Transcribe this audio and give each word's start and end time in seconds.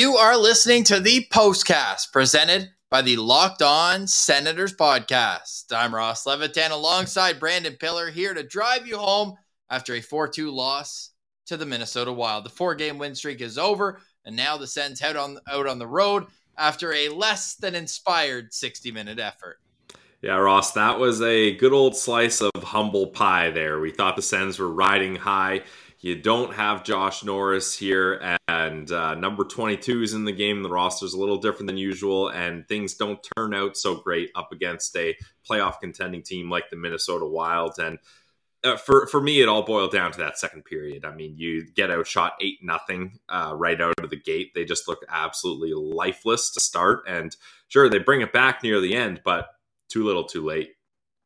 You 0.00 0.16
are 0.16 0.38
listening 0.38 0.84
to 0.84 0.98
the 0.98 1.26
postcast 1.30 2.10
presented 2.10 2.70
by 2.88 3.02
the 3.02 3.18
Locked 3.18 3.60
On 3.60 4.06
Senators 4.06 4.74
podcast. 4.74 5.64
I'm 5.76 5.94
Ross 5.94 6.24
Levitan 6.24 6.70
alongside 6.70 7.38
Brandon 7.38 7.76
Piller 7.78 8.08
here 8.08 8.32
to 8.32 8.42
drive 8.42 8.86
you 8.86 8.96
home 8.96 9.34
after 9.68 9.92
a 9.92 10.00
4 10.00 10.28
2 10.28 10.50
loss 10.52 11.10
to 11.44 11.58
the 11.58 11.66
Minnesota 11.66 12.14
Wild. 12.14 12.46
The 12.46 12.48
four 12.48 12.74
game 12.74 12.96
win 12.96 13.14
streak 13.14 13.42
is 13.42 13.58
over, 13.58 14.00
and 14.24 14.34
now 14.34 14.56
the 14.56 14.66
Sens 14.66 15.00
head 15.00 15.16
on, 15.16 15.36
out 15.52 15.66
on 15.66 15.78
the 15.78 15.86
road 15.86 16.24
after 16.56 16.94
a 16.94 17.10
less 17.10 17.56
than 17.56 17.74
inspired 17.74 18.54
60 18.54 18.90
minute 18.92 19.18
effort. 19.18 19.58
Yeah, 20.22 20.36
Ross, 20.36 20.72
that 20.72 20.98
was 20.98 21.20
a 21.20 21.56
good 21.56 21.74
old 21.74 21.94
slice 21.94 22.40
of 22.40 22.62
humble 22.62 23.08
pie 23.08 23.50
there. 23.50 23.80
We 23.80 23.90
thought 23.90 24.16
the 24.16 24.22
Sens 24.22 24.58
were 24.58 24.72
riding 24.72 25.16
high. 25.16 25.60
You 26.02 26.16
don't 26.16 26.54
have 26.54 26.82
Josh 26.82 27.24
Norris 27.24 27.76
here, 27.76 28.38
and 28.48 28.90
uh, 28.90 29.14
number 29.16 29.44
22 29.44 30.02
is 30.02 30.14
in 30.14 30.24
the 30.24 30.32
game. 30.32 30.62
The 30.62 30.70
roster 30.70 31.04
is 31.04 31.12
a 31.12 31.20
little 31.20 31.36
different 31.36 31.66
than 31.66 31.76
usual, 31.76 32.28
and 32.28 32.66
things 32.66 32.94
don't 32.94 33.20
turn 33.36 33.52
out 33.52 33.76
so 33.76 33.96
great 33.96 34.30
up 34.34 34.50
against 34.50 34.96
a 34.96 35.14
playoff 35.48 35.78
contending 35.78 36.22
team 36.22 36.48
like 36.48 36.70
the 36.70 36.76
Minnesota 36.76 37.26
Wild. 37.26 37.78
And 37.78 37.98
uh, 38.64 38.78
for 38.78 39.08
for 39.08 39.20
me, 39.20 39.42
it 39.42 39.48
all 39.48 39.62
boiled 39.62 39.92
down 39.92 40.10
to 40.12 40.18
that 40.20 40.38
second 40.38 40.64
period. 40.64 41.04
I 41.04 41.14
mean, 41.14 41.34
you 41.36 41.66
get 41.70 41.90
outshot 41.90 42.32
eight 42.40 42.60
nothing 42.62 43.18
uh, 43.28 43.52
right 43.54 43.78
out 43.78 43.92
of 44.02 44.08
the 44.08 44.16
gate. 44.16 44.52
They 44.54 44.64
just 44.64 44.88
look 44.88 45.04
absolutely 45.06 45.74
lifeless 45.74 46.50
to 46.52 46.60
start, 46.60 47.04
and 47.06 47.36
sure 47.68 47.90
they 47.90 47.98
bring 47.98 48.22
it 48.22 48.32
back 48.32 48.62
near 48.62 48.80
the 48.80 48.96
end, 48.96 49.20
but 49.22 49.48
too 49.90 50.04
little, 50.04 50.24
too 50.24 50.46
late. 50.46 50.70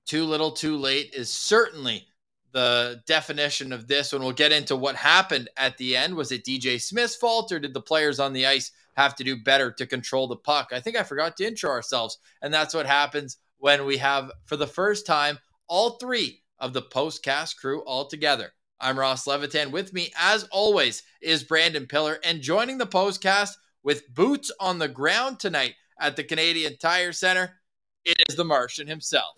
Too 0.04 0.24
little, 0.24 0.50
too 0.50 0.76
late 0.76 1.14
is 1.14 1.30
certainly 1.30 2.08
the 2.54 3.02
definition 3.06 3.72
of 3.72 3.88
this 3.88 4.12
when 4.12 4.22
we'll 4.22 4.32
get 4.32 4.52
into 4.52 4.76
what 4.76 4.94
happened 4.94 5.50
at 5.56 5.76
the 5.76 5.96
end. 5.96 6.14
Was 6.14 6.30
it 6.30 6.44
DJ 6.44 6.80
Smith's 6.80 7.16
fault 7.16 7.50
or 7.50 7.58
did 7.58 7.74
the 7.74 7.80
players 7.80 8.20
on 8.20 8.32
the 8.32 8.46
ice 8.46 8.70
have 8.96 9.16
to 9.16 9.24
do 9.24 9.42
better 9.42 9.72
to 9.72 9.86
control 9.86 10.28
the 10.28 10.36
puck? 10.36 10.70
I 10.72 10.78
think 10.78 10.96
I 10.96 11.02
forgot 11.02 11.36
to 11.36 11.46
intro 11.46 11.68
ourselves. 11.68 12.18
And 12.40 12.54
that's 12.54 12.72
what 12.72 12.86
happens 12.86 13.38
when 13.58 13.84
we 13.84 13.96
have, 13.96 14.30
for 14.46 14.56
the 14.56 14.68
first 14.68 15.04
time, 15.04 15.38
all 15.66 15.98
three 15.98 16.42
of 16.60 16.72
the 16.72 16.82
postcast 16.82 17.56
crew 17.56 17.82
all 17.82 18.06
together. 18.06 18.52
I'm 18.80 18.98
Ross 18.98 19.26
Levitan. 19.26 19.72
With 19.72 19.92
me, 19.92 20.12
as 20.16 20.44
always, 20.52 21.02
is 21.20 21.42
Brandon 21.42 21.86
Piller. 21.86 22.18
And 22.24 22.40
joining 22.40 22.78
the 22.78 22.86
postcast 22.86 23.50
with 23.82 24.14
boots 24.14 24.52
on 24.60 24.78
the 24.78 24.88
ground 24.88 25.40
tonight 25.40 25.74
at 25.98 26.14
the 26.14 26.22
Canadian 26.22 26.76
Tire 26.78 27.12
Center, 27.12 27.56
it 28.04 28.22
is 28.28 28.36
the 28.36 28.44
Martian 28.44 28.86
himself. 28.86 29.34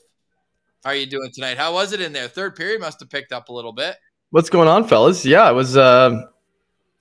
How 0.86 0.92
are 0.92 0.94
you 0.96 1.06
doing 1.06 1.32
tonight? 1.32 1.58
How 1.58 1.72
was 1.72 1.92
it 1.92 2.00
in 2.00 2.12
there? 2.12 2.28
Third 2.28 2.54
period 2.54 2.80
must 2.80 3.00
have 3.00 3.10
picked 3.10 3.32
up 3.32 3.48
a 3.48 3.52
little 3.52 3.72
bit. 3.72 3.96
What's 4.30 4.48
going 4.48 4.68
on, 4.68 4.86
fellas? 4.86 5.26
Yeah, 5.26 5.50
it 5.50 5.52
was. 5.52 5.76
Uh, 5.76 6.26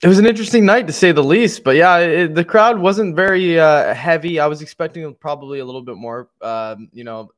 it 0.02 0.08
was 0.08 0.18
an 0.18 0.26
interesting 0.26 0.66
night 0.66 0.88
to 0.88 0.92
say 0.92 1.12
the 1.12 1.22
least. 1.22 1.62
But 1.62 1.76
yeah, 1.76 1.98
it, 1.98 2.34
the 2.34 2.44
crowd 2.44 2.80
wasn't 2.80 3.14
very 3.14 3.60
uh, 3.60 3.94
heavy. 3.94 4.40
I 4.40 4.48
was 4.48 4.60
expecting 4.60 5.14
probably 5.14 5.60
a 5.60 5.64
little 5.64 5.82
bit 5.82 5.94
more, 5.94 6.30
um, 6.42 6.88
you 6.92 7.04
know, 7.04 7.30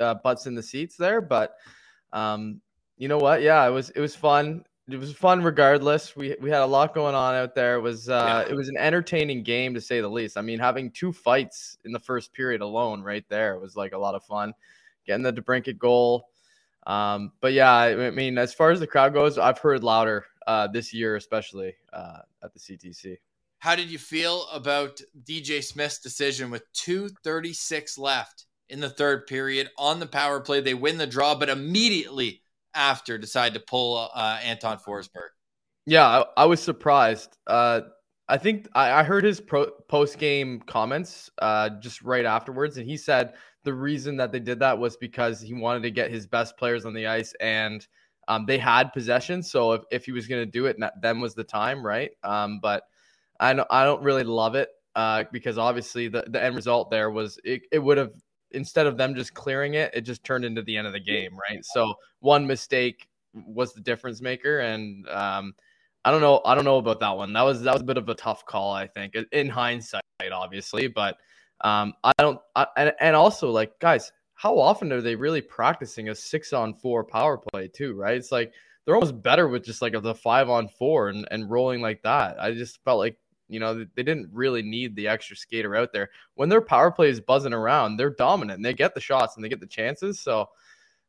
uh, 0.00 0.14
butts 0.14 0.46
in 0.46 0.56
the 0.56 0.64
seats 0.64 0.96
there. 0.96 1.20
But 1.20 1.54
um, 2.12 2.60
you 2.96 3.06
know 3.06 3.18
what? 3.18 3.42
Yeah, 3.42 3.64
it 3.64 3.70
was. 3.70 3.90
It 3.90 4.00
was 4.00 4.16
fun. 4.16 4.64
It 4.88 4.98
was 4.98 5.12
fun 5.12 5.44
regardless. 5.44 6.16
We 6.16 6.34
we 6.40 6.50
had 6.50 6.62
a 6.62 6.66
lot 6.66 6.92
going 6.92 7.14
on 7.14 7.36
out 7.36 7.54
there. 7.54 7.76
It 7.76 7.82
was 7.82 8.08
uh, 8.08 8.44
yeah. 8.44 8.52
it 8.52 8.56
was 8.56 8.68
an 8.68 8.78
entertaining 8.78 9.44
game 9.44 9.74
to 9.74 9.80
say 9.80 10.00
the 10.00 10.08
least. 10.08 10.36
I 10.38 10.40
mean, 10.40 10.58
having 10.58 10.90
two 10.90 11.12
fights 11.12 11.78
in 11.84 11.92
the 11.92 12.00
first 12.00 12.34
period 12.34 12.62
alone, 12.62 13.00
right 13.00 13.24
there, 13.28 13.60
was 13.60 13.76
like 13.76 13.92
a 13.92 13.98
lot 13.98 14.16
of 14.16 14.24
fun 14.24 14.52
getting 15.08 15.24
the 15.24 15.32
DeBrincat 15.32 15.78
goal. 15.78 16.28
Um, 16.86 17.32
but 17.40 17.52
yeah, 17.52 17.72
I 17.72 18.10
mean, 18.10 18.38
as 18.38 18.54
far 18.54 18.70
as 18.70 18.78
the 18.78 18.86
crowd 18.86 19.12
goes, 19.12 19.36
I've 19.38 19.58
heard 19.58 19.82
louder 19.82 20.26
uh, 20.46 20.68
this 20.68 20.94
year, 20.94 21.16
especially 21.16 21.74
uh, 21.92 22.20
at 22.42 22.52
the 22.54 22.60
CTC. 22.60 23.16
How 23.58 23.74
did 23.74 23.90
you 23.90 23.98
feel 23.98 24.46
about 24.52 25.00
DJ 25.24 25.64
Smith's 25.64 25.98
decision 25.98 26.50
with 26.50 26.62
236 26.74 27.98
left 27.98 28.46
in 28.68 28.78
the 28.78 28.88
third 28.88 29.26
period 29.26 29.68
on 29.76 29.98
the 29.98 30.06
power 30.06 30.40
play? 30.40 30.60
They 30.60 30.74
win 30.74 30.96
the 30.96 31.06
draw, 31.06 31.34
but 31.34 31.48
immediately 31.48 32.42
after 32.74 33.18
decide 33.18 33.54
to 33.54 33.60
pull 33.60 34.10
uh, 34.14 34.38
Anton 34.42 34.78
Forsberg. 34.78 35.30
Yeah, 35.86 36.06
I, 36.06 36.42
I 36.42 36.44
was 36.44 36.62
surprised. 36.62 37.36
Uh, 37.46 37.80
I 38.28 38.36
think 38.36 38.68
I, 38.74 39.00
I 39.00 39.02
heard 39.02 39.24
his 39.24 39.40
post 39.40 40.18
game 40.18 40.60
comments 40.60 41.30
uh, 41.40 41.70
just 41.80 42.02
right 42.02 42.26
afterwards, 42.26 42.76
and 42.76 42.88
he 42.88 42.96
said 42.96 43.34
the 43.68 43.74
reason 43.74 44.16
that 44.16 44.32
they 44.32 44.40
did 44.40 44.58
that 44.60 44.78
was 44.78 44.96
because 44.96 45.42
he 45.42 45.52
wanted 45.52 45.82
to 45.82 45.90
get 45.90 46.10
his 46.10 46.26
best 46.26 46.56
players 46.56 46.86
on 46.86 46.94
the 46.94 47.06
ice 47.06 47.34
and 47.38 47.86
um, 48.26 48.46
they 48.46 48.56
had 48.56 48.94
possession. 48.94 49.42
So 49.42 49.72
if, 49.72 49.82
if 49.90 50.06
he 50.06 50.12
was 50.12 50.26
going 50.26 50.40
to 50.40 50.50
do 50.50 50.64
it, 50.64 50.78
then 51.02 51.20
was 51.20 51.34
the 51.34 51.44
time, 51.44 51.84
right? 51.84 52.10
Um, 52.22 52.60
but 52.62 52.84
I 53.38 53.52
don't, 53.52 53.68
I 53.70 53.84
don't 53.84 54.02
really 54.02 54.24
love 54.24 54.54
it 54.54 54.70
uh, 54.96 55.24
because 55.32 55.58
obviously 55.58 56.08
the, 56.08 56.24
the 56.28 56.42
end 56.42 56.56
result 56.56 56.90
there 56.90 57.10
was 57.10 57.38
it, 57.44 57.60
it 57.70 57.78
would 57.78 57.98
have, 57.98 58.12
instead 58.52 58.86
of 58.86 58.96
them 58.96 59.14
just 59.14 59.34
clearing 59.34 59.74
it, 59.74 59.90
it 59.92 60.00
just 60.00 60.24
turned 60.24 60.46
into 60.46 60.62
the 60.62 60.74
end 60.74 60.86
of 60.86 60.94
the 60.94 61.00
game, 61.00 61.36
right? 61.50 61.62
So 61.62 61.92
one 62.20 62.46
mistake 62.46 63.06
was 63.34 63.74
the 63.74 63.82
difference 63.82 64.22
maker. 64.22 64.60
And 64.60 65.06
um, 65.10 65.54
I 66.06 66.10
don't 66.10 66.22
know, 66.22 66.40
I 66.46 66.54
don't 66.54 66.64
know 66.64 66.78
about 66.78 67.00
that 67.00 67.14
one. 67.18 67.34
That 67.34 67.42
was, 67.42 67.60
that 67.64 67.74
was 67.74 67.82
a 67.82 67.84
bit 67.84 67.98
of 67.98 68.08
a 68.08 68.14
tough 68.14 68.46
call, 68.46 68.72
I 68.72 68.86
think, 68.86 69.14
in 69.30 69.50
hindsight, 69.50 70.00
obviously. 70.32 70.88
But 70.88 71.18
um, 71.62 71.94
I 72.04 72.12
don't, 72.18 72.40
I, 72.54 72.66
and, 72.76 72.92
and 73.00 73.16
also 73.16 73.50
like 73.50 73.78
guys, 73.78 74.12
how 74.34 74.58
often 74.58 74.92
are 74.92 75.00
they 75.00 75.16
really 75.16 75.40
practicing 75.40 76.08
a 76.08 76.14
six 76.14 76.52
on 76.52 76.74
four 76.74 77.04
power 77.04 77.36
play 77.36 77.68
too? 77.68 77.94
Right? 77.94 78.16
It's 78.16 78.32
like 78.32 78.52
they're 78.84 78.94
almost 78.94 79.20
better 79.22 79.48
with 79.48 79.64
just 79.64 79.82
like 79.82 80.00
the 80.00 80.14
five 80.14 80.48
on 80.48 80.68
four 80.68 81.08
and, 81.08 81.26
and 81.30 81.50
rolling 81.50 81.80
like 81.80 82.02
that. 82.02 82.40
I 82.40 82.52
just 82.52 82.82
felt 82.84 82.98
like 82.98 83.18
you 83.48 83.60
know 83.60 83.84
they 83.96 84.02
didn't 84.02 84.30
really 84.32 84.62
need 84.62 84.94
the 84.94 85.08
extra 85.08 85.36
skater 85.36 85.74
out 85.74 85.92
there 85.92 86.10
when 86.34 86.48
their 86.48 86.60
power 86.60 86.90
play 86.90 87.10
is 87.10 87.20
buzzing 87.20 87.52
around. 87.52 87.96
They're 87.96 88.10
dominant. 88.10 88.62
They 88.62 88.74
get 88.74 88.94
the 88.94 89.00
shots 89.00 89.36
and 89.36 89.44
they 89.44 89.48
get 89.48 89.60
the 89.60 89.66
chances. 89.66 90.20
So 90.20 90.48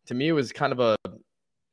to 0.07 0.13
me, 0.13 0.29
it 0.29 0.33
was 0.33 0.51
kind 0.51 0.73
of 0.73 0.79
a, 0.79 0.95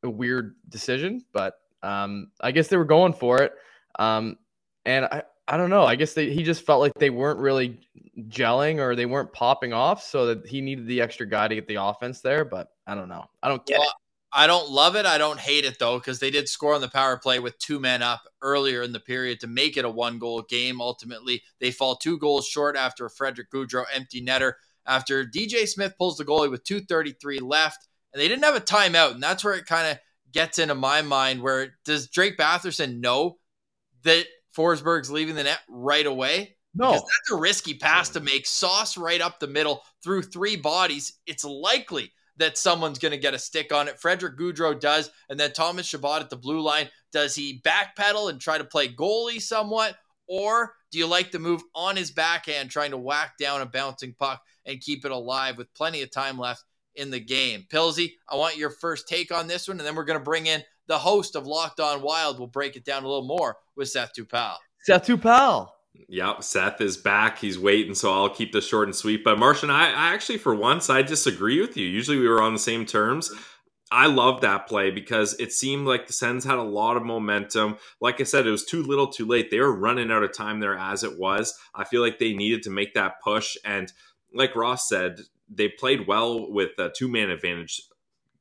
a 0.02 0.10
weird 0.10 0.56
decision, 0.68 1.24
but 1.32 1.54
um, 1.82 2.30
I 2.40 2.52
guess 2.52 2.68
they 2.68 2.76
were 2.76 2.84
going 2.84 3.14
for 3.14 3.40
it. 3.42 3.54
Um, 3.98 4.36
and 4.84 5.06
I, 5.06 5.22
I 5.48 5.56
don't 5.56 5.70
know. 5.70 5.84
I 5.84 5.94
guess 5.94 6.14
they, 6.14 6.32
he 6.32 6.42
just 6.42 6.66
felt 6.66 6.80
like 6.80 6.92
they 6.94 7.10
weren't 7.10 7.38
really 7.38 7.78
gelling 8.28 8.78
or 8.78 8.96
they 8.96 9.06
weren't 9.06 9.32
popping 9.32 9.72
off, 9.72 10.02
so 10.02 10.26
that 10.26 10.46
he 10.46 10.60
needed 10.60 10.86
the 10.86 11.00
extra 11.00 11.26
guy 11.26 11.48
to 11.48 11.54
get 11.54 11.68
the 11.68 11.76
offense 11.76 12.20
there. 12.20 12.44
But 12.44 12.68
I 12.86 12.94
don't 12.94 13.08
know. 13.08 13.24
I 13.42 13.48
don't 13.48 13.64
get 13.64 13.78
well, 13.78 13.88
it. 13.88 13.94
I 14.32 14.46
don't 14.46 14.70
love 14.70 14.96
it. 14.96 15.06
I 15.06 15.18
don't 15.18 15.38
hate 15.38 15.64
it 15.64 15.78
though, 15.78 15.98
because 15.98 16.18
they 16.18 16.30
did 16.30 16.48
score 16.48 16.74
on 16.74 16.80
the 16.80 16.88
power 16.88 17.16
play 17.16 17.38
with 17.38 17.58
two 17.58 17.78
men 17.78 18.02
up 18.02 18.22
earlier 18.42 18.82
in 18.82 18.92
the 18.92 19.00
period 19.00 19.40
to 19.40 19.46
make 19.46 19.76
it 19.76 19.84
a 19.84 19.90
one 19.90 20.18
goal 20.18 20.42
game. 20.42 20.80
Ultimately, 20.80 21.42
they 21.60 21.70
fall 21.70 21.96
two 21.96 22.18
goals 22.18 22.46
short 22.46 22.76
after 22.76 23.08
Frederick 23.08 23.50
Gaudreau 23.50 23.84
empty 23.94 24.24
netter. 24.24 24.54
After 24.84 25.24
DJ 25.24 25.66
Smith 25.66 25.94
pulls 25.96 26.16
the 26.16 26.24
goalie 26.24 26.50
with 26.50 26.64
2:33 26.64 27.40
left, 27.40 27.86
and 28.12 28.20
they 28.20 28.28
didn't 28.28 28.44
have 28.44 28.56
a 28.56 28.60
timeout, 28.60 29.12
and 29.12 29.22
that's 29.22 29.44
where 29.44 29.54
it 29.54 29.66
kind 29.66 29.92
of 29.92 29.98
gets 30.32 30.58
into 30.58 30.74
my 30.74 31.02
mind. 31.02 31.40
Where 31.40 31.74
does 31.84 32.08
Drake 32.08 32.36
Batherson 32.36 33.00
know 33.00 33.38
that 34.02 34.26
Forsberg's 34.56 35.10
leaving 35.10 35.34
the 35.34 35.44
net 35.44 35.60
right 35.68 36.06
away. 36.06 36.56
No. 36.74 36.92
Because 36.92 37.02
that's 37.02 37.32
a 37.32 37.36
risky 37.36 37.74
pass 37.74 38.10
to 38.10 38.20
make. 38.20 38.46
Sauce 38.46 38.96
right 38.96 39.20
up 39.20 39.40
the 39.40 39.46
middle 39.46 39.82
through 40.02 40.22
three 40.22 40.56
bodies. 40.56 41.14
It's 41.26 41.44
likely 41.44 42.12
that 42.38 42.58
someone's 42.58 42.98
going 42.98 43.12
to 43.12 43.18
get 43.18 43.34
a 43.34 43.38
stick 43.38 43.72
on 43.72 43.88
it. 43.88 43.98
Frederick 43.98 44.38
Gaudreau 44.38 44.78
does. 44.78 45.10
And 45.30 45.40
then 45.40 45.52
Thomas 45.52 45.86
Chabot 45.86 46.20
at 46.20 46.28
the 46.28 46.36
blue 46.36 46.60
line. 46.60 46.88
Does 47.12 47.34
he 47.34 47.62
backpedal 47.64 48.28
and 48.28 48.40
try 48.40 48.58
to 48.58 48.64
play 48.64 48.88
goalie 48.88 49.40
somewhat? 49.40 49.96
Or 50.28 50.74
do 50.90 50.98
you 50.98 51.06
like 51.06 51.30
the 51.30 51.38
move 51.38 51.62
on 51.74 51.96
his 51.96 52.10
backhand, 52.10 52.70
trying 52.70 52.90
to 52.90 52.98
whack 52.98 53.38
down 53.38 53.62
a 53.62 53.66
bouncing 53.66 54.14
puck 54.18 54.42
and 54.64 54.80
keep 54.80 55.04
it 55.04 55.12
alive 55.12 55.56
with 55.56 55.72
plenty 55.74 56.02
of 56.02 56.10
time 56.10 56.38
left 56.38 56.64
in 56.94 57.10
the 57.10 57.20
game? 57.20 57.64
Pilsy, 57.70 58.12
I 58.28 58.36
want 58.36 58.56
your 58.56 58.70
first 58.70 59.08
take 59.08 59.32
on 59.32 59.46
this 59.46 59.68
one, 59.68 59.78
and 59.78 59.86
then 59.86 59.94
we're 59.94 60.04
going 60.04 60.18
to 60.18 60.24
bring 60.24 60.46
in 60.46 60.62
the 60.88 60.98
host 60.98 61.36
of 61.36 61.46
Locked 61.46 61.80
On 61.80 62.02
Wild. 62.02 62.38
We'll 62.38 62.48
break 62.48 62.76
it 62.76 62.84
down 62.84 63.04
a 63.04 63.08
little 63.08 63.26
more 63.26 63.56
with 63.76 63.88
Seth 63.88 64.12
Toupal. 64.16 64.56
Seth 64.82 65.06
Toupal. 65.06 65.68
Yep, 66.08 66.42
Seth 66.42 66.80
is 66.80 66.96
back. 66.96 67.38
He's 67.38 67.58
waiting, 67.58 67.94
so 67.94 68.12
I'll 68.12 68.28
keep 68.28 68.52
this 68.52 68.66
short 68.66 68.88
and 68.88 68.94
sweet. 68.94 69.24
But 69.24 69.38
Martian, 69.38 69.70
I, 69.70 69.88
I 69.88 70.14
actually, 70.14 70.38
for 70.38 70.54
once, 70.54 70.90
I 70.90 71.02
disagree 71.02 71.60
with 71.60 71.76
you. 71.76 71.86
Usually, 71.86 72.18
we 72.18 72.28
were 72.28 72.42
on 72.42 72.52
the 72.52 72.58
same 72.58 72.84
terms. 72.84 73.32
I 73.90 74.06
love 74.06 74.40
that 74.40 74.66
play 74.66 74.90
because 74.90 75.34
it 75.38 75.52
seemed 75.52 75.86
like 75.86 76.06
the 76.06 76.12
Sens 76.12 76.44
had 76.44 76.58
a 76.58 76.62
lot 76.62 76.96
of 76.96 77.04
momentum. 77.04 77.76
Like 78.00 78.20
I 78.20 78.24
said, 78.24 78.46
it 78.46 78.50
was 78.50 78.64
too 78.64 78.82
little, 78.82 79.06
too 79.06 79.26
late. 79.26 79.50
They 79.50 79.60
were 79.60 79.72
running 79.72 80.10
out 80.10 80.24
of 80.24 80.32
time 80.32 80.58
there 80.60 80.76
as 80.76 81.04
it 81.04 81.18
was. 81.18 81.54
I 81.74 81.84
feel 81.84 82.02
like 82.02 82.18
they 82.18 82.34
needed 82.34 82.62
to 82.64 82.70
make 82.70 82.94
that 82.94 83.20
push. 83.22 83.56
And 83.64 83.92
like 84.34 84.56
Ross 84.56 84.88
said, 84.88 85.20
they 85.48 85.68
played 85.68 86.08
well 86.08 86.50
with 86.50 86.70
a 86.78 86.90
two 86.90 87.08
man 87.08 87.30
advantage. 87.30 87.80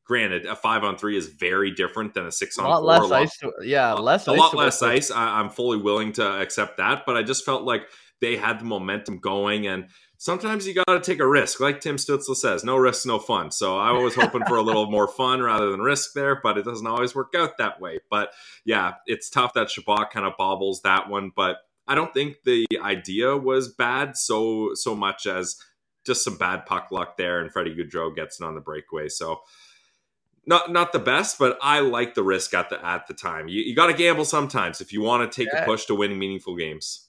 Granted, 0.05 0.45
a 0.45 0.55
five 0.55 0.83
on 0.83 0.97
three 0.97 1.17
is 1.17 1.27
very 1.27 1.71
different 1.71 2.13
than 2.13 2.25
a 2.27 2.31
six 2.31 2.59
on 2.59 2.65
A 2.65 2.69
lot 2.79 2.79
four. 2.79 3.07
less 3.07 3.09
lot- 3.09 3.21
ice. 3.21 3.37
To, 3.39 3.51
yeah, 3.63 3.93
less 3.93 4.27
a 4.27 4.31
ice. 4.31 4.37
lot 4.39 4.53
less 4.55 4.81
ice. 4.83 5.09
I, 5.11 5.39
I'm 5.39 5.49
fully 5.49 5.77
willing 5.79 6.13
to 6.13 6.39
accept 6.41 6.77
that, 6.77 7.03
but 7.07 7.17
I 7.17 7.23
just 7.23 7.43
felt 7.43 7.63
like 7.63 7.83
they 8.21 8.35
had 8.37 8.59
the 8.59 8.65
momentum 8.65 9.17
going, 9.17 9.65
and 9.67 9.89
sometimes 10.17 10.65
you 10.67 10.73
got 10.73 10.85
to 10.85 10.99
take 11.01 11.19
a 11.19 11.27
risk, 11.27 11.59
like 11.59 11.81
Tim 11.81 11.95
Stützle 11.97 12.35
says, 12.35 12.63
"No 12.63 12.77
risk, 12.77 13.05
no 13.07 13.17
fun." 13.19 13.49
So 13.51 13.77
I 13.77 13.91
was 13.91 14.15
hoping 14.15 14.45
for 14.47 14.57
a 14.57 14.61
little 14.61 14.89
more 14.91 15.07
fun 15.07 15.41
rather 15.41 15.71
than 15.71 15.81
risk 15.81 16.13
there, 16.13 16.39
but 16.41 16.57
it 16.57 16.65
doesn't 16.65 16.85
always 16.87 17.15
work 17.15 17.33
out 17.35 17.57
that 17.57 17.81
way. 17.81 17.99
But 18.11 18.31
yeah, 18.63 18.93
it's 19.07 19.29
tough 19.29 19.53
that 19.55 19.69
Chabot 19.69 20.11
kind 20.11 20.25
of 20.25 20.33
bobbles 20.37 20.81
that 20.83 21.09
one, 21.09 21.31
but 21.35 21.57
I 21.87 21.95
don't 21.95 22.13
think 22.13 22.37
the 22.45 22.65
idea 22.81 23.35
was 23.35 23.73
bad 23.73 24.15
so 24.17 24.69
so 24.75 24.95
much 24.95 25.25
as 25.25 25.55
just 26.05 26.23
some 26.23 26.37
bad 26.37 26.67
puck 26.67 26.89
luck 26.91 27.17
there, 27.17 27.39
and 27.41 27.51
Freddie 27.51 27.75
Gaudreau 27.75 28.15
gets 28.15 28.39
it 28.39 28.43
on 28.45 28.53
the 28.53 28.61
breakaway. 28.61 29.09
So 29.09 29.41
not 30.47 30.71
not 30.71 30.91
the 30.91 30.99
best, 30.99 31.39
but 31.39 31.57
I 31.61 31.79
like 31.79 32.13
the 32.13 32.23
risk 32.23 32.53
at 32.53 32.69
the 32.69 32.83
at 32.85 33.07
the 33.07 33.13
time. 33.13 33.47
You, 33.47 33.61
you 33.61 33.75
got 33.75 33.87
to 33.87 33.93
gamble 33.93 34.25
sometimes 34.25 34.81
if 34.81 34.93
you 34.93 35.01
want 35.01 35.29
to 35.31 35.35
take 35.35 35.51
Yeah. 35.53 35.63
a 35.63 35.65
push 35.65 35.85
to 35.85 35.95
win 35.95 36.17
meaningful 36.17 36.55
games. 36.55 37.07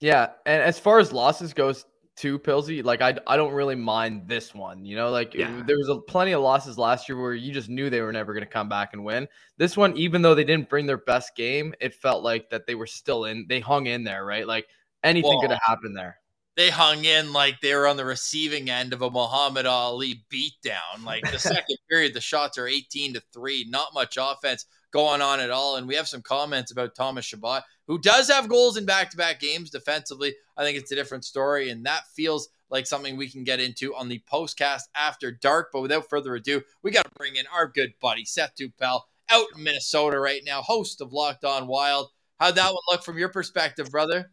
Yeah, 0.00 0.30
and 0.46 0.62
as 0.62 0.78
far 0.78 0.98
as 0.98 1.12
losses 1.12 1.52
goes, 1.52 1.84
too, 2.16 2.38
Pilsy, 2.38 2.84
like 2.84 3.00
I, 3.00 3.16
I 3.26 3.36
don't 3.36 3.52
really 3.52 3.74
mind 3.74 4.28
this 4.28 4.54
one. 4.54 4.84
You 4.84 4.96
know, 4.96 5.10
like 5.10 5.34
Yeah. 5.34 5.62
there 5.66 5.76
was 5.76 5.88
a, 5.88 5.96
plenty 6.00 6.32
of 6.32 6.42
losses 6.42 6.76
last 6.78 7.08
year 7.08 7.20
where 7.20 7.34
you 7.34 7.52
just 7.52 7.68
knew 7.68 7.88
they 7.88 8.00
were 8.02 8.12
never 8.12 8.32
going 8.34 8.44
to 8.44 8.50
come 8.50 8.68
back 8.68 8.90
and 8.92 9.04
win. 9.04 9.26
This 9.56 9.76
one, 9.76 9.96
even 9.96 10.22
though 10.22 10.34
they 10.34 10.44
didn't 10.44 10.68
bring 10.68 10.86
their 10.86 10.98
best 10.98 11.34
game, 11.34 11.74
it 11.80 11.94
felt 11.94 12.22
like 12.22 12.50
that 12.50 12.66
they 12.66 12.74
were 12.74 12.86
still 12.86 13.24
in. 13.24 13.46
They 13.48 13.60
hung 13.60 13.86
in 13.86 14.04
there, 14.04 14.24
right? 14.24 14.46
Like 14.46 14.68
anything 15.02 15.30
Well, 15.30 15.40
could 15.40 15.50
have 15.50 15.60
happened 15.64 15.96
there. 15.96 16.19
They 16.60 16.68
hung 16.68 17.06
in 17.06 17.32
like 17.32 17.62
they 17.62 17.74
were 17.74 17.86
on 17.86 17.96
the 17.96 18.04
receiving 18.04 18.68
end 18.68 18.92
of 18.92 19.00
a 19.00 19.10
Muhammad 19.10 19.64
Ali 19.64 20.26
beatdown. 20.30 21.06
Like 21.06 21.22
the 21.32 21.38
second 21.38 21.78
period, 21.88 22.12
the 22.12 22.20
shots 22.20 22.58
are 22.58 22.66
18 22.68 23.14
to 23.14 23.22
3. 23.32 23.68
Not 23.70 23.94
much 23.94 24.18
offense 24.20 24.66
going 24.90 25.22
on 25.22 25.40
at 25.40 25.48
all. 25.48 25.76
And 25.76 25.88
we 25.88 25.94
have 25.94 26.06
some 26.06 26.20
comments 26.20 26.70
about 26.70 26.94
Thomas 26.94 27.24
Chabot, 27.24 27.62
who 27.86 27.98
does 27.98 28.28
have 28.28 28.50
goals 28.50 28.76
in 28.76 28.84
back 28.84 29.08
to 29.08 29.16
back 29.16 29.40
games 29.40 29.70
defensively. 29.70 30.34
I 30.54 30.62
think 30.62 30.76
it's 30.76 30.92
a 30.92 30.94
different 30.94 31.24
story. 31.24 31.70
And 31.70 31.86
that 31.86 32.02
feels 32.14 32.50
like 32.68 32.86
something 32.86 33.16
we 33.16 33.30
can 33.30 33.42
get 33.42 33.58
into 33.58 33.96
on 33.96 34.10
the 34.10 34.22
postcast 34.30 34.82
after 34.94 35.32
dark. 35.32 35.70
But 35.72 35.80
without 35.80 36.10
further 36.10 36.34
ado, 36.34 36.60
we 36.82 36.90
got 36.90 37.04
to 37.04 37.10
bring 37.16 37.36
in 37.36 37.46
our 37.46 37.68
good 37.68 37.94
buddy, 38.02 38.26
Seth 38.26 38.52
Toupal 38.60 39.00
out 39.30 39.46
in 39.56 39.64
Minnesota 39.64 40.20
right 40.20 40.42
now, 40.44 40.60
host 40.60 41.00
of 41.00 41.14
Locked 41.14 41.46
On 41.46 41.66
Wild. 41.66 42.10
How'd 42.38 42.56
that 42.56 42.74
one 42.74 42.82
look 42.90 43.02
from 43.02 43.16
your 43.16 43.30
perspective, 43.30 43.90
brother? 43.90 44.30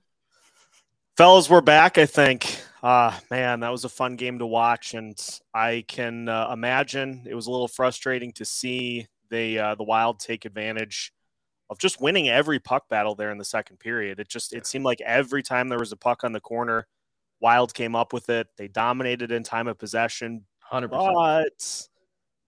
Fellas, 1.18 1.50
we're 1.50 1.62
back, 1.62 1.98
I 1.98 2.06
think. 2.06 2.60
Uh, 2.84 3.12
man, 3.32 3.62
that 3.62 3.72
was 3.72 3.84
a 3.84 3.90
fun 3.90 4.18
game 4.18 4.38
to 4.38 4.46
watch, 4.46 4.94
and 4.94 5.20
I 5.52 5.84
can 5.88 6.30
uh, 6.30 6.52
imagine 6.54 7.26
it 7.28 7.34
was 7.34 7.48
a 7.48 7.52
little 7.52 7.68
frustrating 7.68 8.32
to 8.34 8.46
see 8.46 9.08
the 9.32 9.58
uh, 9.58 9.74
the 9.74 9.84
Wild 9.84 10.20
take 10.20 10.46
advantage 10.46 11.12
of 11.72 11.80
just 11.80 12.00
winning 12.00 12.30
every 12.30 12.60
puck 12.60 12.88
battle 12.88 13.16
there 13.16 13.32
in 13.32 13.40
the 13.40 13.46
second 13.46 13.80
period. 13.80 14.20
It 14.20 14.30
just 14.30 14.54
it 14.54 14.68
seemed 14.68 14.86
like 14.86 15.02
every 15.02 15.42
time 15.42 15.70
there 15.70 15.80
was 15.80 15.92
a 15.92 15.98
puck 15.98 16.24
on 16.24 16.34
the 16.34 16.40
corner, 16.40 16.86
Wild 17.40 17.74
came 17.74 17.96
up 17.96 18.14
with 18.14 18.30
it. 18.30 18.46
They 18.56 18.68
dominated 18.68 19.32
in 19.32 19.42
time 19.42 19.68
of 19.68 19.80
possession, 19.80 20.46
100%. 20.72 20.92
but 20.92 21.88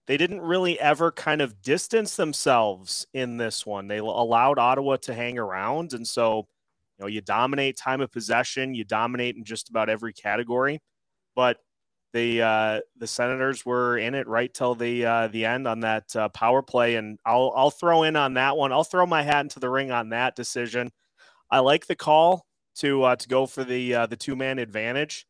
they 0.06 0.16
didn't 0.16 0.42
really 0.42 0.78
ever 0.78 1.10
kind 1.10 1.42
of 1.42 1.60
distance 1.60 2.14
themselves 2.14 3.04
in 3.14 3.36
this 3.36 3.66
one. 3.66 3.88
They 3.88 3.98
allowed 3.98 4.60
Ottawa 4.60 4.98
to 4.98 5.12
hang 5.12 5.40
around, 5.40 5.92
and 5.92 6.06
so 6.06 6.46
you 7.00 7.04
know 7.04 7.08
you 7.08 7.20
dominate 7.22 7.76
time 7.78 8.00
of 8.02 8.12
possession, 8.12 8.74
you 8.74 8.84
dominate 8.84 9.36
in 9.36 9.44
just 9.44 9.70
about 9.70 9.88
every 9.88 10.12
category, 10.12 10.80
but 11.36 11.58
the 12.12 12.42
uh, 12.42 12.80
the 12.98 13.06
Senators 13.06 13.64
were 13.66 13.98
in 13.98 14.14
it 14.14 14.26
right 14.28 14.52
till 14.52 14.74
the 14.74 15.06
uh, 15.06 15.28
the 15.28 15.44
end 15.46 15.68
on 15.68 15.80
that 15.80 16.14
uh, 16.16 16.28
power 16.30 16.62
play, 16.62 16.96
and 16.96 17.18
I'll 17.26 17.52
I'll 17.56 17.70
throw 17.70 18.02
in 18.04 18.16
on 18.16 18.34
that 18.34 18.56
one. 18.56 18.72
I'll 18.72 18.84
throw 18.84 19.06
my 19.06 19.22
hat 19.22 19.42
into 19.42 19.60
the 19.60 19.70
ring 19.70 19.90
on 19.92 20.10
that 20.10 20.36
decision. 20.36 20.90
I 21.50 21.60
like 21.60 21.86
the 21.86 21.96
call 21.96 22.46
to 22.76 23.02
uh, 23.04 23.16
to 23.16 23.28
go 23.28 23.46
for 23.46 23.64
the 23.64 23.94
uh, 23.94 24.06
the 24.06 24.16
two 24.16 24.36
man 24.36 24.58
advantage. 24.58 25.26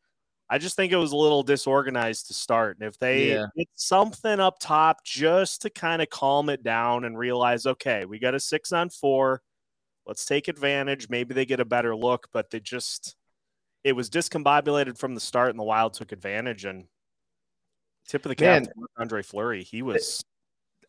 I 0.50 0.58
just 0.58 0.76
think 0.76 0.92
it 0.92 0.96
was 0.96 1.12
a 1.12 1.16
little 1.16 1.42
disorganized 1.44 2.26
to 2.28 2.34
start. 2.34 2.78
And 2.80 2.88
if 2.88 2.98
they 2.98 3.38
Yeah. 3.38 3.46
get 3.56 3.68
something 3.76 4.40
up 4.40 4.58
top 4.60 5.04
just 5.04 5.62
to 5.62 5.70
kind 5.70 6.02
of 6.02 6.10
calm 6.10 6.48
it 6.50 6.62
down 6.62 7.04
and 7.04 7.16
realize, 7.18 7.66
okay, 7.66 8.04
we 8.04 8.18
got 8.18 8.34
a 8.34 8.40
six 8.40 8.72
on 8.72 8.90
four, 8.90 9.42
let's 10.10 10.24
take 10.24 10.48
advantage. 10.48 11.08
Maybe 11.08 11.34
they 11.34 11.46
get 11.46 11.60
a 11.60 11.64
better 11.64 11.94
look, 11.94 12.26
but 12.32 12.50
they 12.50 12.58
just 12.58 13.14
it 13.84 13.92
was 13.92 14.10
discombobulated 14.10 14.98
from 14.98 15.14
the 15.14 15.20
start, 15.20 15.50
and 15.50 15.58
the 15.58 15.62
Wild 15.64 15.94
took 15.94 16.10
advantage. 16.10 16.64
And 16.64 16.86
tip 18.08 18.26
of 18.26 18.30
the 18.30 18.34
cap 18.34 18.62
Man. 18.62 18.64
to 18.64 18.72
Andre 18.98 19.22
Fleury, 19.22 19.62
he 19.62 19.82
was 19.82 20.24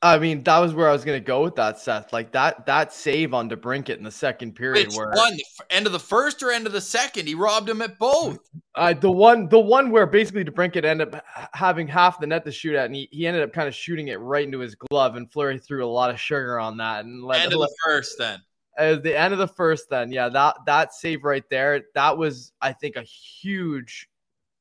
I 0.03 0.18
mean, 0.18 0.41
that 0.44 0.57
was 0.57 0.73
where 0.73 0.89
I 0.89 0.91
was 0.91 1.06
going 1.06 1.21
to 1.21 1.25
go 1.25 1.44
with 1.44 1.56
that, 1.57 1.77
Seth. 1.77 2.12
Like 2.12 2.31
that 2.31 2.65
that 2.65 2.91
save 2.91 3.35
on 3.35 3.47
DeBrincat 3.47 3.97
in 3.97 4.03
the 4.03 4.09
second 4.09 4.56
period 4.56 4.88
Which 4.88 4.95
where 4.95 5.12
one? 5.12 5.38
End 5.69 5.85
of 5.85 5.91
the 5.91 6.00
first 6.00 6.41
or 6.41 6.50
end 6.50 6.65
of 6.65 6.73
the 6.73 6.81
second? 6.81 7.27
He 7.27 7.35
robbed 7.35 7.69
him 7.69 7.83
at 7.83 8.00
both. 8.00 8.39
Uh, 8.73 8.94
the 8.94 9.12
one, 9.12 9.47
the 9.50 9.59
one 9.59 9.92
where 9.92 10.07
basically 10.07 10.44
DeBrincat 10.44 10.85
ended 10.85 11.13
up 11.13 11.23
having 11.54 11.87
half 11.87 12.19
the 12.19 12.25
net 12.25 12.44
to 12.45 12.51
shoot 12.51 12.75
at, 12.75 12.87
and 12.87 12.95
he, 12.95 13.07
he 13.11 13.28
ended 13.28 13.44
up 13.44 13.54
kind 13.54 13.68
of 13.68 13.75
shooting 13.75 14.07
it 14.07 14.19
right 14.19 14.44
into 14.44 14.57
his 14.57 14.73
glove, 14.73 15.18
and 15.18 15.31
Fleury 15.31 15.59
threw 15.59 15.85
a 15.85 15.87
lot 15.87 16.09
of 16.09 16.19
sugar 16.19 16.59
on 16.59 16.78
that, 16.78 17.06
and 17.06 17.23
let, 17.23 17.42
End 17.42 17.54
of 17.54 17.59
let- 17.59 17.69
the 17.69 17.75
first, 17.85 18.18
then. 18.18 18.40
At 18.81 19.04
the 19.04 19.18
end 19.18 19.33
of 19.33 19.40
the 19.40 19.47
first. 19.47 19.90
Then, 19.90 20.11
yeah, 20.11 20.30
that 20.30 20.57
that 20.66 20.94
save 20.94 21.23
right 21.23 21.44
there, 21.50 21.81
that 21.94 22.18
was, 22.18 22.52
I 22.61 22.73
think, 22.73 22.95
a 22.95 23.04
huge, 23.04 24.09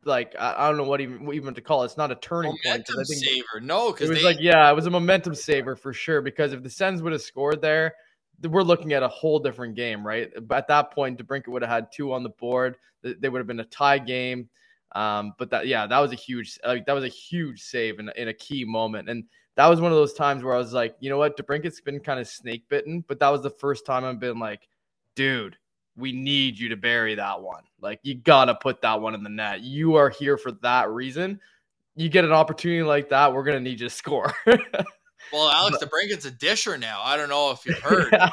like, 0.04 0.34
I, 0.38 0.54
I 0.58 0.68
don't 0.68 0.76
know 0.76 0.84
what 0.84 1.00
even 1.00 1.24
what 1.24 1.36
even 1.36 1.54
to 1.54 1.60
call 1.60 1.82
it. 1.82 1.86
It's 1.86 1.96
not 1.96 2.10
a 2.10 2.16
turning 2.16 2.52
point. 2.52 2.64
Momentum 2.64 3.00
I 3.00 3.04
think 3.04 3.24
saver. 3.24 3.60
No, 3.62 3.88
it 3.88 4.00
was 4.00 4.10
they 4.10 4.22
like, 4.22 4.38
yeah, 4.40 4.70
it 4.70 4.74
was 4.74 4.86
a 4.86 4.90
momentum 4.90 5.34
saver 5.34 5.74
for 5.76 5.92
sure. 5.92 6.20
Because 6.20 6.52
if 6.52 6.62
the 6.62 6.70
Sens 6.70 7.02
would 7.02 7.12
have 7.12 7.22
scored 7.22 7.62
there, 7.62 7.94
we're 8.42 8.62
looking 8.62 8.92
at 8.92 9.02
a 9.02 9.08
whole 9.08 9.38
different 9.38 9.74
game, 9.74 10.06
right? 10.06 10.30
But 10.42 10.58
at 10.58 10.68
that 10.68 10.92
point, 10.92 11.18
DeBrincat 11.18 11.48
would 11.48 11.62
have 11.62 11.70
had 11.70 11.92
two 11.92 12.12
on 12.12 12.22
the 12.22 12.30
board. 12.30 12.76
They 13.02 13.28
would 13.28 13.38
have 13.38 13.46
been 13.46 13.60
a 13.60 13.64
tie 13.64 13.98
game. 13.98 14.48
Um, 14.92 15.34
but 15.38 15.50
that, 15.50 15.66
yeah, 15.66 15.86
that 15.86 15.98
was 15.98 16.12
a 16.12 16.16
huge, 16.16 16.58
like, 16.66 16.86
that 16.86 16.92
was 16.92 17.04
a 17.04 17.08
huge 17.08 17.62
save 17.62 18.00
in, 18.00 18.10
in 18.16 18.28
a 18.28 18.34
key 18.34 18.64
moment. 18.64 19.08
And 19.08 19.24
that 19.56 19.66
was 19.66 19.80
one 19.80 19.92
of 19.92 19.98
those 19.98 20.14
times 20.14 20.42
where 20.42 20.54
I 20.54 20.58
was 20.58 20.72
like, 20.72 20.96
you 21.00 21.10
know 21.10 21.18
what, 21.18 21.36
DeBrincat's 21.36 21.80
been 21.80 22.00
kind 22.00 22.18
of 22.18 22.26
snake 22.26 22.68
bitten, 22.68 23.04
but 23.06 23.18
that 23.20 23.28
was 23.28 23.42
the 23.42 23.50
first 23.50 23.86
time 23.86 24.04
I've 24.04 24.20
been 24.20 24.38
like, 24.38 24.68
dude, 25.16 25.56
we 25.96 26.12
need 26.12 26.58
you 26.58 26.68
to 26.70 26.76
bury 26.76 27.14
that 27.16 27.40
one. 27.40 27.64
Like, 27.80 28.00
you 28.02 28.14
gotta 28.14 28.54
put 28.54 28.80
that 28.82 29.00
one 29.00 29.14
in 29.14 29.22
the 29.22 29.30
net. 29.30 29.60
You 29.60 29.96
are 29.96 30.08
here 30.08 30.36
for 30.36 30.52
that 30.62 30.90
reason. 30.90 31.40
You 31.96 32.08
get 32.08 32.24
an 32.24 32.32
opportunity 32.32 32.82
like 32.82 33.08
that, 33.10 33.32
we're 33.32 33.44
gonna 33.44 33.60
need 33.60 33.80
you 33.80 33.88
to 33.88 33.94
score. 33.94 34.32
well, 34.46 35.50
Alex 35.50 35.78
DeBrincat's 35.78 36.24
a 36.24 36.30
disher 36.30 36.78
now. 36.78 37.00
I 37.02 37.16
don't 37.16 37.28
know 37.28 37.50
if 37.50 37.64
you've 37.66 37.78
heard. 37.78 38.12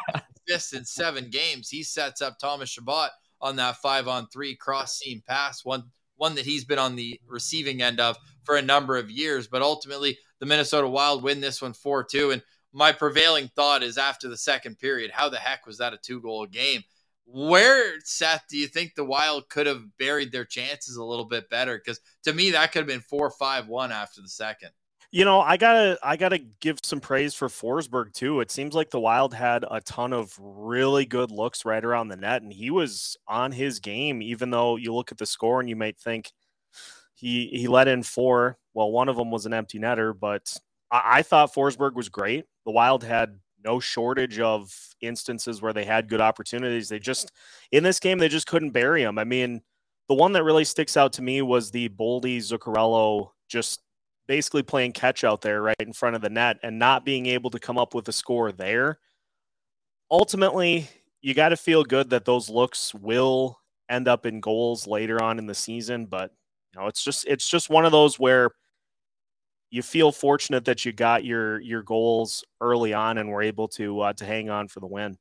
Yeah. 0.49 0.59
In 0.73 0.85
seven 0.85 1.29
games, 1.29 1.67
he 1.67 1.83
sets 1.83 2.21
up 2.21 2.39
Thomas 2.39 2.69
Chabot 2.69 3.09
on 3.41 3.57
that 3.57 3.75
five 3.81 4.07
on 4.07 4.27
three 4.27 4.55
cross 4.55 4.97
seam 4.97 5.21
pass, 5.27 5.65
one 5.65 5.83
one 6.17 6.35
that 6.35 6.45
he's 6.45 6.65
been 6.65 6.79
on 6.79 6.95
the 6.95 7.19
receiving 7.27 7.81
end 7.81 7.99
of 7.99 8.17
for 8.43 8.57
a 8.57 8.61
number 8.61 8.97
of 8.97 9.09
years. 9.09 9.47
But 9.47 9.61
ultimately, 9.61 10.17
the 10.39 10.45
Minnesota 10.45 10.87
Wild 10.87 11.23
win 11.23 11.39
this 11.39 11.61
one 11.61 11.73
four 11.73 12.03
two. 12.03 12.31
And 12.31 12.43
my 12.73 12.91
prevailing 12.91 13.49
thought 13.55 13.83
is 13.83 13.97
after 13.97 14.27
the 14.27 14.37
second 14.37 14.77
period, 14.77 15.11
how 15.11 15.29
the 15.29 15.37
heck 15.37 15.65
was 15.65 15.77
that 15.77 15.93
a 15.93 15.97
two 15.97 16.21
goal 16.21 16.45
game? 16.45 16.83
Where 17.25 17.99
Seth, 18.03 18.45
do 18.49 18.57
you 18.57 18.67
think 18.67 18.95
the 18.95 19.03
Wild 19.03 19.49
could 19.49 19.67
have 19.67 19.97
buried 19.97 20.31
their 20.31 20.45
chances 20.45 20.95
a 20.95 21.03
little 21.03 21.25
bit 21.25 21.49
better? 21.49 21.77
Because 21.77 21.99
to 22.23 22.33
me, 22.33 22.51
that 22.51 22.71
could 22.71 22.79
have 22.79 22.87
been 22.87 23.01
four 23.01 23.29
five 23.31 23.67
one 23.67 23.91
after 23.91 24.21
the 24.21 24.29
second. 24.29 24.69
You 25.11 25.23
know, 25.23 25.39
I 25.39 25.55
gotta 25.55 25.97
I 26.03 26.17
gotta 26.17 26.37
give 26.37 26.79
some 26.83 26.99
praise 26.99 27.33
for 27.33 27.47
Forsberg 27.47 28.13
too. 28.13 28.41
It 28.41 28.51
seems 28.51 28.75
like 28.75 28.89
the 28.89 28.99
Wild 28.99 29.33
had 29.33 29.63
a 29.71 29.79
ton 29.81 30.11
of 30.11 30.37
really 30.37 31.05
good 31.05 31.31
looks 31.31 31.63
right 31.63 31.83
around 31.83 32.09
the 32.09 32.17
net, 32.17 32.41
and 32.41 32.51
he 32.51 32.71
was 32.71 33.15
on 33.27 33.53
his 33.53 33.79
game. 33.79 34.21
Even 34.21 34.49
though 34.49 34.75
you 34.75 34.93
look 34.93 35.11
at 35.11 35.17
the 35.17 35.25
score 35.25 35.61
and 35.61 35.69
you 35.69 35.77
might 35.77 35.97
think 35.97 36.33
he 37.15 37.47
he 37.47 37.67
let 37.67 37.87
in 37.87 38.03
four. 38.03 38.57
Well, 38.73 38.91
one 38.91 39.09
of 39.09 39.15
them 39.15 39.31
was 39.31 39.45
an 39.45 39.53
empty 39.53 39.79
netter, 39.79 40.13
but 40.17 40.53
I, 40.91 41.19
I 41.19 41.21
thought 41.23 41.53
Forsberg 41.53 41.93
was 41.95 42.09
great. 42.09 42.45
The 42.65 42.71
Wild 42.71 43.03
had 43.03 43.39
no 43.63 43.79
shortage 43.79 44.39
of 44.39 44.73
instances 45.01 45.61
where 45.61 45.73
they 45.73 45.85
had 45.85 46.09
good 46.09 46.21
opportunities. 46.21 46.89
They 46.89 46.99
just 46.99 47.31
in 47.71 47.83
this 47.83 47.99
game 47.99 48.17
they 48.19 48.29
just 48.29 48.47
couldn't 48.47 48.71
bury 48.71 49.03
him. 49.03 49.17
I 49.17 49.23
mean, 49.23 49.61
the 50.09 50.15
one 50.15 50.33
that 50.33 50.43
really 50.43 50.65
sticks 50.65 50.97
out 50.97 51.13
to 51.13 51.21
me 51.21 51.41
was 51.41 51.71
the 51.71 51.89
Boldy 51.89 52.39
Zuccarello 52.39 53.29
just 53.47 53.81
basically 54.27 54.63
playing 54.63 54.91
catch 54.91 55.23
out 55.23 55.41
there 55.41 55.61
right 55.61 55.75
in 55.79 55.93
front 55.93 56.15
of 56.15 56.21
the 56.21 56.29
net 56.29 56.57
and 56.63 56.77
not 56.77 57.05
being 57.05 57.25
able 57.25 57.49
to 57.49 57.59
come 57.59 57.77
up 57.77 57.93
with 57.93 58.07
a 58.07 58.11
score 58.11 58.51
there. 58.51 58.99
Ultimately, 60.11 60.87
you 61.21 61.33
got 61.33 61.49
to 61.49 61.57
feel 61.57 61.83
good 61.83 62.09
that 62.11 62.25
those 62.25 62.49
looks 62.49 62.93
will 62.93 63.59
end 63.89 64.07
up 64.07 64.25
in 64.25 64.39
goals 64.39 64.85
later 64.87 65.21
on 65.21 65.39
in 65.39 65.47
the 65.47 65.55
season, 65.55 66.05
but 66.05 66.31
you 66.73 66.81
know, 66.81 66.87
it's 66.87 67.03
just 67.03 67.25
it's 67.27 67.49
just 67.49 67.69
one 67.69 67.85
of 67.85 67.91
those 67.91 68.19
where 68.19 68.51
you 69.69 69.81
feel 69.81 70.11
fortunate 70.11 70.65
that 70.65 70.85
you 70.85 70.91
got 70.91 71.25
your 71.25 71.59
your 71.59 71.83
goals 71.83 72.43
early 72.61 72.93
on 72.93 73.17
and 73.17 73.29
were 73.29 73.41
able 73.41 73.67
to 73.69 74.01
uh, 74.01 74.13
to 74.13 74.25
hang 74.25 74.49
on 74.49 74.67
for 74.67 74.79
the 74.79 74.87
win. 74.87 75.17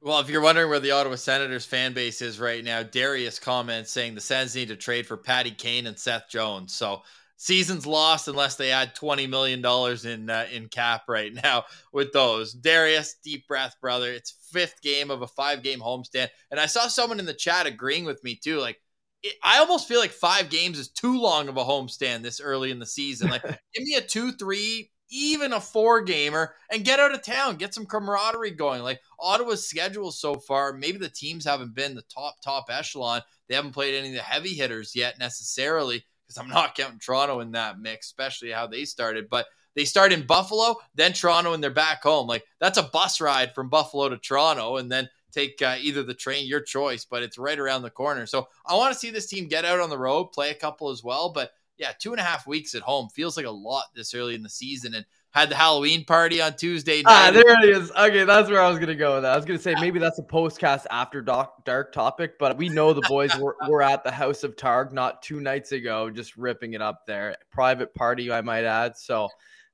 Well, 0.00 0.18
if 0.18 0.28
you're 0.28 0.40
wondering 0.40 0.68
where 0.68 0.80
the 0.80 0.90
Ottawa 0.90 1.14
Senators 1.14 1.64
fan 1.64 1.92
base 1.92 2.22
is 2.22 2.40
right 2.40 2.64
now, 2.64 2.82
Darius 2.82 3.38
comments 3.38 3.92
saying 3.92 4.16
the 4.16 4.20
Sens 4.20 4.56
need 4.56 4.66
to 4.68 4.76
trade 4.76 5.06
for 5.06 5.16
Patty 5.16 5.52
Kane 5.52 5.86
and 5.86 5.96
Seth 5.96 6.28
Jones. 6.28 6.74
So 6.74 7.02
season's 7.42 7.88
lost 7.88 8.28
unless 8.28 8.54
they 8.54 8.70
add 8.70 8.94
twenty 8.94 9.26
million 9.26 9.60
dollars 9.60 10.04
in 10.04 10.30
uh, 10.30 10.46
in 10.52 10.68
cap 10.68 11.02
right 11.08 11.32
now 11.42 11.64
with 11.92 12.12
those. 12.12 12.52
Darius, 12.52 13.16
deep 13.22 13.48
breath, 13.48 13.74
brother. 13.80 14.12
It's 14.12 14.36
fifth 14.52 14.80
game 14.80 15.10
of 15.10 15.22
a 15.22 15.26
five 15.26 15.62
game 15.62 15.80
homestand, 15.80 16.28
and 16.50 16.60
I 16.60 16.66
saw 16.66 16.86
someone 16.86 17.18
in 17.18 17.26
the 17.26 17.34
chat 17.34 17.66
agreeing 17.66 18.04
with 18.04 18.22
me 18.22 18.36
too. 18.36 18.58
Like, 18.58 18.78
it, 19.22 19.34
I 19.42 19.58
almost 19.58 19.88
feel 19.88 19.98
like 19.98 20.12
five 20.12 20.50
games 20.50 20.78
is 20.78 20.88
too 20.88 21.20
long 21.20 21.48
of 21.48 21.56
a 21.56 21.64
homestand 21.64 22.22
this 22.22 22.40
early 22.40 22.70
in 22.70 22.78
the 22.78 22.86
season. 22.86 23.28
Like, 23.28 23.42
give 23.74 23.82
me 23.82 23.96
a 23.96 24.00
two, 24.00 24.32
three, 24.32 24.90
even 25.10 25.52
a 25.52 25.60
four 25.60 26.00
gamer, 26.02 26.54
and 26.70 26.84
get 26.84 27.00
out 27.00 27.14
of 27.14 27.22
town, 27.24 27.56
get 27.56 27.74
some 27.74 27.86
camaraderie 27.86 28.52
going. 28.52 28.82
Like 28.82 29.00
Ottawa's 29.18 29.66
schedule 29.68 30.12
so 30.12 30.34
far, 30.36 30.72
maybe 30.72 30.98
the 30.98 31.08
teams 31.08 31.44
haven't 31.44 31.74
been 31.74 31.96
the 31.96 32.02
top 32.02 32.36
top 32.40 32.66
echelon. 32.70 33.22
They 33.48 33.56
haven't 33.56 33.72
played 33.72 33.96
any 33.96 34.10
of 34.10 34.14
the 34.14 34.22
heavy 34.22 34.54
hitters 34.54 34.94
yet 34.94 35.18
necessarily 35.18 36.04
because 36.32 36.42
I'm 36.42 36.52
not 36.52 36.74
counting 36.74 36.98
Toronto 36.98 37.40
in 37.40 37.52
that 37.52 37.78
mix, 37.78 38.06
especially 38.06 38.50
how 38.50 38.66
they 38.66 38.84
started. 38.84 39.28
But 39.28 39.46
they 39.74 39.84
start 39.84 40.12
in 40.12 40.26
Buffalo, 40.26 40.76
then 40.94 41.12
Toronto, 41.12 41.52
and 41.52 41.62
they're 41.62 41.70
back 41.70 42.02
home. 42.02 42.26
Like 42.26 42.44
that's 42.60 42.78
a 42.78 42.82
bus 42.82 43.20
ride 43.20 43.54
from 43.54 43.68
Buffalo 43.68 44.08
to 44.08 44.18
Toronto, 44.18 44.76
and 44.76 44.90
then 44.90 45.08
take 45.32 45.62
uh, 45.62 45.76
either 45.80 46.02
the 46.02 46.14
train, 46.14 46.46
your 46.46 46.60
choice, 46.60 47.06
but 47.06 47.22
it's 47.22 47.38
right 47.38 47.58
around 47.58 47.82
the 47.82 47.90
corner. 47.90 48.26
So 48.26 48.48
I 48.66 48.76
want 48.76 48.92
to 48.92 48.98
see 48.98 49.10
this 49.10 49.26
team 49.26 49.48
get 49.48 49.64
out 49.64 49.80
on 49.80 49.90
the 49.90 49.98
road, 49.98 50.26
play 50.26 50.50
a 50.50 50.54
couple 50.54 50.90
as 50.90 51.02
well. 51.02 51.32
But 51.32 51.52
yeah, 51.78 51.92
two 51.98 52.12
and 52.12 52.20
a 52.20 52.24
half 52.24 52.46
weeks 52.46 52.74
at 52.74 52.82
home 52.82 53.08
feels 53.14 53.36
like 53.36 53.46
a 53.46 53.50
lot 53.50 53.84
this 53.94 54.14
early 54.14 54.34
in 54.34 54.42
the 54.42 54.50
season. 54.50 54.94
And 54.94 55.06
had 55.32 55.48
the 55.48 55.54
Halloween 55.54 56.04
party 56.04 56.40
on 56.40 56.54
Tuesday 56.54 57.02
ah, 57.04 57.10
night. 57.10 57.28
Ah, 57.28 57.30
there 57.32 57.64
it 57.64 57.76
is. 57.76 57.90
Okay, 57.90 58.24
that's 58.24 58.50
where 58.50 58.60
I 58.60 58.68
was 58.68 58.78
gonna 58.78 58.94
go 58.94 59.14
with 59.14 59.22
that. 59.22 59.32
I 59.32 59.36
was 59.36 59.44
gonna 59.44 59.58
say 59.58 59.74
maybe 59.80 59.98
that's 59.98 60.18
a 60.18 60.22
postcast 60.22 60.84
after 60.90 61.22
dark, 61.22 61.64
dark 61.64 61.92
topic, 61.92 62.38
but 62.38 62.56
we 62.56 62.68
know 62.68 62.92
the 62.92 63.02
boys 63.08 63.34
were, 63.38 63.56
were 63.68 63.82
at 63.82 64.04
the 64.04 64.10
House 64.10 64.44
of 64.44 64.56
Targ 64.56 64.92
not 64.92 65.22
two 65.22 65.40
nights 65.40 65.72
ago, 65.72 66.10
just 66.10 66.36
ripping 66.36 66.74
it 66.74 66.82
up 66.82 67.06
there. 67.06 67.36
Private 67.50 67.94
party, 67.94 68.30
I 68.30 68.42
might 68.42 68.64
add. 68.64 68.96
So, 68.96 69.28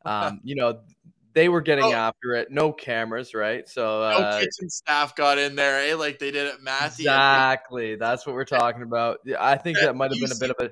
um, 0.05 0.41
you 0.45 0.55
know, 0.55 0.81
they 1.35 1.49
were 1.49 1.61
getting 1.61 1.87
oh. 1.87 1.93
after 1.93 2.35
it. 2.35 2.53
No 2.53 2.73
cameras, 2.73 3.35
right? 3.35 3.69
So 3.69 4.03
uh, 4.03 4.19
no 4.19 4.39
kitchen 4.39 4.71
staff 4.71 5.17
got 5.17 5.39
in 5.39 5.57
there, 5.57 5.91
eh? 5.91 5.97
Like 5.97 6.21
they 6.21 6.31
did 6.31 6.47
at 6.47 6.63
Matthew. 6.63 7.05
Exactly. 7.07 7.97
That's 7.97 8.25
what 8.27 8.37
we're 8.37 8.45
talking 8.45 8.83
about. 8.83 9.19
I 9.39 9.57
think 9.57 9.79
that 9.81 9.97
might 9.97 10.13
have 10.13 10.21
been 10.21 10.33
a 10.33 10.39
bit 10.39 10.51
of 10.51 10.57
a 10.61 10.71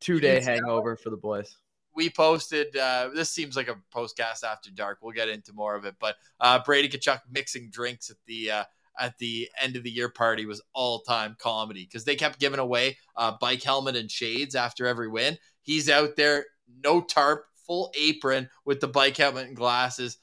two 0.00 0.18
day 0.18 0.40
hangover 0.40 0.96
for 0.96 1.10
the 1.10 1.16
boys 1.16 1.56
we 1.94 2.10
posted 2.10 2.76
uh, 2.76 3.10
this 3.14 3.30
seems 3.30 3.56
like 3.56 3.68
a 3.68 3.76
postcast 3.94 4.44
after 4.44 4.70
dark. 4.70 4.98
We'll 5.00 5.12
get 5.12 5.28
into 5.28 5.52
more 5.52 5.74
of 5.74 5.84
it 5.84 5.94
but 6.00 6.16
uh, 6.40 6.60
brady 6.64 6.88
Tkachuk 6.88 7.20
mixing 7.30 7.70
drinks 7.70 8.10
at 8.10 8.16
the 8.26 8.50
uh, 8.50 8.64
at 8.98 9.18
the 9.18 9.48
end 9.60 9.76
of 9.76 9.82
the 9.82 9.90
year 9.90 10.08
party 10.08 10.46
was 10.46 10.62
all 10.72 11.00
time 11.00 11.36
comedy 11.38 11.84
because 11.84 12.04
they 12.04 12.16
kept 12.16 12.38
giving 12.38 12.60
away 12.60 12.96
uh, 13.16 13.32
bike 13.40 13.62
helmet 13.62 13.96
and 13.96 14.10
shades 14.10 14.54
after 14.54 14.86
every 14.86 15.08
win. 15.08 15.36
He's 15.62 15.88
out 15.88 16.16
there 16.16 16.46
no 16.82 17.00
tarp 17.00 17.46
full 17.66 17.92
apron 17.98 18.48
with 18.64 18.80
the 18.80 18.88
bike 18.88 19.16
helmet 19.16 19.46
and 19.46 19.56
glasses. 19.56 20.18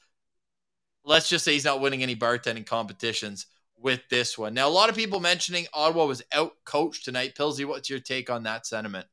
Let's 1.04 1.28
just 1.28 1.44
say 1.44 1.52
he's 1.52 1.64
not 1.64 1.80
winning 1.80 2.02
any 2.02 2.16
bartending 2.16 2.66
competitions 2.66 3.46
with 3.76 4.00
this 4.08 4.38
one. 4.38 4.54
Now 4.54 4.68
a 4.68 4.70
lot 4.70 4.88
of 4.88 4.96
people 4.96 5.20
mentioning 5.20 5.66
ottawa 5.74 6.06
was 6.06 6.22
out 6.32 6.52
coached 6.64 7.04
tonight. 7.04 7.34
Pilsy, 7.36 7.64
what's 7.64 7.90
your 7.90 7.98
take 7.98 8.30
on 8.30 8.44
that 8.44 8.66
sentiment 8.66 9.06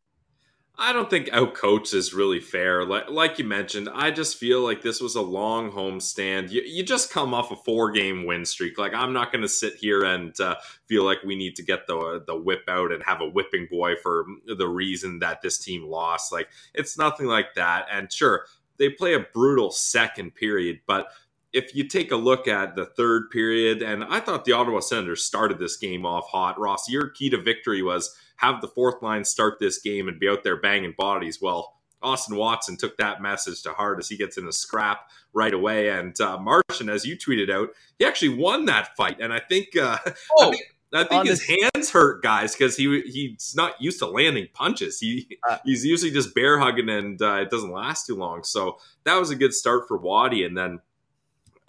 I 0.81 0.93
don't 0.93 1.09
think 1.09 1.27
outcoach 1.27 1.93
is 1.93 2.13
really 2.13 2.39
fair. 2.39 2.85
Like, 2.85 3.09
like 3.09 3.37
you 3.37 3.43
mentioned, 3.43 3.89
I 3.93 4.11
just 4.11 4.37
feel 4.37 4.61
like 4.61 4.81
this 4.81 5.01
was 5.01 5.15
a 5.15 5.21
long 5.21 5.73
homestand. 5.73 6.51
You, 6.51 6.61
you 6.61 6.83
just 6.83 7.11
come 7.11 7.33
off 7.33 7.51
a 7.51 7.57
four 7.57 7.91
game 7.91 8.25
win 8.25 8.45
streak. 8.45 8.77
Like, 8.77 8.93
I'm 8.93 9.11
not 9.11 9.33
going 9.33 9.41
to 9.41 9.49
sit 9.49 9.75
here 9.75 10.05
and 10.05 10.39
uh, 10.39 10.55
feel 10.87 11.03
like 11.03 11.17
we 11.25 11.35
need 11.35 11.57
to 11.57 11.63
get 11.63 11.85
the 11.85 12.23
the 12.25 12.35
whip 12.35 12.63
out 12.69 12.93
and 12.93 13.03
have 13.03 13.19
a 13.19 13.27
whipping 13.27 13.67
boy 13.69 13.95
for 14.01 14.25
the 14.47 14.69
reason 14.69 15.19
that 15.19 15.41
this 15.41 15.57
team 15.57 15.83
lost. 15.83 16.31
Like, 16.31 16.47
it's 16.73 16.97
nothing 16.97 17.25
like 17.25 17.55
that. 17.55 17.87
And 17.91 18.09
sure, 18.09 18.45
they 18.77 18.89
play 18.89 19.15
a 19.15 19.19
brutal 19.19 19.71
second 19.71 20.33
period, 20.33 20.79
but 20.87 21.09
if 21.53 21.75
you 21.75 21.87
take 21.87 22.11
a 22.11 22.15
look 22.15 22.47
at 22.47 22.75
the 22.75 22.85
third 22.85 23.29
period, 23.31 23.81
and 23.81 24.03
I 24.03 24.19
thought 24.19 24.45
the 24.45 24.51
Ottawa 24.51 24.79
Senators 24.79 25.25
started 25.25 25.59
this 25.59 25.77
game 25.77 26.05
off 26.05 26.27
hot. 26.27 26.59
Ross, 26.59 26.89
your 26.89 27.09
key 27.09 27.29
to 27.29 27.41
victory 27.41 27.81
was 27.81 28.15
have 28.37 28.61
the 28.61 28.67
fourth 28.67 29.01
line 29.01 29.25
start 29.25 29.59
this 29.59 29.79
game 29.79 30.07
and 30.07 30.19
be 30.19 30.29
out 30.29 30.43
there 30.43 30.59
banging 30.59 30.93
bodies. 30.97 31.39
Well, 31.41 31.75
Austin 32.01 32.37
Watson 32.37 32.77
took 32.77 32.97
that 32.97 33.21
message 33.21 33.61
to 33.63 33.73
heart 33.73 33.99
as 33.99 34.09
he 34.09 34.17
gets 34.17 34.37
in 34.37 34.47
a 34.47 34.53
scrap 34.53 35.09
right 35.33 35.53
away. 35.53 35.89
And 35.89 36.19
uh, 36.21 36.37
Martian, 36.37 36.89
as 36.89 37.05
you 37.05 37.17
tweeted 37.17 37.51
out, 37.51 37.69
he 37.97 38.05
actually 38.05 38.37
won 38.37 38.65
that 38.65 38.95
fight. 38.95 39.17
And 39.19 39.33
I 39.33 39.39
think, 39.39 39.75
uh, 39.75 39.97
oh, 40.37 40.47
I 40.47 40.51
think, 40.51 40.63
I 40.93 41.03
think 41.03 41.27
his 41.27 41.47
hands 41.47 41.91
hurt, 41.91 42.23
guys, 42.23 42.55
because 42.55 42.75
he 42.75 43.01
he's 43.01 43.53
not 43.55 43.79
used 43.79 43.99
to 43.99 44.07
landing 44.07 44.47
punches. 44.53 44.99
He 44.99 45.37
uh, 45.47 45.57
he's 45.63 45.85
usually 45.85 46.11
just 46.11 46.33
bear 46.33 46.57
hugging, 46.57 46.89
and 46.89 47.21
uh, 47.21 47.35
it 47.35 47.49
doesn't 47.49 47.71
last 47.71 48.07
too 48.07 48.15
long. 48.15 48.43
So 48.43 48.77
that 49.03 49.15
was 49.15 49.29
a 49.29 49.35
good 49.35 49.53
start 49.53 49.87
for 49.87 49.97
Waddy. 49.97 50.43
And 50.43 50.57
then, 50.57 50.79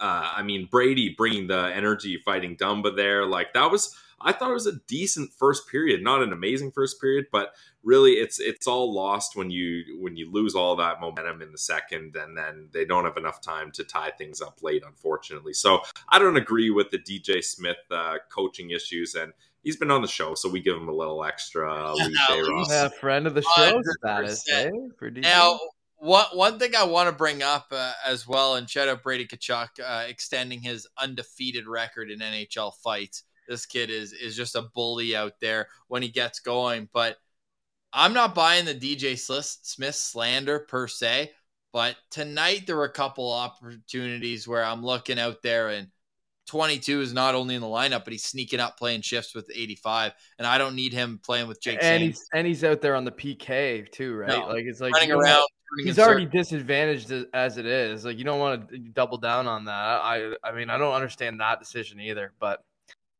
uh, 0.01 0.33
I 0.35 0.41
mean, 0.43 0.67
Brady 0.69 1.13
bringing 1.17 1.47
the 1.47 1.71
energy 1.73 2.21
fighting 2.25 2.57
Dumba 2.57 2.95
there, 2.95 3.25
like 3.25 3.53
that 3.53 3.71
was 3.71 3.95
I 4.23 4.31
thought 4.31 4.51
it 4.51 4.53
was 4.53 4.67
a 4.67 4.79
decent 4.87 5.31
first 5.33 5.67
period, 5.67 6.03
not 6.03 6.21
an 6.21 6.33
amazing 6.33 6.71
first 6.71 7.01
period, 7.01 7.27
but 7.31 7.53
really 7.83 8.13
it's 8.13 8.39
it's 8.39 8.67
all 8.67 8.93
lost 8.93 9.35
when 9.35 9.49
you 9.49 9.99
when 9.99 10.15
you 10.15 10.31
lose 10.31 10.55
all 10.55 10.75
that 10.75 11.01
momentum 11.01 11.41
in 11.41 11.51
the 11.51 11.57
second 11.57 12.15
and 12.15 12.37
then 12.37 12.69
they 12.71 12.85
don't 12.85 13.05
have 13.05 13.17
enough 13.17 13.41
time 13.41 13.71
to 13.71 13.83
tie 13.83 14.11
things 14.11 14.41
up 14.41 14.61
late 14.61 14.83
unfortunately. 14.85 15.53
So 15.53 15.81
I 16.09 16.19
don't 16.19 16.37
agree 16.37 16.69
with 16.69 16.91
the 16.91 16.99
DJ 16.99 17.43
Smith 17.43 17.77
uh, 17.89 18.17
coaching 18.29 18.71
issues 18.71 19.15
and 19.15 19.33
he's 19.63 19.77
been 19.77 19.91
on 19.91 20.01
the 20.01 20.07
show, 20.07 20.35
so 20.35 20.49
we 20.49 20.59
give 20.59 20.75
him 20.75 20.89
a 20.89 20.93
little 20.93 21.23
extra 21.23 21.93
lead 21.95 22.13
day, 22.27 22.41
Ross. 22.41 22.69
Yeah, 22.69 22.89
friend 22.89 23.27
of 23.27 23.35
the 23.35 23.43
show 23.55 23.81
status, 23.99 24.43
eh? 24.51 24.69
For 24.97 25.11
DJ. 25.11 25.21
Now, 25.21 25.59
one 26.01 26.25
one 26.33 26.57
thing 26.57 26.75
I 26.75 26.83
want 26.83 27.09
to 27.09 27.15
bring 27.15 27.43
up 27.43 27.67
uh, 27.71 27.93
as 28.03 28.27
well, 28.27 28.55
and 28.55 28.67
shout 28.67 28.87
out 28.87 29.03
Brady 29.03 29.27
Tkachuk 29.27 29.69
uh, 29.85 30.05
extending 30.07 30.59
his 30.59 30.87
undefeated 30.97 31.67
record 31.67 32.09
in 32.09 32.19
NHL 32.19 32.73
fights. 32.83 33.23
This 33.47 33.67
kid 33.67 33.91
is 33.91 34.11
is 34.11 34.35
just 34.35 34.55
a 34.55 34.63
bully 34.73 35.15
out 35.15 35.33
there 35.39 35.67
when 35.89 36.01
he 36.01 36.09
gets 36.09 36.39
going. 36.39 36.89
But 36.91 37.17
I'm 37.93 38.13
not 38.13 38.33
buying 38.33 38.65
the 38.65 38.73
DJ 38.73 39.15
Smith 39.15 39.95
slander 39.95 40.59
per 40.59 40.87
se. 40.87 41.33
But 41.71 41.95
tonight 42.09 42.63
there 42.65 42.75
were 42.75 42.85
a 42.85 42.91
couple 42.91 43.31
opportunities 43.31 44.47
where 44.47 44.63
I'm 44.65 44.83
looking 44.83 45.19
out 45.19 45.41
there 45.41 45.69
and 45.69 45.87
22 46.47 47.01
is 47.01 47.13
not 47.13 47.35
only 47.35 47.55
in 47.55 47.61
the 47.61 47.67
lineup, 47.67 48.03
but 48.03 48.11
he's 48.11 48.25
sneaking 48.25 48.59
up 48.59 48.77
playing 48.77 49.01
shifts 49.01 49.33
with 49.33 49.49
85, 49.53 50.11
and 50.37 50.47
I 50.47 50.57
don't 50.57 50.75
need 50.75 50.91
him 50.91 51.19
playing 51.23 51.47
with 51.47 51.61
Jake. 51.61 51.77
And 51.81 52.03
he's 52.03 52.25
and 52.33 52.45
he's 52.45 52.63
out 52.63 52.81
there 52.81 52.95
on 52.95 53.05
the 53.05 53.11
PK 53.11 53.89
too, 53.91 54.15
right? 54.15 54.27
No, 54.29 54.47
like 54.47 54.65
it's 54.65 54.81
like 54.81 54.93
running 54.93 55.11
around. 55.11 55.45
He's 55.77 55.99
already 55.99 56.25
disadvantaged 56.25 57.11
as 57.33 57.57
it 57.57 57.65
is. 57.65 58.03
Like 58.05 58.17
you 58.17 58.23
don't 58.23 58.39
want 58.39 58.69
to 58.69 58.77
double 58.77 59.17
down 59.17 59.47
on 59.47 59.65
that. 59.65 59.73
I 59.73 60.33
I 60.43 60.51
mean 60.51 60.69
I 60.69 60.77
don't 60.77 60.93
understand 60.93 61.39
that 61.39 61.59
decision 61.59 61.99
either. 61.99 62.33
But 62.39 62.63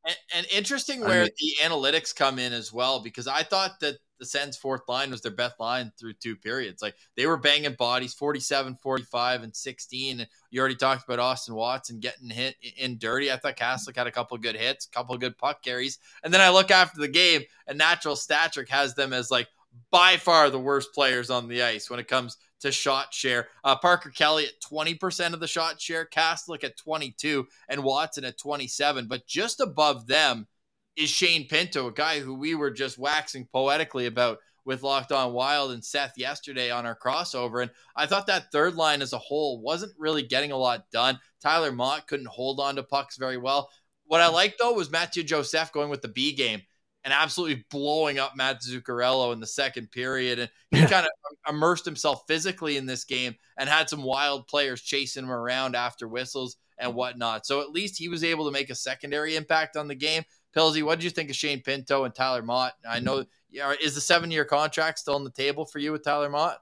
and, 0.05 0.17
and 0.36 0.48
interesting 0.51 1.01
where 1.01 1.22
I 1.22 1.25
mean, 1.25 1.31
the 1.38 1.70
analytics 1.70 2.15
come 2.15 2.39
in 2.39 2.53
as 2.53 2.74
well, 2.74 3.00
because 3.00 3.27
I 3.27 3.43
thought 3.43 3.79
that 3.81 3.98
the 4.20 4.25
Sens 4.25 4.55
fourth 4.55 4.81
line 4.88 5.10
was 5.10 5.22
their 5.22 5.31
best 5.31 5.60
line 5.60 5.91
through 6.00 6.13
two 6.13 6.36
periods. 6.36 6.81
Like 6.81 6.96
they 7.15 7.25
were 7.25 7.38
banging 7.38 7.74
bodies 7.74 8.13
47, 8.13 8.77
45, 8.81 9.43
and 9.43 9.55
16. 9.55 10.20
And 10.20 10.29
you 10.51 10.60
already 10.60 10.75
talked 10.75 11.03
about 11.03 11.20
Austin 11.20 11.55
Watson 11.55 12.00
getting 12.00 12.29
hit 12.29 12.55
in 12.77 13.00
dirty. 13.00 13.31
I 13.31 13.38
thought 13.38 13.58
Kastelic 13.58 13.96
had 13.96 14.08
a 14.08 14.12
couple 14.12 14.38
good 14.38 14.55
hits, 14.55 14.86
a 14.86 14.91
couple 14.91 15.17
good 15.17 15.38
puck 15.38 15.63
carries. 15.63 15.98
And 16.24 16.31
then 16.34 16.39
I 16.39 16.50
look 16.50 16.70
after 16.70 17.00
the 17.00 17.08
game, 17.08 17.41
and 17.65 17.77
Natural 17.79 18.15
Stat 18.15 18.53
Trick 18.53 18.70
has 18.70 18.93
them 18.93 19.12
as 19.12 19.31
like 19.31 19.48
by 19.92 20.18
far 20.18 20.50
the 20.50 20.60
worst 20.60 20.94
players 20.94 21.30
on 21.30 21.48
the 21.48 21.62
ice 21.63 21.90
when 21.90 22.00
it 22.00 22.08
comes 22.08 22.38
to 22.62 22.72
shot 22.72 23.13
share. 23.13 23.50
Uh, 23.63 23.75
Parker 23.75 24.10
Kelly 24.10 24.46
at 24.46 24.62
20% 24.72 25.34
of 25.34 25.40
the 25.40 25.48
shot 25.48 25.82
share, 25.82 26.06
Kastelic 26.06 26.63
at 26.63 26.78
22, 26.78 27.48
and 27.70 27.84
Watson 27.84 28.24
at 28.24 28.38
27. 28.38 29.08
But 29.08 29.28
just 29.28 29.60
above 29.60 30.08
them 30.08 30.48
is 30.96 31.10
Shane 31.10 31.48
Pinto, 31.48 31.88
a 31.88 31.92
guy 31.92 32.20
who 32.20 32.36
we 32.36 32.56
were 32.56 32.72
just 32.72 32.98
waxing 32.98 33.48
poetically 33.51 34.06
about 34.06 34.40
with 34.63 34.84
Locked 34.84 35.12
On 35.12 35.34
Wild 35.34 35.72
and 35.72 35.84
Seth 35.84 36.13
yesterday 36.18 36.70
on 36.70 36.86
our 36.86 36.98
crossover. 36.98 37.63
And 37.63 37.72
I 37.96 38.06
thought 38.06 38.28
that 38.28 38.51
third 38.51 38.75
line 38.75 39.01
as 39.01 39.13
a 39.13 39.18
whole 39.18 39.60
wasn't 39.60 39.94
really 39.98 40.22
getting 40.22 40.51
a 40.51 40.58
lot 40.58 40.86
done. 40.92 41.20
Tyler 41.42 41.72
Motte 41.72 42.08
couldn't 42.08 42.28
hold 42.28 42.60
on 42.60 42.75
to 42.75 42.84
pucks 42.84 43.18
very 43.18 43.38
well. 43.38 43.70
What 44.06 44.22
I 44.22 44.28
liked 44.28 44.60
though 44.60 44.74
was 44.74 44.92
Mathieu 44.92 45.24
Joseph 45.24 45.72
going 45.72 45.90
with 45.90 46.01
the 46.01 46.10
B 46.10 46.34
game 46.34 46.62
and 47.03 47.13
absolutely 47.13 47.65
blowing 47.70 48.20
up 48.20 48.36
Matt 48.36 48.62
Zuccarello 48.62 49.34
in 49.34 49.39
the 49.39 49.48
second 49.48 49.91
period. 49.91 50.39
And 50.39 50.50
he 50.72 50.86
kind 50.86 51.05
of 51.05 51.53
immersed 51.53 51.86
himself 51.86 52.24
physically 52.27 52.77
in 52.77 52.86
this 52.86 53.03
game 53.03 53.36
and 53.58 53.67
had 53.67 53.89
some 53.89 54.03
wild 54.03 54.48
players 54.48 54.81
chasing 54.81 55.24
him 55.24 55.31
around 55.31 55.75
after 55.75 56.08
whistles 56.08 56.58
and 56.77 56.93
whatnot. 56.93 57.46
So 57.46 57.62
at 57.62 57.72
least 57.72 57.98
he 57.98 58.08
was 58.08 58.24
able 58.24 58.46
to 58.46 58.51
make 58.51 58.70
a 58.70 58.75
secondary 58.75 59.36
impact 59.36 59.77
on 59.77 59.88
the 59.88 59.96
game. 59.96 60.24
Pilsy, 60.55 60.84
what 60.84 60.96
did 60.96 61.05
you 61.05 61.10
think 61.10 61.29
of 61.29 61.36
Shane 61.36 61.62
Pinto 61.62 62.03
and 62.03 62.13
Tyler 62.13 62.41
Motte? 62.41 62.74
I 62.88 63.00
know 63.00 63.25
is 63.51 63.96
the 63.96 64.01
seven 64.01 64.31
year 64.31 64.46
contract 64.46 65.00
still 65.00 65.15
on 65.15 65.24
the 65.24 65.31
table 65.31 65.65
for 65.65 65.79
you 65.79 65.91
with 65.91 66.03
Tyler 66.03 66.29
Motte? 66.29 66.60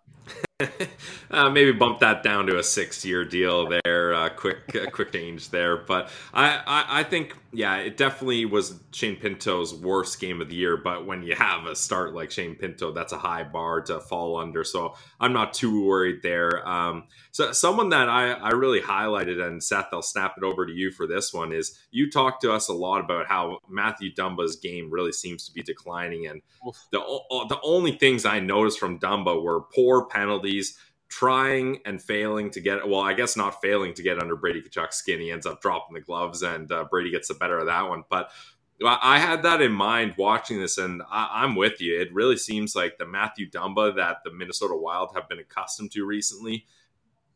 uh, 1.31 1.49
maybe 1.49 1.71
bump 1.71 1.99
that 1.99 2.21
down 2.21 2.45
to 2.45 2.57
a 2.59 2.63
six 2.63 3.05
year 3.05 3.23
deal 3.23 3.69
there. 3.69 4.13
Uh, 4.13 4.29
quick, 4.29 4.75
uh, 4.75 4.89
quick 4.89 5.11
change 5.13 5.49
there. 5.49 5.77
But 5.77 6.09
I, 6.33 6.61
I, 6.65 6.99
I, 6.99 7.03
think, 7.03 7.35
yeah, 7.53 7.77
it 7.77 7.95
definitely 7.95 8.43
was 8.43 8.77
Shane 8.91 9.15
Pinto's 9.15 9.73
worst 9.73 10.19
game 10.19 10.41
of 10.41 10.49
the 10.49 10.55
year. 10.55 10.75
But 10.75 11.05
when 11.05 11.23
you 11.23 11.35
have 11.35 11.65
a 11.65 11.75
start 11.75 12.13
like 12.13 12.31
Shane 12.31 12.55
Pinto, 12.55 12.91
that's 12.91 13.13
a 13.13 13.17
high 13.17 13.43
bar 13.43 13.81
to 13.83 14.01
fall 14.01 14.35
under. 14.35 14.65
So 14.65 14.95
I'm 15.19 15.31
not 15.31 15.53
too 15.53 15.85
worried 15.85 16.23
there. 16.23 16.67
Um, 16.67 17.05
so 17.31 17.53
someone 17.53 17.89
that 17.89 18.09
I, 18.09 18.31
I 18.31 18.49
really 18.49 18.81
highlighted, 18.81 19.41
and 19.41 19.63
Seth, 19.63 19.87
I'll 19.93 20.01
snap 20.01 20.33
it 20.37 20.43
over 20.43 20.65
to 20.65 20.73
you 20.73 20.91
for 20.91 21.07
this 21.07 21.33
one, 21.33 21.53
is 21.53 21.79
you 21.89 22.11
talked 22.11 22.41
to 22.41 22.51
us 22.51 22.67
a 22.67 22.73
lot 22.73 22.99
about 22.99 23.27
how 23.27 23.59
Matthew 23.69 24.13
Dumba's 24.13 24.57
game 24.57 24.89
really 24.91 25.13
seems 25.13 25.45
to 25.45 25.53
be 25.53 25.63
declining. 25.63 26.27
And 26.27 26.41
the, 26.91 26.99
the 26.99 27.59
only 27.63 27.93
things 27.93 28.25
I 28.25 28.41
noticed 28.41 28.77
from 28.77 28.99
Dumba 28.99 29.41
were 29.41 29.61
poor 29.61 30.05
penalties 30.05 30.48
penalties, 30.49 30.77
trying 31.07 31.79
and 31.85 32.01
failing 32.01 32.51
to 32.51 32.59
get 32.59 32.87
well, 32.87 33.01
I 33.01 33.13
guess 33.13 33.35
not 33.35 33.61
failing 33.61 33.93
to 33.95 34.03
get 34.03 34.19
under 34.19 34.35
Brady 34.35 34.61
Tkachuk's 34.61 34.97
skin. 34.97 35.19
He 35.19 35.31
ends 35.31 35.45
up 35.45 35.61
dropping 35.61 35.95
the 35.95 36.01
gloves, 36.01 36.43
and 36.43 36.71
uh, 36.71 36.85
Brady 36.89 37.11
gets 37.11 37.27
the 37.27 37.33
better 37.33 37.57
of 37.57 37.65
that 37.65 37.89
one. 37.89 38.03
But 38.09 38.31
I 38.85 39.19
had 39.19 39.43
that 39.43 39.61
in 39.61 39.73
mind 39.73 40.15
watching 40.17 40.59
this, 40.59 40.77
and 40.77 41.01
I, 41.09 41.43
am 41.43 41.55
with 41.55 41.81
you. 41.81 41.99
It 41.99 42.13
really 42.13 42.37
seems 42.37 42.75
like 42.75 42.97
the 42.97 43.05
Matthew 43.05 43.49
Dumba 43.49 43.95
that 43.97 44.17
the 44.23 44.31
Minnesota 44.31 44.75
Wild 44.75 45.11
have 45.15 45.27
been 45.27 45.39
accustomed 45.39 45.91
to 45.91 46.05
recently 46.05 46.65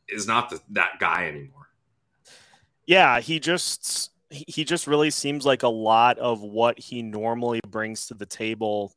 is 0.07 0.25
not 0.25 0.49
the, 0.49 0.61
that 0.69 0.99
guy 0.99 1.27
anymore. 1.27 1.67
Yeah, 2.85 3.19
he 3.19 3.39
just 3.39 4.11
he 4.29 4.63
just 4.63 4.87
really 4.87 5.11
seems 5.11 5.45
like 5.45 5.63
a 5.63 5.67
lot 5.67 6.17
of 6.17 6.41
what 6.41 6.79
he 6.79 7.01
normally 7.03 7.59
brings 7.67 8.07
to 8.07 8.15
the 8.15 8.25
table 8.25 8.93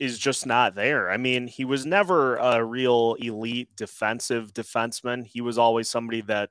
is 0.00 0.18
just 0.18 0.46
not 0.46 0.74
there. 0.74 1.10
I 1.10 1.18
mean, 1.18 1.46
he 1.46 1.66
was 1.66 1.84
never 1.84 2.36
a 2.36 2.64
real 2.64 3.16
elite 3.20 3.68
defensive 3.76 4.54
defenseman. 4.54 5.26
He 5.26 5.42
was 5.42 5.58
always 5.58 5.90
somebody 5.90 6.22
that 6.22 6.48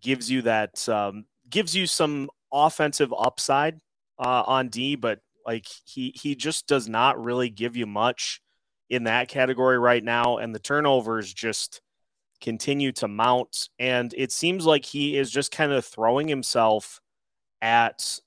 gives 0.00 0.30
you 0.30 0.42
that 0.42 0.88
um, 0.88 1.26
gives 1.48 1.76
you 1.76 1.86
some 1.86 2.30
offensive 2.50 3.12
upside 3.16 3.78
uh, 4.18 4.42
on 4.46 4.70
D, 4.70 4.96
but 4.96 5.20
like 5.46 5.66
he 5.84 6.12
he 6.16 6.34
just 6.34 6.66
does 6.66 6.88
not 6.88 7.22
really 7.22 7.50
give 7.50 7.76
you 7.76 7.86
much 7.86 8.40
in 8.88 9.04
that 9.04 9.28
category 9.28 9.78
right 9.78 10.02
now, 10.02 10.38
and 10.38 10.54
the 10.54 10.58
turnovers 10.58 11.32
just 11.32 11.82
continue 12.40 12.90
to 12.92 13.06
mount. 13.06 13.68
And 13.78 14.14
it 14.16 14.32
seems 14.32 14.64
like 14.64 14.84
he 14.84 15.16
is 15.16 15.30
just 15.30 15.52
kind 15.52 15.72
of 15.72 15.84
throwing 15.84 16.26
himself 16.26 17.00
at 17.60 18.18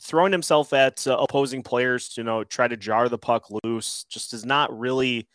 throwing 0.00 0.32
himself 0.32 0.72
at 0.72 1.06
uh, 1.06 1.16
opposing 1.18 1.62
players 1.62 2.10
to 2.10 2.20
you 2.20 2.24
know 2.24 2.44
try 2.44 2.68
to 2.68 2.76
jar 2.76 3.08
the 3.08 3.18
puck 3.18 3.46
loose 3.64 4.04
just 4.08 4.32
is 4.32 4.44
not 4.44 4.76
really 4.78 5.28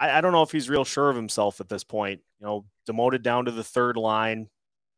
I, 0.00 0.18
I, 0.18 0.20
don't 0.20 0.32
know 0.32 0.42
if 0.42 0.52
he's 0.52 0.68
real 0.68 0.84
sure 0.84 1.10
of 1.10 1.16
himself 1.16 1.60
at 1.60 1.68
this 1.68 1.84
point 1.84 2.20
you 2.40 2.46
know 2.46 2.64
demoted 2.86 3.22
down 3.22 3.46
to 3.46 3.50
the 3.50 3.64
third 3.64 3.96
line. 3.96 4.48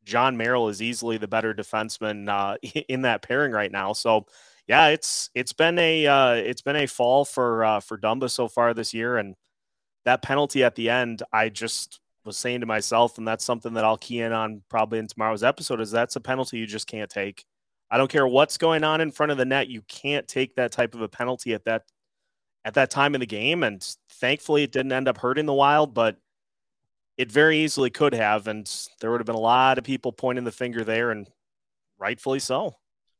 Jon 0.03 0.37
Merrill 0.37 0.69
is 0.69 0.81
easily 0.81 1.17
the 1.17 1.27
better 1.27 1.53
defenseman 1.53 2.29
uh, 2.29 2.57
in 2.87 3.01
that 3.01 3.21
pairing 3.21 3.51
right 3.51 3.71
now. 3.71 3.93
So 3.93 4.25
yeah 4.67 4.87
it's 4.87 5.29
it's 5.33 5.53
been 5.53 5.79
a 5.79 6.05
uh, 6.05 6.33
it's 6.33 6.61
been 6.61 6.75
a 6.75 6.87
fall 6.87 7.25
for 7.25 7.63
uh, 7.63 7.79
for 7.79 7.97
Dumba 7.97 8.29
so 8.29 8.47
far 8.47 8.73
this 8.73 8.93
year. 8.93 9.17
And 9.17 9.35
that 10.05 10.21
penalty 10.21 10.63
at 10.63 10.75
the 10.75 10.89
end 10.89 11.23
I 11.33 11.49
just 11.49 11.99
was 12.23 12.37
saying 12.37 12.59
to 12.59 12.65
myself 12.65 13.17
and 13.17 13.27
that's 13.27 13.45
something 13.45 13.73
that 13.73 13.85
I'll 13.85 13.97
key 13.97 14.19
in 14.19 14.33
on 14.33 14.61
probably 14.69 14.99
in 14.99 15.07
tomorrow's 15.07 15.43
episode 15.43 15.79
is 15.79 15.91
that's 15.91 16.17
a 16.17 16.21
penalty 16.21 16.57
you 16.57 16.67
just 16.67 16.85
can't 16.85 17.09
take 17.09 17.45
I 17.89 17.97
don't 17.97 18.11
care 18.11 18.27
what's 18.27 18.57
going 18.57 18.83
on 18.83 19.01
in 19.01 19.11
front 19.11 19.31
of 19.31 19.37
the 19.37 19.45
net. 19.45 19.69
You 19.69 19.81
can't 19.83 20.27
take 20.27 20.55
that 20.55 20.71
type 20.71 20.93
of 20.93 21.01
a 21.01 21.07
penalty 21.07 21.53
at 21.53 21.65
that 21.65 21.83
at 22.65 22.73
that 22.73 22.91
time 22.91 23.15
in 23.15 23.21
the 23.21 23.25
game. 23.25 23.63
And 23.63 23.81
thankfully, 24.11 24.63
it 24.63 24.73
didn't 24.73 24.91
end 24.91 25.07
up 25.07 25.17
hurting 25.17 25.45
the 25.45 25.53
Wild, 25.53 25.93
but 25.93 26.17
it 27.17 27.31
very 27.31 27.59
easily 27.59 27.89
could 27.89 28.13
have. 28.13 28.47
And 28.47 28.69
there 28.99 29.09
would 29.09 29.21
have 29.21 29.25
been 29.25 29.35
a 29.35 29.39
lot 29.39 29.77
of 29.77 29.85
people 29.85 30.11
pointing 30.11 30.43
the 30.43 30.51
finger 30.51 30.83
there, 30.83 31.11
and 31.11 31.29
rightfully 31.97 32.39
so. 32.39 32.75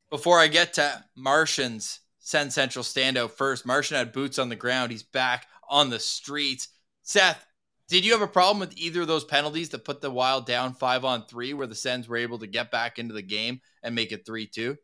Before 0.09 0.37
I 0.37 0.47
get 0.47 0.73
to 0.73 1.03
Martian's 1.15 2.01
Sens 2.19 2.53
Central 2.53 2.83
standout 2.83 3.31
first, 3.31 3.65
Martian 3.65 3.95
had 3.95 4.11
boots 4.11 4.37
on 4.37 4.49
the 4.49 4.55
ground. 4.57 4.91
He's 4.91 5.03
back 5.03 5.47
on 5.69 5.89
the 5.89 5.99
streets. 5.99 6.67
Seth, 7.03 7.45
did 7.87 8.05
you 8.05 8.11
have 8.11 8.21
a 8.21 8.27
problem 8.27 8.59
with 8.59 8.77
either 8.77 9.01
of 9.01 9.07
those 9.07 9.23
penalties 9.23 9.69
that 9.69 9.85
put 9.85 10.01
the 10.01 10.11
Wild 10.11 10.45
down 10.45 10.73
five 10.73 11.05
on 11.05 11.25
three, 11.25 11.53
where 11.53 11.67
the 11.67 11.75
Sens 11.75 12.07
were 12.07 12.17
able 12.17 12.39
to 12.39 12.47
get 12.47 12.71
back 12.71 12.99
into 12.99 13.13
the 13.13 13.21
game 13.21 13.61
and 13.83 13.95
make 13.95 14.11
it 14.11 14.25
three 14.25 14.45
two? 14.47 14.77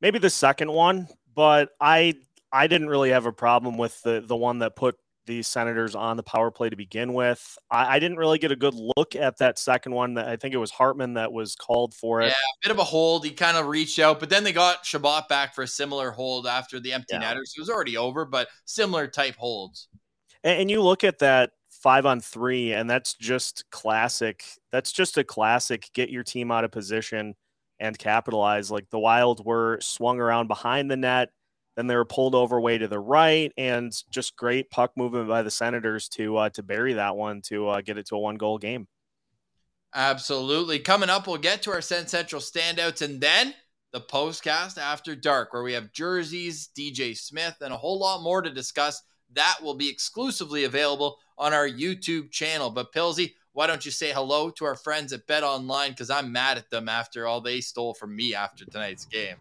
Maybe 0.00 0.18
the 0.18 0.30
second 0.30 0.72
one, 0.72 1.08
but 1.34 1.70
I 1.80 2.14
I 2.50 2.66
didn't 2.66 2.88
really 2.88 3.10
have 3.10 3.26
a 3.26 3.32
problem 3.32 3.78
with 3.78 4.02
the 4.02 4.22
the 4.26 4.36
one 4.36 4.58
that 4.60 4.74
put 4.76 4.96
the 5.26 5.42
Senators 5.42 5.94
on 5.94 6.16
the 6.16 6.22
power 6.22 6.50
play 6.50 6.68
to 6.68 6.74
begin 6.74 7.14
with. 7.14 7.56
I, 7.70 7.96
I 7.96 7.98
didn't 8.00 8.16
really 8.16 8.38
get 8.38 8.50
a 8.50 8.56
good 8.56 8.74
look 8.74 9.14
at 9.14 9.38
that 9.38 9.58
second 9.58 9.92
one. 9.92 10.14
That 10.14 10.26
I 10.26 10.34
think 10.34 10.54
it 10.54 10.58
was 10.58 10.72
Hartman 10.72 11.14
that 11.14 11.32
was 11.32 11.54
called 11.54 11.94
for 11.94 12.20
it. 12.20 12.26
Yeah, 12.26 12.30
a 12.30 12.68
bit 12.68 12.72
of 12.72 12.78
a 12.80 12.84
hold. 12.84 13.24
He 13.24 13.30
kind 13.30 13.56
of 13.56 13.68
reached 13.68 14.00
out, 14.00 14.18
but 14.18 14.28
then 14.28 14.42
they 14.42 14.52
got 14.52 14.84
Chabot 14.84 15.28
back 15.28 15.54
for 15.54 15.62
a 15.62 15.68
similar 15.68 16.10
hold 16.10 16.48
after 16.48 16.80
the 16.80 16.92
empty 16.92 17.14
yeah. 17.14 17.20
netters. 17.20 17.54
It 17.56 17.60
was 17.60 17.70
already 17.70 17.96
over, 17.96 18.24
but 18.24 18.48
similar 18.64 19.06
type 19.06 19.36
holds. 19.36 19.86
And, 20.42 20.62
and 20.62 20.70
you 20.70 20.82
look 20.82 21.04
at 21.04 21.20
that 21.20 21.52
five 21.82 22.06
on 22.06 22.20
three, 22.20 22.72
and 22.72 22.88
that's 22.88 23.14
just 23.14 23.68
classic. 23.70 24.44
That's 24.70 24.92
just 24.92 25.18
a 25.18 25.24
classic. 25.24 25.90
Get 25.92 26.10
your 26.10 26.22
team 26.22 26.50
out 26.50 26.64
of 26.64 26.70
position 26.70 27.34
and 27.80 27.98
capitalize. 27.98 28.70
Like 28.70 28.88
the 28.90 28.98
Wild 28.98 29.44
were 29.44 29.78
swung 29.80 30.20
around 30.20 30.46
behind 30.46 30.90
the 30.90 30.96
net, 30.96 31.30
then 31.76 31.88
they 31.88 31.96
were 31.96 32.04
pulled 32.04 32.34
over 32.34 32.60
way 32.60 32.78
to 32.78 32.88
the 32.88 33.00
right, 33.00 33.52
and 33.56 33.92
just 34.10 34.36
great 34.36 34.70
puck 34.70 34.92
movement 34.96 35.28
by 35.28 35.42
the 35.42 35.50
Senators 35.50 36.08
to 36.10 36.36
uh, 36.36 36.48
to 36.50 36.62
bury 36.62 36.94
that 36.94 37.16
one 37.16 37.42
to 37.42 37.68
uh, 37.68 37.80
get 37.80 37.98
it 37.98 38.06
to 38.06 38.16
a 38.16 38.20
one 38.20 38.36
goal 38.36 38.58
game. 38.58 38.86
Absolutely. 39.94 40.78
Coming 40.78 41.10
up, 41.10 41.26
we'll 41.26 41.36
get 41.36 41.62
to 41.62 41.72
our 41.72 41.82
Sens 41.82 42.10
Central 42.10 42.40
standouts, 42.40 43.02
and 43.02 43.20
then 43.20 43.54
the 43.92 44.00
postcast 44.00 44.78
after 44.78 45.14
dark, 45.14 45.52
where 45.52 45.62
we 45.62 45.74
have 45.74 45.92
jerseys, 45.92 46.70
DJ 46.78 47.16
Smith, 47.16 47.56
and 47.60 47.72
a 47.72 47.76
whole 47.76 47.98
lot 47.98 48.22
more 48.22 48.40
to 48.40 48.50
discuss. 48.50 49.02
That 49.34 49.56
will 49.62 49.74
be 49.74 49.88
exclusively 49.88 50.64
available 50.64 51.16
on 51.42 51.52
our 51.52 51.68
YouTube 51.68 52.30
channel. 52.30 52.70
But 52.70 52.92
Pilsy, 52.92 53.34
why 53.52 53.66
don't 53.66 53.84
you 53.84 53.90
say 53.90 54.12
hello 54.12 54.50
to 54.50 54.64
our 54.64 54.76
friends 54.76 55.12
at 55.12 55.26
Bet 55.26 55.42
Online? 55.42 55.90
Because 55.90 56.08
I'm 56.08 56.32
mad 56.32 56.56
at 56.56 56.70
them 56.70 56.88
after 56.88 57.26
all 57.26 57.40
they 57.40 57.60
stole 57.60 57.94
from 57.94 58.14
me 58.14 58.34
after 58.34 58.64
tonight's 58.64 59.04
game. 59.04 59.36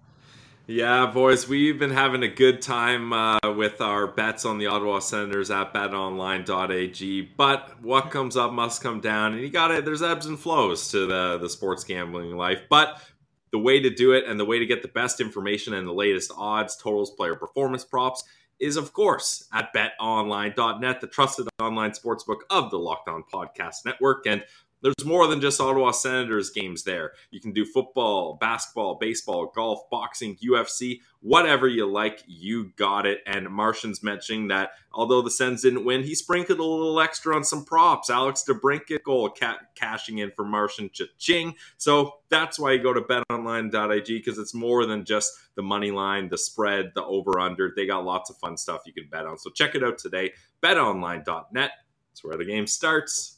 Yeah, 0.67 1.05
boys, 1.07 1.47
we've 1.47 1.77
been 1.77 1.91
having 1.91 2.23
a 2.23 2.27
good 2.27 2.61
time 2.61 3.13
uh, 3.13 3.39
with 3.55 3.81
our 3.81 4.07
bets 4.07 4.45
on 4.45 4.57
the 4.57 4.67
Ottawa 4.67 4.99
Senators 4.99 5.51
at 5.51 5.73
betonline.ag. 5.73 7.21
But 7.35 7.81
what 7.81 8.09
comes 8.09 8.37
up 8.37 8.51
must 8.51 8.81
come 8.81 8.99
down, 8.99 9.33
and 9.33 9.41
you 9.41 9.49
got 9.49 9.71
it. 9.71 9.85
There's 9.85 10.01
ebbs 10.01 10.27
and 10.27 10.39
flows 10.39 10.89
to 10.91 11.05
the 11.05 11.37
the 11.39 11.49
sports 11.49 11.83
gambling 11.83 12.35
life, 12.37 12.61
but 12.69 13.01
the 13.51 13.59
way 13.59 13.81
to 13.81 13.89
do 13.89 14.13
it 14.13 14.25
and 14.25 14.39
the 14.39 14.45
way 14.45 14.59
to 14.59 14.65
get 14.65 14.81
the 14.81 14.87
best 14.87 15.19
information 15.19 15.73
and 15.73 15.87
the 15.87 15.93
latest 15.93 16.31
odds, 16.37 16.77
totals, 16.77 17.11
player 17.11 17.35
performance 17.35 17.83
props 17.83 18.23
is, 18.61 18.77
of 18.77 18.93
course, 18.93 19.47
at 19.51 19.73
betonline.net, 19.73 21.01
the 21.01 21.07
trusted 21.07 21.47
online 21.59 21.91
sportsbook 21.91 22.41
of 22.49 22.69
the 22.69 22.77
Locked 22.77 23.09
On 23.09 23.23
Podcast 23.23 23.85
Network. 23.85 24.25
And 24.27 24.43
there's 24.81 25.05
more 25.05 25.27
than 25.27 25.41
just 25.41 25.61
Ottawa 25.61 25.91
Senators 25.91 26.49
games 26.49 26.83
there. 26.83 27.11
You 27.29 27.39
can 27.39 27.53
do 27.53 27.65
football, 27.65 28.35
basketball, 28.39 28.95
baseball, 28.95 29.51
golf, 29.53 29.89
boxing, 29.89 30.37
UFC, 30.37 31.01
whatever 31.21 31.67
you 31.67 31.85
like, 31.85 32.23
you 32.25 32.71
got 32.75 33.05
it. 33.05 33.19
And 33.27 33.47
Martian's 33.49 34.01
mentioning 34.01 34.47
that 34.47 34.71
although 34.91 35.21
the 35.21 35.29
Sens 35.29 35.61
didn't 35.61 35.85
win, 35.85 36.03
he 36.03 36.15
sprinkled 36.15 36.59
a 36.59 36.63
little 36.63 36.99
extra 36.99 37.35
on 37.35 37.43
some 37.43 37.63
props. 37.63 38.09
Alex 38.09 38.43
DeBrincat 38.47 39.03
goal 39.03 39.29
ca- 39.29 39.59
cashing 39.75 40.17
in 40.17 40.31
for 40.31 40.43
Martian 40.43 40.89
Cha-ching. 40.91 41.55
So 41.77 42.15
that's 42.29 42.57
why 42.57 42.71
you 42.73 42.81
go 42.81 42.93
to 42.93 43.01
betonline.ag 43.01 44.17
because 44.17 44.39
it's 44.39 44.53
more 44.53 44.85
than 44.85 45.05
just 45.05 45.31
the 45.55 45.63
money 45.63 45.91
line, 45.91 46.29
the 46.29 46.37
spread, 46.37 46.93
the 46.95 47.03
over 47.03 47.39
under. 47.39 47.71
They 47.75 47.85
got 47.85 48.03
lots 48.03 48.29
of 48.29 48.37
fun 48.37 48.57
stuff 48.57 48.81
you 48.85 48.93
can 48.93 49.07
bet 49.09 49.27
on. 49.27 49.37
So 49.37 49.51
check 49.51 49.75
it 49.75 49.83
out 49.83 49.99
today. 49.99 50.33
betonline.net 50.63 51.71
It's 52.11 52.23
where 52.23 52.37
the 52.37 52.45
game 52.45 52.65
starts. 52.65 53.37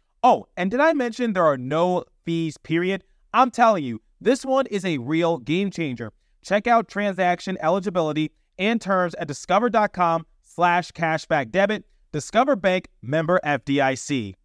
Oh, 0.23 0.47
and 0.55 0.69
did 0.69 0.79
I 0.79 0.93
mention 0.93 1.33
there 1.33 1.45
are 1.45 1.57
no 1.57 2.03
fees, 2.25 2.57
period? 2.57 3.03
I'm 3.33 3.49
telling 3.49 3.83
you, 3.83 4.01
this 4.19 4.45
one 4.45 4.67
is 4.67 4.85
a 4.85 4.99
real 4.99 5.39
game 5.39 5.71
changer. 5.71 6.13
Check 6.43 6.67
out 6.67 6.87
transaction 6.87 7.57
eligibility 7.59 8.31
and 8.59 8.79
terms 8.79 9.15
at 9.15 9.27
discover.com 9.27 10.25
slash 10.43 10.91
cashback 10.91 11.51
debit. 11.51 11.85
Discover 12.11 12.57
Bank 12.57 12.89
member 13.01 13.39
FDIC. 13.43 14.35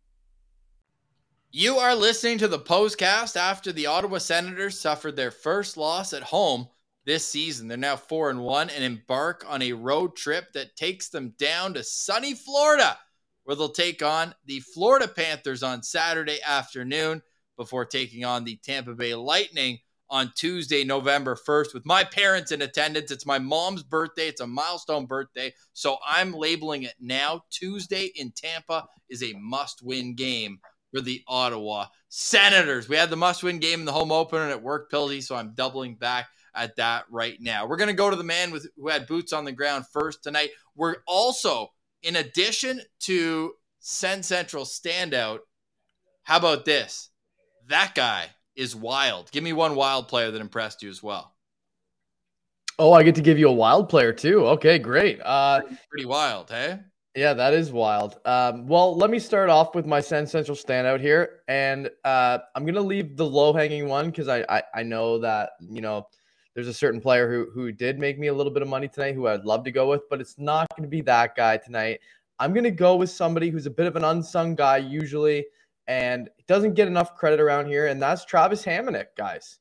You 1.53 1.77
are 1.77 1.95
listening 1.95 2.39
to 2.39 2.49
the 2.49 2.59
postcast 2.59 3.37
after 3.37 3.73
the 3.73 3.87
Ottawa 3.87 4.19
Senators 4.19 4.79
suffered 4.79 5.17
their 5.17 5.31
first 5.31 5.77
loss 5.77 6.12
at 6.12 6.23
home 6.23 6.69
this 7.05 7.27
season. 7.27 7.69
They're 7.69 7.77
now 7.77 7.97
4 7.97 8.31
and 8.31 8.41
1 8.41 8.71
and 8.71 8.85
embark 8.85 9.45
on 9.49 9.62
a 9.62 9.73
road 9.73 10.17
trip 10.17 10.53
that 10.53 10.77
takes 10.77 11.09
them 11.09 11.35
down 11.39 11.75
to 11.75 11.85
sunny 11.85 12.35
Florida 12.35 12.99
where 13.46 13.54
they'll 13.54 13.68
take 13.68 14.02
on 14.02 14.35
the 14.44 14.59
Florida 14.59 15.06
Panthers 15.06 15.62
on 15.62 15.82
Saturday 15.82 16.38
afternoon 16.44 17.22
before 17.56 17.85
taking 17.85 18.24
on 18.24 18.44
the 18.44 18.56
Tampa 18.56 18.92
Bay 18.92 19.14
Lightning 19.14 19.78
on 20.11 20.32
Tuesday, 20.37 20.82
November 20.82 21.37
1st, 21.37 21.72
with 21.72 21.87
my 21.87 22.02
parents 22.02 22.50
in 22.50 22.61
attendance. 22.61 23.12
It's 23.12 23.24
my 23.24 23.38
mom's 23.38 23.85
birthday. 23.85 24.26
It's 24.26 24.40
a 24.40 24.48
milestone 24.48 25.06
birthday. 25.06 25.54
So 25.72 25.96
I'm 26.04 26.32
labeling 26.32 26.82
it 26.82 26.94
now. 27.00 27.42
Tuesday 27.50 28.11
in 28.16 28.32
Tampa 28.32 28.85
is 29.09 29.22
a 29.22 29.32
must 29.35 29.80
win 29.80 30.16
game 30.16 30.59
for 30.92 31.00
the 31.00 31.22
Ottawa 31.28 31.87
Senators. 32.09 32.88
We 32.88 32.96
had 32.96 33.11
the 33.11 33.16
must 33.16 33.44
win 33.44 33.61
game 33.61 33.78
in 33.78 33.87
the 33.87 33.92
home 33.92 34.11
opener 34.11 34.42
and 34.42 34.50
it 34.50 34.62
worked, 34.62 34.92
Pilsy. 34.92 35.22
So 35.22 35.37
I'm 35.37 35.54
doubling 35.54 35.94
back 35.94 36.26
at 36.52 36.74
that 36.76 37.04
right 37.11 37.37
now. 37.40 37.66
We're 37.66 37.76
going 37.76 37.88
to 37.88 37.94
go 37.94 38.11
to 38.11 38.16
the 38.16 38.24
man 38.24 38.50
with 38.50 38.66
who 38.76 38.88
had 38.88 39.06
boots 39.06 39.32
on 39.32 39.44
the 39.44 39.52
ground 39.52 39.87
first 39.92 40.24
tonight. 40.24 40.50
We're 40.74 40.96
also 41.06 41.70
in 42.07 42.16
addition 42.16 42.81
to 43.01 43.53
Sens 43.81 44.27
Central 44.27 44.64
standout, 44.64 45.40
how 46.23 46.38
about 46.38 46.64
this? 46.64 47.11
That 47.69 47.95
guy 47.95 48.27
is 48.55 48.77
wild. 48.77 49.31
Give 49.33 49.42
me 49.42 49.53
one 49.53 49.75
wild 49.75 50.07
player 50.07 50.31
that 50.31 50.40
impressed 50.40 50.83
you 50.83 50.88
as 50.88 51.03
well. 51.03 51.35
Oh, 52.79 52.92
I 52.92 53.03
get 53.03 53.16
to 53.16 53.23
give 53.23 53.38
you 53.38 53.49
a 53.49 53.53
wild 53.53 53.88
player 53.88 54.12
too. 54.12 54.47
Okay, 54.47 54.79
great. 54.79 55.21
Uh, 55.25 55.62
Pretty 55.90 56.07
wild, 56.07 56.49
hey? 56.49 56.79
Yeah, 57.16 57.33
that 57.35 57.55
is 57.55 57.73
wild. 57.73 58.19
Um, 58.25 58.69
well, 58.69 58.95
let 58.97 59.11
me 59.11 59.19
start 59.19 59.49
off 59.51 59.75
with 59.75 59.87
my 59.87 60.01
Sens 60.01 60.31
Central 60.31 60.57
standout 60.57 61.01
here, 61.01 61.40
and 61.49 61.90
uh, 62.05 62.38
I'm 62.55 62.66
gonna 62.66 62.83
leave 62.83 63.16
the 63.16 63.27
low 63.27 63.53
hanging 63.53 63.88
one 63.88 64.11
because 64.11 64.29
I, 64.29 64.45
I 64.49 64.62
I 64.75 64.83
know 64.83 65.19
that 65.21 65.51
you 65.61 65.81
know 65.81 66.07
there's 66.57 66.69
a 66.69 66.75
certain 66.75 67.03
player 67.03 67.31
who 67.31 67.51
who 67.51 67.71
did 67.71 67.99
make 67.99 68.19
me 68.19 68.29
a 68.29 68.35
little 68.35 68.51
bit 68.51 68.62
of 68.62 68.69
money 68.69 68.88
tonight 68.88 69.14
who 69.14 69.29
I'd 69.29 69.45
love 69.45 69.62
to 69.64 69.71
go 69.71 69.88
with, 69.90 70.09
but 70.09 70.23
it's 70.23 70.38
not 70.38 70.66
going 70.71 70.85
to 70.85 70.88
be 70.88 71.03
that 71.03 71.37
guy 71.37 71.59
tonight. 71.59 72.01
I'm 72.38 72.55
going 72.55 72.64
to 72.64 72.71
go 72.71 72.97
with 72.97 73.11
somebody 73.11 73.51
who's 73.51 73.66
a 73.66 73.71
bit 73.71 73.87
of 73.87 73.95
an 73.95 74.05
unsung 74.05 74.55
guy 74.55 74.79
usually 74.79 75.45
and 75.87 76.31
doesn't 76.49 76.75
get 76.75 76.88
enough 76.88 77.14
credit 77.14 77.40
around 77.40 77.66
here, 77.66 77.88
and 77.88 78.01
that's 78.01 78.25
Travis 78.25 78.64
Hamonic, 78.64 79.09
guys. 79.19 79.59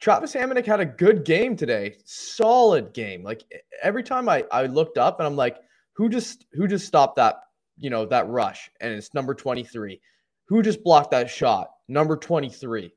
Travis 0.00 0.34
Hamonic 0.34 0.64
had 0.64 0.78
a 0.78 0.86
good 0.86 1.24
game 1.24 1.56
today, 1.56 1.96
solid 2.04 2.94
game. 2.94 3.24
Like 3.24 3.42
every 3.82 4.04
time 4.04 4.28
I 4.28 4.44
I 4.52 4.66
looked 4.66 4.98
up 4.98 5.18
and 5.18 5.26
I'm 5.26 5.36
like, 5.36 5.56
who 5.94 6.08
just 6.08 6.46
who 6.52 6.68
just 6.68 6.86
stopped 6.86 7.16
that 7.16 7.40
you 7.76 7.90
know 7.90 8.06
that 8.06 8.28
rush? 8.28 8.70
And 8.80 8.92
it's 8.92 9.14
number 9.14 9.34
23. 9.34 10.00
Who 10.46 10.62
just 10.62 10.84
blocked 10.84 11.10
that 11.10 11.28
shot? 11.28 11.70
Number 11.88 12.16
23 12.16 12.92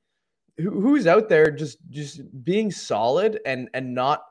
who's 0.57 1.07
out 1.07 1.29
there 1.29 1.51
just 1.51 1.77
just 1.89 2.21
being 2.43 2.71
solid 2.71 3.39
and 3.45 3.69
and 3.73 3.93
not 3.93 4.23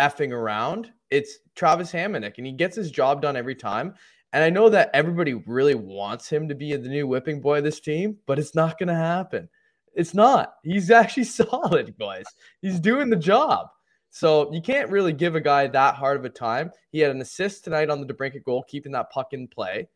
effing 0.00 0.32
around? 0.32 0.92
It's 1.10 1.38
travis 1.54 1.92
hamonic 1.92 2.34
and 2.38 2.46
he 2.46 2.52
gets 2.52 2.76
his 2.76 2.90
job 2.90 3.22
done 3.22 3.36
every 3.36 3.54
time. 3.54 3.94
And 4.34 4.44
i 4.44 4.50
know 4.50 4.68
that 4.68 4.90
everybody 4.92 5.32
really 5.34 5.74
wants 5.74 6.28
him 6.28 6.48
to 6.48 6.54
be 6.54 6.76
the 6.76 6.88
new 6.88 7.06
whipping 7.06 7.40
boy 7.40 7.58
of 7.58 7.64
this 7.64 7.80
team 7.80 8.18
but 8.26 8.38
it's 8.38 8.54
not 8.54 8.78
going 8.78 8.88
to 8.88 8.94
happen. 8.94 9.48
It's 9.94 10.14
not. 10.14 10.54
He's 10.62 10.90
actually 11.00 11.24
solid 11.24 11.94
guys 11.98 12.26
he's 12.60 12.80
doing 12.80 13.10
the 13.10 13.16
job. 13.16 13.68
So 14.10 14.52
you 14.52 14.62
can't 14.62 14.90
really 14.90 15.12
give 15.12 15.34
a 15.34 15.40
guy 15.40 15.66
that 15.66 15.94
hard 15.94 16.16
of 16.18 16.24
a 16.24 16.30
time. 16.30 16.70
He 16.90 16.98
had 17.00 17.10
an 17.10 17.20
assist 17.20 17.64
tonight 17.64 17.90
on 17.90 18.00
the 18.00 18.06
DeBrincat 18.12 18.44
goal 18.44 18.64
keeping 18.68 18.92
that 18.92 19.10
puck 19.10 19.32
in 19.32 19.48
play. 19.48 19.88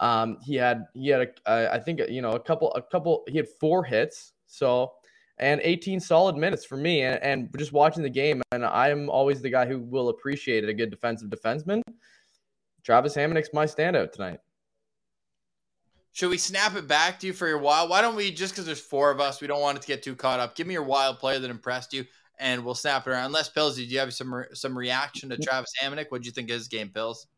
Um, 0.00 0.38
he 0.42 0.54
had 0.54 0.84
he 0.94 1.08
had 1.08 1.22
a, 1.22 1.52
a, 1.52 1.74
I 1.74 1.78
think 1.78 2.00
you 2.08 2.22
know 2.22 2.32
a 2.32 2.40
couple 2.40 2.72
a 2.74 2.82
couple 2.82 3.24
he 3.28 3.36
had 3.36 3.48
four 3.60 3.84
hits. 3.84 4.32
So 4.46 4.92
and 5.40 5.60
18 5.62 6.00
solid 6.00 6.36
minutes 6.36 6.64
for 6.64 6.76
me. 6.76 7.02
And, 7.02 7.22
and 7.22 7.58
just 7.58 7.72
watching 7.72 8.02
the 8.02 8.10
game, 8.10 8.42
and 8.52 8.64
I'm 8.64 9.08
always 9.08 9.40
the 9.40 9.50
guy 9.50 9.66
who 9.66 9.78
will 9.78 10.08
appreciate 10.08 10.68
a 10.68 10.74
good 10.74 10.90
defensive 10.90 11.30
defenseman. 11.30 11.82
Travis 12.84 13.16
Hamonic's 13.16 13.50
my 13.52 13.66
standout 13.66 14.12
tonight. 14.12 14.40
Should 16.12 16.30
we 16.30 16.38
snap 16.38 16.74
it 16.74 16.88
back 16.88 17.20
to 17.20 17.26
you 17.28 17.32
for 17.32 17.46
your 17.46 17.58
wild? 17.58 17.90
Why 17.90 18.00
don't 18.00 18.16
we 18.16 18.32
just 18.32 18.52
because 18.52 18.66
there's 18.66 18.80
four 18.80 19.10
of 19.10 19.20
us, 19.20 19.40
we 19.40 19.46
don't 19.46 19.60
want 19.60 19.78
it 19.78 19.82
to 19.82 19.86
get 19.86 20.02
too 20.02 20.16
caught 20.16 20.40
up. 20.40 20.56
Give 20.56 20.66
me 20.66 20.74
your 20.74 20.82
wild 20.82 21.18
player 21.18 21.38
that 21.38 21.50
impressed 21.50 21.92
you, 21.92 22.04
and 22.38 22.64
we'll 22.64 22.74
snap 22.74 23.06
it 23.06 23.10
around. 23.10 23.26
Unless 23.26 23.50
Pills, 23.50 23.76
did 23.76 23.90
you 23.90 23.98
have 24.00 24.12
some 24.12 24.44
some 24.52 24.76
reaction 24.76 25.28
to 25.28 25.36
Travis 25.38 25.70
Hamonic? 25.80 26.06
What 26.08 26.22
do 26.22 26.26
you 26.26 26.32
think 26.32 26.50
of 26.50 26.54
his 26.54 26.66
game, 26.66 26.88
Pills? 26.88 27.28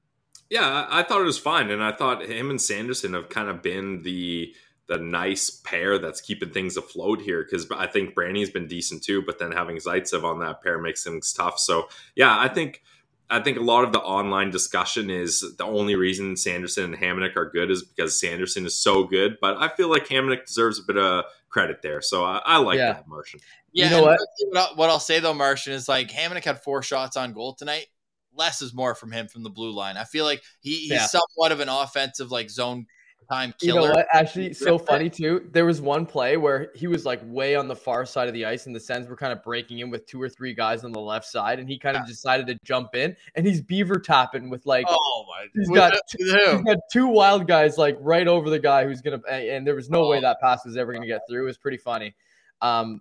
Yeah, 0.49 0.87
I 0.89 1.03
thought 1.03 1.21
it 1.21 1.25
was 1.25 1.39
fine, 1.39 1.71
and 1.71 1.83
I 1.83 1.93
thought 1.93 2.25
him 2.25 2.49
and 2.49 2.61
Sanderson 2.61 3.13
have 3.13 3.29
kind 3.29 3.49
of 3.49 3.61
been 3.61 4.03
the 4.03 4.55
the 4.90 4.98
nice 4.98 5.50
pair 5.50 5.98
that's 5.98 6.20
keeping 6.20 6.50
things 6.50 6.76
afloat 6.76 7.20
here 7.20 7.44
because 7.44 7.70
I 7.70 7.87
think 7.87 8.12
Brandy's 8.12 8.50
been 8.50 8.66
decent 8.66 9.05
too, 9.05 9.22
but 9.22 9.38
then 9.38 9.53
having 9.53 9.76
Zaitsev 9.76 10.24
on 10.24 10.40
that 10.40 10.62
pair 10.62 10.81
makes 10.81 11.05
things 11.05 11.33
tough. 11.33 11.61
So 11.61 11.88
yeah, 12.16 12.37
I 12.37 12.48
think 12.48 12.83
I 13.31 13.38
think 13.38 13.57
a 13.57 13.62
lot 13.62 13.85
of 13.85 13.92
the 13.92 14.00
online 14.00 14.50
discussion 14.50 15.09
is 15.09 15.44
the 15.57 15.64
only 15.64 15.94
reason 15.94 16.37
Sanderson 16.37 16.92
and 16.92 16.96
Hamonic 16.96 17.37
are 17.37 17.48
good 17.48 17.70
is 17.70 17.85
because 17.85 18.18
Sanderson 18.18 18.66
is 18.66 18.76
so 18.76 19.05
good, 19.05 19.38
but 19.40 19.57
I 19.59 19.68
feel 19.68 19.88
like 19.88 20.09
Hamonic 20.09 20.46
deserves 20.46 20.81
a 20.81 20.83
bit 20.83 20.98
of 20.98 21.24
credit 21.50 21.83
there. 21.83 22.03
So 22.03 22.24
I, 22.24 22.42
I 22.44 22.57
like 22.59 22.79
yeah. 22.79 22.94
that, 22.94 23.07
Martian. 23.07 23.38
Yeah, 23.72 23.85
you 23.85 23.90
know 23.92 24.16
what? 24.50 24.76
what 24.76 24.90
I'll 24.90 24.98
say 24.98 25.20
though, 25.20 25.35
Martian 25.35 25.72
is 25.72 25.88
like 25.88 26.11
Hamonic 26.11 26.44
had 26.44 26.64
four 26.64 26.83
shots 26.83 27.16
on 27.16 27.33
goal 27.33 27.55
tonight. 27.55 27.87
Less 28.35 28.61
is 28.61 28.74
more 28.74 28.96
from 28.96 29.12
him 29.12 29.29
from 29.29 29.44
the 29.44 29.50
blue 29.50 29.70
line. 29.70 29.96
I 29.96 30.05
feel 30.05 30.24
like 30.24 30.42
he, 30.59 30.81
he's 30.81 30.90
yeah. 30.90 31.07
somewhat 31.07 31.53
of 31.53 31.61
an 31.61 31.68
offensive 31.68 32.33
like 32.33 32.50
zone 32.50 32.87
time 33.31 33.55
killer. 33.59 33.81
You 33.81 33.87
know 33.87 33.93
what? 33.95 34.07
Actually, 34.12 34.53
so 34.55 34.79
funny 34.79 35.09
too. 35.09 35.49
There 35.53 35.64
was 35.64 35.81
one 35.81 36.07
play 36.07 36.37
where 36.37 36.71
he 36.75 36.87
was 36.87 37.05
like 37.05 37.21
way 37.25 37.55
on 37.55 37.69
the 37.69 37.77
far 37.77 38.05
side 38.05 38.29
of 38.29 38.35
the 38.35 38.45
ice, 38.45 38.66
and 38.66 38.75
the 38.75 38.81
Sens 38.81 39.09
were 39.09 39.16
kind 39.16 39.33
of 39.33 39.43
breaking 39.43 39.79
in 39.79 39.90
with 39.90 40.07
two 40.07 40.21
or 40.21 40.29
three 40.29 40.55
guys 40.55 40.85
on 40.85 40.93
the 40.93 41.01
left 41.01 41.27
side, 41.27 41.59
and 41.59 41.69
he 41.69 41.79
kind 41.79 41.97
of 41.97 42.07
decided 42.07 42.47
to 42.49 42.59
jump 42.64 42.95
in, 42.95 43.16
and 43.35 43.47
he's 43.47 43.61
beaver 43.61 43.99
tapping 43.99 44.51
with 44.51 44.66
like, 44.66 44.87
oh 44.88 45.27
my, 45.29 45.47
he's 45.55 45.69
got, 45.71 45.93
two, 46.09 46.19
he's 46.19 46.62
got 46.62 46.79
two 46.93 47.07
wild 47.07 47.47
guys 47.47 47.79
like 47.79 47.97
right 48.01 48.27
over 48.27 48.51
the 48.51 48.59
guy 48.59 48.85
who's 48.85 49.01
gonna, 49.01 49.21
and 49.29 49.66
there 49.66 49.75
was 49.75 49.90
no 49.90 50.05
oh. 50.05 50.11
way 50.11 50.21
that 50.21 50.40
pass 50.40 50.64
was 50.64 50.77
ever 50.77 50.93
gonna 50.93 51.07
get 51.07 51.23
through. 51.29 51.43
It 51.43 51.47
was 51.47 51.59
pretty 51.59 51.79
funny. 51.79 52.14
Um, 52.61 53.01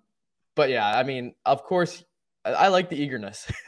but 0.56 0.70
yeah, 0.70 0.88
I 0.88 1.04
mean, 1.04 1.34
of 1.46 1.64
course, 1.64 2.04
I, 2.46 2.52
I 2.52 2.68
like 2.68 2.90
the 2.90 2.98
eagerness. 2.98 3.52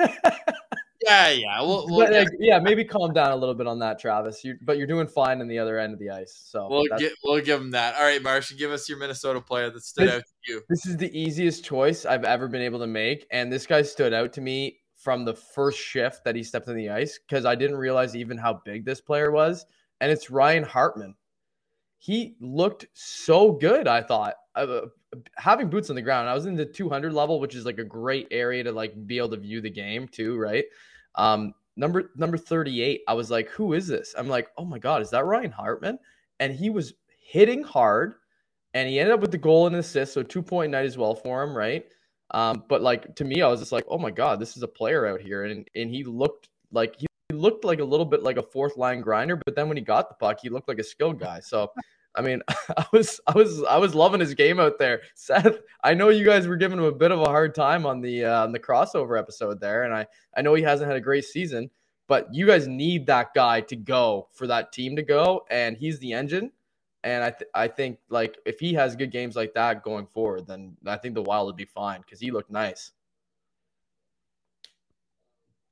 Yeah, 1.04 1.30
yeah. 1.30 1.62
We'll, 1.62 1.88
we'll 1.88 2.00
but, 2.06 2.14
like, 2.14 2.28
yeah, 2.40 2.60
maybe 2.60 2.86
calm 2.86 3.12
down 3.12 3.32
a 3.32 3.36
little 3.36 3.56
bit 3.56 3.66
on 3.66 3.80
that, 3.80 4.00
Travis. 4.00 4.44
You, 4.44 4.56
but 4.62 4.78
you're 4.78 4.88
doing 4.88 5.08
fine 5.08 5.42
on 5.42 5.48
the 5.48 5.58
other 5.58 5.80
end 5.80 5.94
of 5.94 6.00
the 6.00 6.12
ice. 6.12 6.44
So 6.46 6.68
we'll 6.70 6.86
get, 7.00 7.12
we'll 7.24 7.42
give 7.42 7.60
him 7.60 7.72
that. 7.72 7.96
All 7.96 8.04
right, 8.04 8.22
Martian, 8.22 8.58
give 8.58 8.72
us 8.72 8.88
your 8.88 9.00
Minnesota 9.00 9.42
player 9.42 9.72
that 9.72 9.84
stood 9.84 10.08
this, 10.08 10.16
out 10.16 10.22
to 10.22 10.52
you. 10.52 10.62
This 10.70 10.86
is 10.86 10.98
the 10.98 11.12
easiest 11.20 11.66
choice 11.66 12.06
I've 12.06 12.24
ever 12.24 12.48
been 12.48 12.62
able 12.62 12.80
to 12.80 12.88
make, 12.88 13.26
and 13.32 13.52
this 13.52 13.66
guy 13.66 13.82
stood 13.82 14.14
out 14.14 14.32
to 14.34 14.42
me 14.42 14.78
from 14.96 15.26
the 15.26 15.34
first 15.34 15.80
shift 15.80 16.24
that 16.24 16.36
he 16.36 16.44
stepped 16.44 16.68
on 16.68 16.76
the 16.76 16.90
ice 16.90 17.20
because 17.28 17.46
I 17.46 17.56
didn't 17.56 17.78
realize 17.78 18.16
even 18.16 18.38
how 18.38 18.62
big 18.64 18.86
this 18.86 19.02
player 19.02 19.32
was, 19.32 19.66
and 20.02 20.12
it's 20.12 20.30
Ryan 20.30 20.64
Hartman. 20.64 21.16
He 21.98 22.36
looked 22.40 22.86
so 22.94 23.54
good. 23.54 23.88
I 23.88 24.02
thought. 24.02 24.36
Uh, 24.54 24.82
having 25.36 25.70
boots 25.70 25.90
on 25.90 25.96
the 25.96 26.02
ground, 26.02 26.30
I 26.30 26.34
was 26.34 26.46
in 26.46 26.56
the 26.56 26.66
200 26.66 27.14
level, 27.14 27.40
which 27.40 27.56
is 27.56 27.66
like 27.66 27.80
a 27.80 27.84
great 27.84 28.28
area 28.32 28.64
to 28.64 28.72
like 28.72 29.08
be 29.08 29.18
able 29.18 29.30
to 29.30 29.38
view 29.38 29.62
the 29.62 29.70
game 29.70 30.08
too, 30.08 30.38
right? 30.38 30.66
Um, 31.16 31.54
number 31.76 32.12
number 32.16 32.38
38, 32.38 33.02
I 33.08 33.14
was 33.14 33.32
like, 33.32 33.50
who 33.50 33.74
is 33.74 33.88
this? 33.88 34.16
I'm 34.18 34.28
like, 34.28 34.50
oh 34.58 34.66
my 34.66 34.80
God, 34.80 35.02
is 35.02 35.10
that 35.12 35.26
Ryan 35.26 35.52
Hartman? 35.52 36.00
And 36.40 36.54
he 36.54 36.70
was 36.70 36.94
hitting 37.20 37.64
hard 37.64 38.16
and 38.74 38.90
he 38.90 39.00
ended 39.00 39.14
up 39.14 39.22
with 39.22 39.32
the 39.32 39.38
goal 39.38 39.68
and 39.68 39.76
assist. 39.76 40.14
So 40.14 40.24
two 40.24 40.42
point 40.42 40.72
night 40.72 40.86
as 40.86 40.98
well 40.98 41.16
for 41.16 41.44
him, 41.44 41.56
right? 41.56 41.86
Um, 42.32 42.64
but 42.70 42.82
like 42.82 43.16
to 43.16 43.26
me, 43.26 43.42
I 43.42 43.48
was 43.48 43.60
just 43.60 43.72
like, 43.72 43.86
oh 43.90 43.98
my 43.98 44.12
God, 44.12 44.40
this 44.40 44.56
is 44.56 44.64
a 44.64 44.68
player 44.68 45.06
out 45.06 45.22
here. 45.22 45.44
And 45.44 45.68
and 45.76 45.90
he 45.90 46.04
looked 46.04 46.50
like 46.72 46.96
he 47.00 47.08
looked 47.32 47.66
like 47.66 47.80
a 47.80 47.86
little 47.86 48.06
bit 48.06 48.24
like 48.24 48.38
a 48.38 48.44
fourth 48.44 48.78
line 48.78 49.02
grinder, 49.02 49.36
but 49.36 49.56
then 49.56 49.68
when 49.68 49.78
he 49.78 49.84
got 49.84 50.10
the 50.10 50.16
puck, 50.16 50.40
he 50.42 50.50
looked 50.50 50.68
like 50.68 50.80
a 50.80 50.84
skilled 50.84 51.20
guy. 51.20 51.40
So 51.40 51.72
I 52.16 52.22
mean, 52.22 52.42
I 52.78 52.86
was 52.92 53.20
I 53.28 53.34
was 53.34 53.64
I 53.64 53.78
was 53.78 53.96
loving 53.96 54.20
his 54.20 54.34
game 54.34 54.60
out 54.60 54.78
there. 54.78 55.02
Seth, 55.16 55.60
I 55.84 55.94
know 55.94 56.10
you 56.10 56.26
guys 56.26 56.48
were 56.48 56.58
giving 56.58 56.80
him 56.80 56.86
a 56.86 56.92
bit 56.92 57.12
of 57.12 57.20
a 57.20 57.26
hard 57.26 57.56
time 57.56 57.86
on 57.86 58.02
the 58.02 58.26
uh, 58.26 58.44
on 58.44 58.52
the 58.52 58.60
crossover 58.60 59.18
episode 59.18 59.60
there, 59.60 59.84
and 59.84 59.94
I 59.94 60.08
I 60.36 60.42
know 60.42 60.54
he 60.54 60.64
hasn't 60.64 60.88
had 60.88 60.98
a 60.98 61.02
great 61.02 61.26
season, 61.26 61.70
but 62.08 62.34
you 62.34 62.46
guys 62.46 62.68
need 62.68 63.06
that 63.08 63.34
guy 63.34 63.62
to 63.62 63.76
go 63.76 64.28
for 64.34 64.48
that 64.48 64.72
team 64.72 64.96
to 64.96 65.04
go, 65.04 65.46
and 65.50 65.78
he's 65.78 66.00
the 66.00 66.14
engine. 66.14 66.52
And 67.04 67.24
I 67.24 67.32
th- 67.32 67.50
I 67.56 67.68
think 67.68 68.00
like 68.10 68.38
if 68.46 68.60
he 68.60 68.74
has 68.76 68.96
good 68.96 69.12
games 69.12 69.36
like 69.36 69.54
that 69.56 69.84
going 69.84 70.06
forward, 70.06 70.46
then 70.46 70.78
I 70.86 70.98
think 70.98 71.16
the 71.16 71.24
Wild 71.24 71.48
would 71.48 71.56
be 71.56 71.66
fine 71.66 72.02
because 72.02 72.20
he 72.20 72.30
looked 72.30 72.52
nice. 72.52 72.92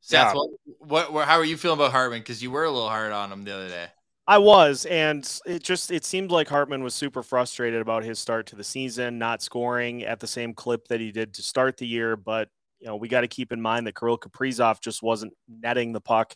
Seth, 0.02 0.34
yeah. 0.34 0.73
what, 0.80 1.13
what, 1.13 1.28
how 1.28 1.38
are 1.38 1.45
you 1.45 1.58
feeling 1.58 1.78
about 1.78 1.91
Hartman? 1.91 2.21
Because 2.21 2.41
you 2.41 2.49
were 2.49 2.63
a 2.63 2.71
little 2.71 2.89
hard 2.89 3.12
on 3.12 3.32
him 3.32 3.43
the 3.43 3.54
other 3.54 3.67
day. 3.67 3.88
I 4.30 4.38
was, 4.38 4.86
and 4.86 5.28
it 5.48 5.63
just 5.63 5.89
it 5.89 6.06
seemed 6.06 6.30
like 6.30 6.48
Hartman 6.48 6.84
was 6.84 6.94
super 6.94 7.24
frustrated 7.24 7.82
about 7.82 8.04
his 8.04 8.20
start 8.20 8.46
to 8.48 8.56
the 8.56 8.63
season, 8.63 9.18
not 9.18 9.42
scoring 9.42 10.04
at 10.04 10.20
the 10.20 10.28
same 10.28 10.54
clip 10.54 10.88
that 10.89 11.00
he 11.00 11.12
did 11.12 11.34
to 11.34 11.42
start 11.42 11.78
the 11.78 11.88
year. 11.88 12.15
But 12.15 12.48
you 12.80 12.86
know, 12.86 12.96
we 12.96 13.08
got 13.08 13.22
to 13.22 13.28
keep 13.28 13.52
in 13.52 13.60
mind 13.60 13.88
that 13.88 13.96
Kirill 13.96 14.20
Kaprizov 14.20 14.82
just 14.82 15.02
wasn't 15.02 15.34
netting 15.48 15.94
the 15.94 16.00
puck 16.00 16.36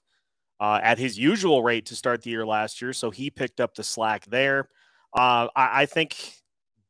uh, 0.59 0.79
at 0.81 0.97
his 0.97 1.19
usual 1.19 1.61
rate 1.61 1.85
to 1.85 1.95
start 1.95 2.23
the 2.23 2.31
year 2.31 2.47
last 2.47 2.81
year, 2.81 2.93
so 2.93 3.11
he 3.11 3.29
picked 3.29 3.61
up 3.61 3.75
the 3.75 3.83
slack 3.83 4.25
there. 4.25 4.69
Uh, 5.15 5.49
I, 5.55 5.83
I, 5.83 5.85
think 5.85 6.17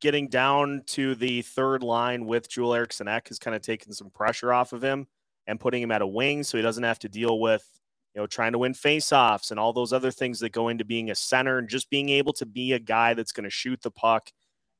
getting 0.00 0.28
down 0.28 0.84
to 0.86 1.14
the 1.16 1.42
third 1.42 1.82
line 1.82 2.24
with 2.24 2.48
Joel 2.48 2.72
Eriksson 2.72 3.08
Ek 3.08 3.28
has 3.28 3.38
kind 3.38 3.54
of 3.54 3.60
taken 3.60 3.92
some 3.92 4.08
pressure 4.08 4.54
off 4.54 4.72
of 4.72 4.82
him 4.82 5.06
and 5.46 5.60
putting 5.60 5.82
him 5.82 5.90
at 5.90 6.00
a 6.00 6.06
wing, 6.06 6.44
so 6.44 6.56
he 6.56 6.62
doesn't 6.62 6.82
have 6.82 7.00
to 7.00 7.10
deal 7.10 7.38
with 7.40 7.68
you 8.14 8.20
know, 8.20 8.26
trying 8.26 8.52
to 8.52 8.58
win 8.58 8.74
faceoffs 8.74 9.50
and 9.50 9.58
all 9.58 9.72
those 9.72 9.92
other 9.92 10.10
things 10.10 10.38
that 10.40 10.52
go 10.52 10.68
into 10.68 10.84
being 10.84 11.10
a 11.10 11.14
center 11.14 11.58
and 11.58 11.68
just 11.68 11.90
being 11.90 12.08
able 12.08 12.32
to 12.34 12.46
be 12.46 12.72
a 12.72 12.78
guy 12.78 13.14
that's 13.14 13.32
going 13.32 13.44
to 13.44 13.50
shoot 13.50 13.80
the 13.82 13.90
puck 13.90 14.30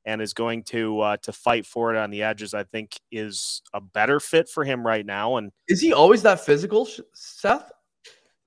and 0.05 0.21
is 0.21 0.33
going 0.33 0.63
to 0.63 1.01
uh, 1.01 1.17
to 1.17 1.33
fight 1.33 1.65
for 1.65 1.93
it 1.93 1.97
on 1.97 2.11
the 2.11 2.23
edges. 2.23 2.53
I 2.53 2.63
think 2.63 2.99
is 3.11 3.61
a 3.73 3.81
better 3.81 4.19
fit 4.19 4.47
for 4.47 4.63
him 4.63 4.85
right 4.85 5.05
now. 5.05 5.37
And 5.37 5.51
is 5.67 5.81
he 5.81 5.91
always 5.93 6.21
that 6.23 6.39
physical, 6.39 6.87
Seth? 7.13 7.71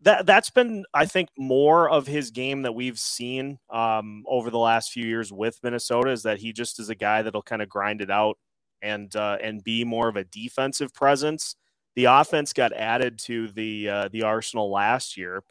That 0.02 0.26
that's 0.26 0.50
been, 0.50 0.84
I 0.94 1.06
think, 1.06 1.28
more 1.36 1.90
of 1.90 2.06
his 2.06 2.30
game 2.30 2.62
that 2.62 2.72
we've 2.72 2.98
seen 2.98 3.58
um, 3.68 4.24
over 4.28 4.48
the 4.48 4.58
last 4.58 4.92
few 4.92 5.04
years 5.04 5.32
with 5.32 5.58
Minnesota 5.62 6.10
is 6.12 6.22
that 6.22 6.38
he 6.38 6.52
just 6.52 6.78
is 6.78 6.88
a 6.88 6.94
guy 6.94 7.22
that'll 7.22 7.42
kind 7.42 7.62
of 7.62 7.68
grind 7.68 8.00
it 8.00 8.10
out 8.10 8.38
and 8.80 9.14
uh, 9.16 9.38
and 9.42 9.64
be 9.64 9.84
more 9.84 10.08
of 10.08 10.16
a 10.16 10.24
defensive 10.24 10.94
presence 10.94 11.56
the 11.98 12.04
offense 12.04 12.52
got 12.52 12.72
added 12.74 13.18
to 13.18 13.48
the 13.48 13.88
uh, 13.88 14.08
the 14.12 14.22
arsenal 14.22 14.70
last 14.70 15.16
year 15.16 15.42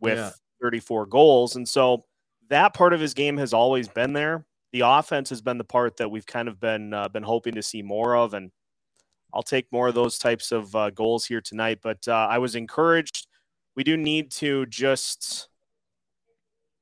with 0.00 0.16
yeah. 0.16 0.30
34 0.62 1.04
goals, 1.04 1.56
and 1.56 1.68
so 1.68 2.06
that 2.48 2.72
part 2.72 2.94
of 2.94 3.00
his 3.00 3.12
game 3.12 3.36
has 3.36 3.52
always 3.52 3.86
been 3.86 4.14
there. 4.14 4.46
The 4.72 4.80
offense 4.80 5.28
has 5.28 5.42
been 5.42 5.58
the 5.58 5.64
part 5.64 5.98
that 5.98 6.10
we've 6.10 6.24
kind 6.24 6.48
of 6.48 6.58
been 6.58 6.94
uh, 6.94 7.08
been 7.10 7.22
hoping 7.22 7.54
to 7.56 7.62
see 7.62 7.82
more 7.82 8.16
of, 8.16 8.32
and 8.32 8.50
I'll 9.34 9.42
take 9.42 9.70
more 9.70 9.88
of 9.88 9.94
those 9.94 10.16
types 10.16 10.52
of 10.52 10.74
uh, 10.74 10.88
goals 10.88 11.26
here 11.26 11.42
tonight. 11.42 11.80
But 11.82 12.08
uh, 12.08 12.28
I 12.30 12.38
was 12.38 12.54
encouraged. 12.54 13.26
We 13.76 13.84
do 13.84 13.98
need 13.98 14.30
to 14.32 14.64
just 14.64 15.50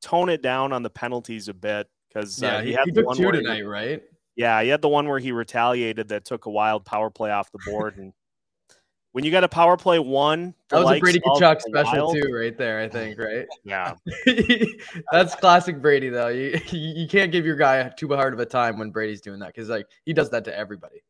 tone 0.01 0.29
it 0.29 0.43
down 0.43 0.73
on 0.73 0.85
the 0.85 0.91
penalties 0.91 1.49
a 1.49 1.55
bit 1.55 1.89
because 2.07 2.41
uh, 2.41 2.47
yeah, 2.47 2.61
he, 2.61 2.69
he, 2.69 2.73
had 2.75 2.85
he 2.85 2.93
took 2.93 3.17
two 3.17 3.33
tonight, 3.33 3.57
he, 3.57 3.63
right? 3.63 4.01
Yeah, 4.37 4.63
he 4.63 4.69
had 4.69 4.81
the 4.81 4.89
one 4.89 5.09
where 5.09 5.19
he 5.19 5.33
retaliated 5.33 6.07
that 6.11 6.25
took 6.25 6.47
a 6.47 6.51
wild 6.51 6.85
power 6.85 7.11
play 7.11 7.33
off 7.33 7.51
the 7.51 7.59
board 7.67 7.97
and 7.97 8.13
when 9.13 9.25
you 9.25 9.31
got 9.31 9.45
a 9.45 9.49
power 9.49 9.77
play 9.77 9.99
one, 9.99 10.55
that 10.69 10.85
was 10.85 10.97
a 10.97 11.01
Brady 11.01 11.21
Tkachuk 11.21 11.61
special 11.63 12.07
wild. 12.07 12.17
too, 12.17 12.33
right 12.33 12.57
there. 12.57 12.81
I 12.81 12.89
think, 12.89 13.19
right? 13.19 13.47
Yeah, 13.65 13.95
that's 15.13 15.35
classic 15.35 15.81
Brady 15.81 16.09
though. 16.09 16.29
You 16.29 16.61
you 16.71 17.09
can't 17.09 17.33
give 17.33 17.45
your 17.45 17.57
guy 17.57 17.89
too 17.91 18.09
hard 18.09 18.33
of 18.33 18.41
a 18.41 18.47
time 18.47 18.79
when 18.79 18.91
Brady's 18.91 19.21
doing 19.21 19.41
that 19.41 19.49
because 19.49 19.69
like 19.69 19.87
he 20.05 20.13
does 20.13 20.31
that 20.31 20.45
to 20.45 20.57
everybody. 20.57 21.03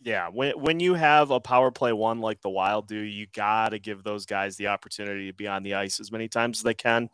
Yeah, 0.00 0.28
when 0.28 0.58
when 0.58 0.80
you 0.80 0.94
have 0.94 1.30
a 1.30 1.40
power 1.40 1.70
play 1.70 1.92
one 1.92 2.20
like 2.20 2.40
the 2.40 2.50
Wild 2.50 2.88
do, 2.88 2.96
you 2.96 3.26
gotta 3.34 3.78
give 3.78 4.02
those 4.02 4.26
guys 4.26 4.56
the 4.56 4.68
opportunity 4.68 5.26
to 5.26 5.32
be 5.32 5.46
on 5.46 5.62
the 5.62 5.74
ice 5.74 6.00
as 6.00 6.10
many 6.10 6.28
times 6.28 6.58
as 6.58 6.62
they 6.62 6.74
can. 6.74 7.08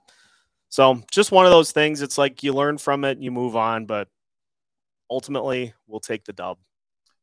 So 0.70 1.02
just 1.10 1.32
one 1.32 1.46
of 1.46 1.52
those 1.52 1.72
things. 1.72 2.00
It's 2.00 2.18
like 2.18 2.42
you 2.42 2.52
learn 2.52 2.78
from 2.78 3.04
it, 3.04 3.18
you 3.18 3.30
move 3.30 3.56
on, 3.56 3.86
but 3.86 4.08
ultimately 5.10 5.74
we'll 5.86 6.00
take 6.00 6.24
the 6.24 6.32
dub. 6.32 6.58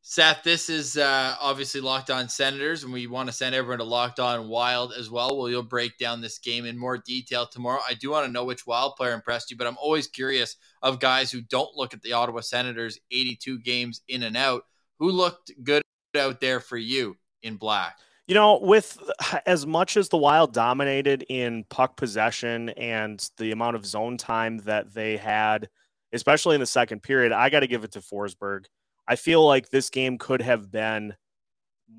Seth, 0.08 0.44
this 0.44 0.70
is 0.70 0.98
uh, 0.98 1.36
obviously 1.41 1.82
Locked 1.82 2.12
On 2.12 2.30
Senators, 2.30 2.84
and 2.84 2.94
we 2.94 3.08
want 3.08 3.28
to 3.28 3.34
send 3.34 3.56
everyone 3.56 3.80
to 3.80 3.86
Locked 3.86 4.20
On 4.20 4.48
Wild 4.48 4.94
as 4.94 5.10
well. 5.10 5.36
Well, 5.36 5.50
you'll 5.50 5.63
break 5.63 5.98
down 5.98 6.22
this 6.22 6.38
game 6.38 6.68
in 6.68 6.78
more 6.78 7.00
detail 7.00 7.48
tomorrow. 7.48 7.80
I 7.89 7.96
do 7.96 8.12
want 8.12 8.28
to 8.28 8.32
know 8.32 8.46
which 8.46 8.68
Wild 8.68 8.98
player 8.98 9.13
impressed 9.13 9.50
you, 9.50 9.58
but 9.58 9.65
I'm 9.65 9.80
always 9.80 10.06
curious 10.06 10.58
of 10.84 11.00
guys 11.00 11.32
who 11.32 11.41
don't 11.41 11.76
look 11.76 11.96
at 11.96 12.04
the 12.04 12.13
Ottawa 12.13 12.41
Senators 12.41 13.00
82 13.10 13.62
games 13.62 14.02
in 14.08 14.22
and 14.22 14.38
out. 14.38 14.62
Who 15.00 15.10
looked 15.10 15.52
good 15.63 15.82
out 16.15 16.39
there 16.39 16.60
for 16.60 16.78
you 16.78 17.18
in 17.41 17.56
black? 17.56 17.98
You 18.28 18.36
know, 18.36 18.60
with 18.62 19.00
as 19.48 19.65
much 19.65 19.98
as 19.98 20.10
the 20.10 20.18
Wild 20.18 20.54
dominated 20.54 21.26
in 21.30 21.63
puck 21.72 21.98
possession 21.98 22.70
and 22.70 23.28
the 23.38 23.52
amount 23.52 23.76
of 23.76 23.88
zone 23.88 24.18
time 24.18 24.60
that 24.60 24.94
they 24.94 25.18
had, 25.18 25.68
especially 26.13 26.54
in 26.54 26.62
the 26.62 26.68
second 26.68 27.02
period, 27.02 27.32
I 27.32 27.50
got 27.50 27.62
to 27.62 27.68
give 27.68 27.84
it 27.84 27.94
to 27.94 28.02
Forsberg. 28.02 28.65
I 29.08 29.15
feel 29.15 29.46
like 29.46 29.70
this 29.70 29.89
game 29.89 30.18
could 30.18 30.41
have 30.41 30.72
been 30.72 31.15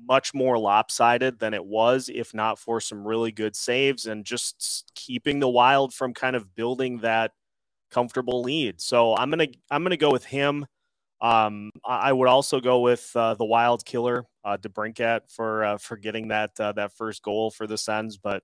much 0.07 0.33
more 0.33 0.57
lopsided 0.57 1.39
than 1.39 1.53
it 1.53 1.65
was 1.65 2.09
if 2.13 2.33
not 2.33 2.59
for 2.59 2.81
some 2.81 3.07
really 3.07 3.31
good 3.31 3.55
saves 3.55 4.05
and 4.05 4.25
just 4.25 4.91
keeping 4.95 5.39
the 5.39 5.49
wild 5.49 5.93
from 5.93 6.13
kind 6.13 6.35
of 6.35 6.53
building 6.55 6.99
that 6.99 7.31
comfortable 7.89 8.41
lead. 8.41 8.81
So 8.81 9.15
I'm 9.15 9.29
going 9.29 9.51
to 9.51 9.57
I'm 9.71 9.83
going 9.83 9.91
to 9.91 9.97
go 9.97 10.11
with 10.11 10.25
him. 10.25 10.65
Um, 11.19 11.71
I 11.83 12.13
would 12.13 12.27
also 12.27 12.59
go 12.59 12.81
with 12.81 13.09
uh, 13.15 13.33
the 13.33 13.45
wild 13.45 13.83
killer 13.85 14.25
uh, 14.43 14.57
DeBrincat 14.57 15.21
for 15.29 15.63
uh, 15.63 15.77
for 15.77 15.97
getting 15.97 16.27
that 16.27 16.51
uh, 16.59 16.73
that 16.73 16.93
first 16.93 17.23
goal 17.23 17.49
for 17.49 17.65
the 17.65 17.77
Sens, 17.77 18.17
but 18.17 18.43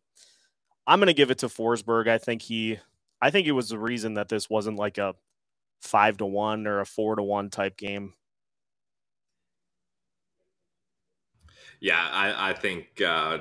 I'm 0.87 0.99
going 0.99 1.07
to 1.07 1.13
give 1.13 1.31
it 1.31 1.39
to 1.39 1.47
Forsberg. 1.47 2.07
I 2.07 2.17
think 2.17 2.41
he 2.41 2.79
I 3.21 3.29
think 3.29 3.47
it 3.47 3.51
was 3.51 3.69
the 3.69 3.77
reason 3.79 4.15
that 4.15 4.29
this 4.29 4.49
wasn't 4.49 4.77
like 4.77 4.97
a 4.97 5.15
5 5.81 6.17
to 6.17 6.25
1 6.25 6.67
or 6.67 6.79
a 6.79 6.85
4 6.85 7.17
to 7.17 7.23
1 7.23 7.49
type 7.49 7.77
game. 7.77 8.13
Yeah, 11.83 11.99
I, 11.99 12.51
I 12.51 12.53
think 12.53 13.01
uh, 13.05 13.39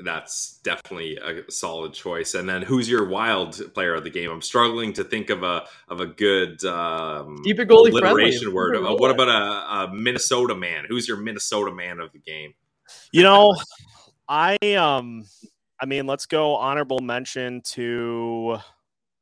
that's 0.00 0.58
definitely 0.64 1.16
a 1.16 1.48
solid 1.48 1.92
choice. 1.92 2.34
And 2.34 2.48
then 2.48 2.62
who's 2.62 2.88
your 2.88 3.08
wild 3.08 3.72
player 3.72 3.94
of 3.94 4.02
the 4.02 4.10
game? 4.10 4.32
I'm 4.32 4.42
struggling 4.42 4.92
to 4.94 5.04
think 5.04 5.30
of 5.30 5.44
a 5.44 5.62
of 5.86 6.00
a 6.00 6.06
good 6.06 6.64
um, 6.64 7.40
keep 7.44 7.60
it 7.60 7.68
goalie 7.68 7.92
alliteration 7.92 8.52
word. 8.52 8.76
Uh, 8.76 8.96
what 8.96 9.12
about 9.12 9.28
a, 9.28 9.92
a, 9.92 9.94
Minnesota 9.94 10.56
man? 10.56 10.86
Who's 10.88 11.06
your 11.06 11.18
Minnesota 11.18 11.72
man 11.72 12.00
of 12.00 12.10
the 12.10 12.18
game? 12.18 12.54
You 13.12 13.22
know, 13.22 13.54
I 14.28 14.56
um, 14.76 15.24
I 15.80 15.86
mean, 15.86 16.08
let's 16.08 16.26
go 16.26 16.56
honorable 16.56 16.98
mention 16.98 17.60
to 17.74 18.58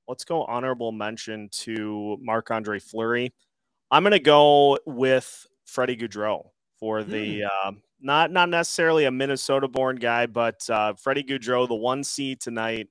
let's 0.09 0.25
go 0.25 0.45
honorable 0.45 0.93
mention 0.93 1.51
to 1.65 2.17
Marc 2.23 2.51
Andre 2.51 2.79
Fleury. 2.79 3.35
I'm 3.91 4.03
gonna 4.03 4.19
go 4.19 4.79
with 4.87 5.47
Freddie 5.67 5.99
Gaudreau 5.99 6.49
for 6.81 7.05
the 7.05 7.41
mm. 7.41 7.49
uh, 7.67 7.73
not 8.03 8.31
not 8.31 8.49
necessarily 8.49 9.05
a 9.05 9.11
Minnesota-born 9.11 9.97
guy, 9.97 10.27
but 10.27 10.69
uh, 10.69 10.95
Freddie 10.95 11.23
Gaudreau, 11.23 11.69
the 11.69 11.75
one 11.75 12.05
seed 12.05 12.41
tonight, 12.41 12.89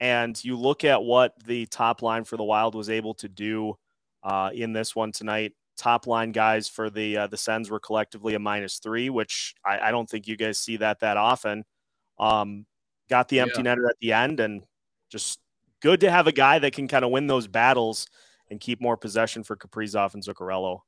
and 0.00 0.42
you 0.42 0.56
look 0.56 0.84
at 0.84 1.02
what 1.02 1.34
the 1.44 1.66
top 1.66 2.02
line 2.02 2.24
for 2.24 2.36
the 2.36 2.44
Wild 2.44 2.74
was 2.74 2.90
able 2.90 3.14
to 3.14 3.28
do 3.28 3.76
uh, 4.22 4.50
in 4.52 4.72
this 4.72 4.96
one 4.96 5.12
tonight. 5.12 5.52
Top 5.76 6.06
line 6.06 6.32
guys 6.32 6.68
for 6.68 6.88
the 6.88 7.16
uh, 7.18 7.26
the 7.26 7.36
Sens 7.36 7.70
were 7.70 7.80
collectively 7.80 8.34
a 8.34 8.38
minus 8.38 8.78
three, 8.78 9.10
which 9.10 9.54
I, 9.64 9.78
I 9.78 9.90
don't 9.90 10.08
think 10.08 10.26
you 10.26 10.36
guys 10.36 10.58
see 10.58 10.78
that 10.78 11.00
that 11.00 11.16
often. 11.16 11.64
Um, 12.18 12.64
got 13.10 13.28
the 13.28 13.40
empty 13.40 13.62
yeah. 13.62 13.74
netter 13.74 13.88
at 13.88 13.98
the 14.00 14.14
end, 14.14 14.40
and 14.40 14.62
just 15.10 15.38
good 15.82 16.00
to 16.00 16.10
have 16.10 16.26
a 16.26 16.32
guy 16.32 16.58
that 16.58 16.72
can 16.72 16.88
kind 16.88 17.04
of 17.04 17.10
win 17.10 17.26
those 17.26 17.46
battles 17.46 18.06
and 18.50 18.58
keep 18.58 18.80
more 18.80 18.96
possession 18.96 19.42
for 19.42 19.54
Kaprizov 19.54 20.14
and 20.14 20.22
Zuccarello 20.22 20.80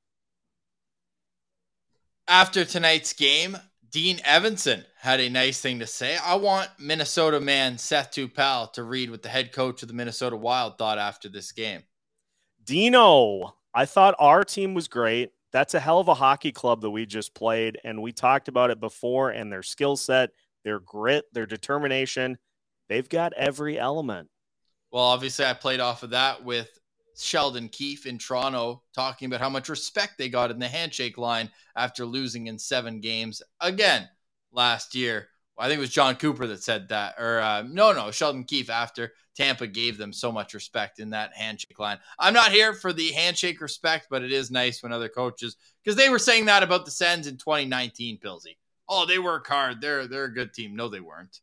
after 2.29 2.64
tonight's 2.64 3.12
game, 3.12 3.57
Dean 3.91 4.19
Evason 4.19 4.85
had 4.99 5.19
a 5.21 5.31
nice 5.31 5.61
thing 5.61 5.79
to 5.79 5.87
say. 5.87 6.17
I 6.23 6.35
want 6.35 6.69
Minnesota 6.79 7.41
man 7.41 7.79
Seth 7.79 8.12
Toupal 8.12 8.73
to 8.75 8.83
read 8.83 9.11
what 9.11 9.23
the 9.23 9.29
head 9.29 9.53
coach 9.53 9.83
of 9.83 9.88
the 9.88 9.95
Minnesota 9.95 10.37
Wild 10.37 10.77
thought 10.77 10.99
after 10.99 11.29
this 11.29 11.53
game. 11.53 11.83
Dino, 12.64 13.55
I 13.75 13.87
thought 13.87 14.14
our 14.19 14.45
team 14.45 14.75
was 14.75 14.88
great. 14.88 15.31
That's 15.53 15.73
a 15.73 15.81
hell 15.81 16.01
of 16.01 16.09
a 16.09 16.14
hockey 16.14 16.53
club 16.53 16.83
that 16.83 16.91
we 16.91 17.07
just 17.07 17.35
played, 17.35 17.79
and 17.83 18.03
we 18.03 18.12
talked 18.12 18.49
about 18.49 18.71
it 18.71 18.79
before. 18.79 19.31
And 19.31 19.51
their 19.51 19.62
skill 19.62 19.97
set, 19.97 20.31
their 20.64 20.79
grit, 20.79 21.25
their 21.33 21.47
determination, 21.47 22.37
they've 22.91 23.09
got 23.09 23.33
every 23.33 23.79
element. 23.79 24.29
Well, 24.91 25.05
obviously, 25.05 25.47
I 25.47 25.55
played 25.55 25.81
off 25.81 26.03
of 26.03 26.11
that 26.11 26.45
with 26.45 26.78
Sheldon 27.19 27.69
Keefe 27.69 28.07
in 28.07 28.19
Toronto 28.19 28.83
talking 28.95 29.27
about 29.27 29.41
how 29.41 29.51
much 29.51 29.69
respect 29.69 30.19
they 30.19 30.29
got 30.29 30.51
in 30.51 30.59
the 30.59 30.69
handshake 30.69 31.19
line 31.19 31.51
after 31.77 32.07
losing 32.07 32.47
in 32.47 32.59
seven 32.59 33.01
games 33.01 33.43
again 33.61 34.09
last 34.53 34.95
year 34.95 35.29
I 35.59 35.67
think 35.67 35.79
it 35.79 35.81
was 35.81 35.91
Jon 35.91 36.15
Cooper 36.15 36.47
that 36.47 36.63
said 36.63 36.89
that, 36.89 37.17
or 37.19 37.41
uh, 37.41 37.63
no, 37.63 37.93
no, 37.93 38.11
Sheldon 38.13 38.45
Keefe 38.45 38.71
after 38.71 39.13
Tampa 39.35 39.67
gave 39.67 39.99
them 39.99 40.13
so 40.13 40.31
much 40.31 40.55
respect 40.55 41.01
in 41.01 41.11
that 41.11 41.35
handshake 41.35 41.79
line. 41.79 41.99
I'm 42.19 42.35
not 42.35 42.53
here 42.53 42.73
for 42.73 42.93
the 42.93 43.09
handshake 43.09 43.61
respect, 43.61 44.07
but 44.09 44.23
it 44.23 44.31
is 44.31 44.51
nice 44.51 44.83
when 44.83 44.93
other 44.93 45.09
coaches, 45.09 45.57
because 45.83 45.97
they 45.97 46.11
were 46.11 46.21
saying 46.21 46.47
that 46.47 46.63
about 46.63 46.85
the 46.85 46.91
Sens 46.93 47.27
in 47.27 47.37
2019, 47.37 48.19
Pilsy. 48.19 48.57
Oh, 48.89 49.05
they 49.05 49.19
work 49.19 49.47
hard. 49.47 49.81
They're 49.81 50.07
they're 50.07 50.25
a 50.25 50.35
good 50.35 50.55
team. 50.55 50.75
No, 50.75 50.89
they 50.89 51.01
weren't. 51.01 51.41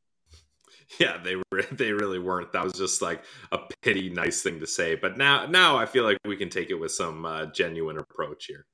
Yeah, 1.00 1.18
they 1.18 1.36
were. 1.36 1.44
They 1.72 1.92
really 1.92 2.20
weren't. 2.20 2.52
That 2.54 2.64
was 2.64 2.74
just 2.74 3.02
like 3.02 3.24
a 3.52 3.60
pity, 3.82 4.10
nice 4.10 4.42
thing 4.42 4.60
to 4.60 4.68
say. 4.68 4.96
But 4.96 5.18
now, 5.18 5.46
now 5.46 5.78
I 5.78 5.86
feel 5.86 6.04
like 6.04 6.18
we 6.26 6.38
can 6.38 6.50
take 6.50 6.70
it 6.70 6.76
with 6.76 6.92
some 6.92 7.26
uh, 7.26 7.48
genuine 7.48 7.98
approach 7.98 8.46
here. 8.46 8.66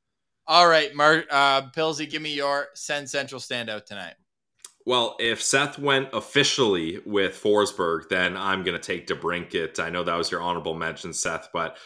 All 0.47 0.67
right, 0.67 0.93
Mark 0.93 1.27
uh, 1.31 1.69
Pilsy, 1.69 2.09
give 2.09 2.21
me 2.21 2.33
your 2.33 2.67
Sens 2.73 3.11
Central 3.11 3.39
standout 3.39 3.85
tonight. 3.85 4.15
Well, 4.85 5.15
if 5.19 5.41
Seth 5.41 5.77
went 5.77 6.09
officially 6.11 6.99
with 7.05 7.41
Forsberg, 7.41 8.09
then 8.09 8.35
I'm 8.35 8.63
going 8.63 8.79
to 8.79 8.83
take 8.83 9.07
DeBrincat. 9.07 9.79
I 9.79 9.91
know 9.91 10.03
that 10.03 10.17
was 10.17 10.31
your 10.31 10.41
honorable 10.41 10.73
mention, 10.73 11.13
Seth, 11.13 11.49
but 11.53 11.77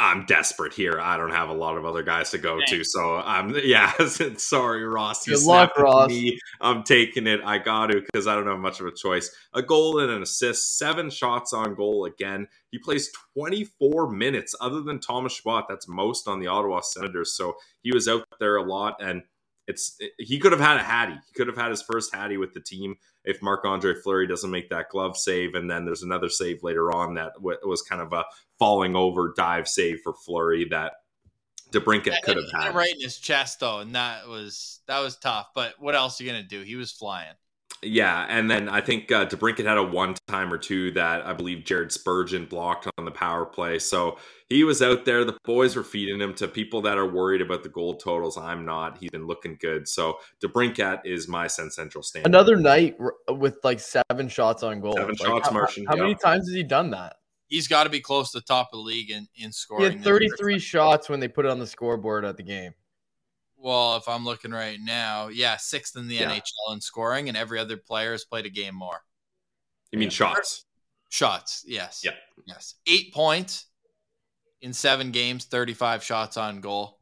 I'm 0.00 0.26
desperate 0.26 0.72
here. 0.72 1.00
I 1.00 1.16
don't 1.16 1.32
have 1.32 1.48
a 1.48 1.54
lot 1.54 1.76
of 1.76 1.84
other 1.84 2.04
guys 2.04 2.30
to 2.30 2.38
go 2.38 2.60
to, 2.68 2.84
so 2.84 3.16
I'm 3.16 3.52
yeah. 3.64 3.92
sorry, 4.36 4.84
Ross. 4.84 5.26
Good 5.26 5.42
luck, 5.42 5.76
Ross. 5.76 6.08
Me. 6.08 6.38
I'm 6.60 6.84
taking 6.84 7.26
it. 7.26 7.40
I 7.44 7.58
got 7.58 7.88
to 7.88 8.00
because 8.00 8.28
I 8.28 8.36
don't 8.36 8.46
have 8.46 8.60
much 8.60 8.78
of 8.78 8.86
a 8.86 8.92
choice. 8.92 9.34
A 9.54 9.62
goal 9.62 9.98
and 9.98 10.10
an 10.10 10.22
assist, 10.22 10.78
seven 10.78 11.10
shots 11.10 11.52
on 11.52 11.74
goal 11.74 12.04
again. 12.04 12.46
He 12.70 12.78
plays 12.78 13.10
24 13.34 14.10
minutes. 14.10 14.54
Other 14.60 14.82
than 14.82 15.00
Thomas 15.00 15.32
Chabot, 15.32 15.66
that's 15.68 15.88
most 15.88 16.28
on 16.28 16.38
the 16.38 16.46
Ottawa 16.46 16.80
Senators. 16.80 17.34
So 17.34 17.56
he 17.82 17.92
was 17.92 18.06
out 18.06 18.24
there 18.38 18.56
a 18.56 18.62
lot 18.62 18.96
and 19.00 19.22
it's 19.68 19.98
he 20.18 20.38
could 20.38 20.52
have 20.52 20.60
had 20.60 20.78
a 20.78 20.82
hattie. 20.82 21.12
He 21.12 21.34
could 21.34 21.46
have 21.46 21.56
had 21.56 21.70
his 21.70 21.82
first 21.82 22.14
hattie 22.14 22.38
with 22.38 22.54
the 22.54 22.60
team 22.60 22.96
if 23.24 23.42
Marc 23.42 23.66
Andre 23.66 23.94
Fleury 23.94 24.26
doesn't 24.26 24.50
make 24.50 24.70
that 24.70 24.88
glove 24.88 25.16
save, 25.16 25.54
and 25.54 25.70
then 25.70 25.84
there's 25.84 26.02
another 26.02 26.30
save 26.30 26.62
later 26.62 26.90
on 26.90 27.14
that 27.14 27.32
was 27.40 27.82
kind 27.82 28.00
of 28.00 28.12
a 28.14 28.24
falling 28.58 28.96
over 28.96 29.34
dive 29.36 29.68
save 29.68 30.00
for 30.02 30.12
Fleury 30.12 30.66
that 30.70 30.94
DeBrincat 31.72 32.22
could 32.22 32.36
have 32.36 32.62
had 32.64 32.74
right 32.74 32.94
in 32.94 33.00
his 33.00 33.18
chest 33.18 33.60
though, 33.60 33.80
and 33.80 33.94
that 33.94 34.26
was 34.26 34.80
that 34.86 35.00
was 35.00 35.16
tough. 35.16 35.48
But 35.54 35.74
what 35.78 35.94
else 35.94 36.20
are 36.20 36.24
you 36.24 36.30
gonna 36.30 36.42
do? 36.42 36.62
He 36.62 36.76
was 36.76 36.90
flying. 36.90 37.34
Yeah, 37.80 38.26
and 38.28 38.50
then 38.50 38.68
I 38.68 38.80
think 38.80 39.12
uh, 39.12 39.26
DeBrincat 39.26 39.64
had 39.64 39.78
a 39.78 39.82
one 39.84 40.14
time 40.26 40.52
or 40.52 40.58
two 40.58 40.90
that 40.92 41.24
I 41.24 41.32
believe 41.32 41.64
Jared 41.64 41.92
Spurgeon 41.92 42.46
blocked 42.46 42.88
on 42.98 43.04
the 43.04 43.12
power 43.12 43.44
play. 43.44 43.78
So 43.78 44.18
he 44.48 44.64
was 44.64 44.82
out 44.82 45.04
there. 45.04 45.24
The 45.24 45.38
boys 45.44 45.76
were 45.76 45.84
feeding 45.84 46.20
him 46.20 46.34
to 46.34 46.48
people 46.48 46.82
that 46.82 46.98
are 46.98 47.06
worried 47.06 47.40
about 47.40 47.62
the 47.62 47.68
goal 47.68 47.94
totals. 47.94 48.36
I'm 48.36 48.64
not. 48.64 48.98
He's 48.98 49.10
been 49.10 49.28
looking 49.28 49.58
good. 49.60 49.86
So 49.86 50.18
DeBrincat 50.42 51.02
is 51.04 51.28
my 51.28 51.46
Sens 51.46 51.76
Central 51.76 52.02
stand. 52.02 52.26
Another 52.26 52.56
night 52.56 52.96
with 53.28 53.58
like 53.62 53.78
seven 53.78 54.28
shots 54.28 54.64
on 54.64 54.80
goal. 54.80 54.94
Seven 54.94 55.10
like, 55.10 55.18
shots, 55.18 55.48
how, 55.48 55.54
Martian. 55.54 55.86
How, 55.86 55.94
many 55.94 56.16
times 56.16 56.48
has 56.48 56.54
he 56.56 56.64
done 56.64 56.90
that? 56.90 57.17
He's 57.48 57.66
got 57.66 57.84
to 57.84 57.90
be 57.90 58.00
close 58.00 58.30
to 58.32 58.38
the 58.38 58.44
top 58.44 58.68
of 58.72 58.78
the 58.78 58.84
league 58.84 59.10
in, 59.10 59.26
in 59.34 59.52
scoring. 59.52 59.90
He 59.90 59.96
had 59.96 60.04
33 60.04 60.58
shots 60.58 61.08
when 61.08 61.18
they 61.18 61.28
put 61.28 61.46
it 61.46 61.50
on 61.50 61.58
the 61.58 61.66
scoreboard 61.66 62.24
at 62.24 62.36
the 62.36 62.42
game. 62.42 62.74
Well, 63.56 63.96
if 63.96 64.06
I'm 64.06 64.24
looking 64.24 64.52
right 64.52 64.78
now, 64.80 65.28
yeah, 65.28 65.56
sixth 65.56 65.96
in 65.96 66.06
the 66.06 66.16
yeah. 66.16 66.30
NHL 66.30 66.74
in 66.74 66.80
scoring, 66.80 67.28
and 67.28 67.36
every 67.36 67.58
other 67.58 67.76
player 67.76 68.12
has 68.12 68.24
played 68.24 68.46
a 68.46 68.50
game 68.50 68.74
more. 68.74 69.00
You 69.90 69.98
mean 69.98 70.10
shots? 70.10 70.64
Shots, 71.08 71.64
yes. 71.66 72.02
Yeah. 72.04 72.12
Yes. 72.46 72.74
Eight 72.86 73.12
points 73.12 73.66
in 74.60 74.72
seven 74.72 75.10
games, 75.10 75.46
35 75.46 76.04
shots 76.04 76.36
on 76.36 76.60
goal. 76.60 77.00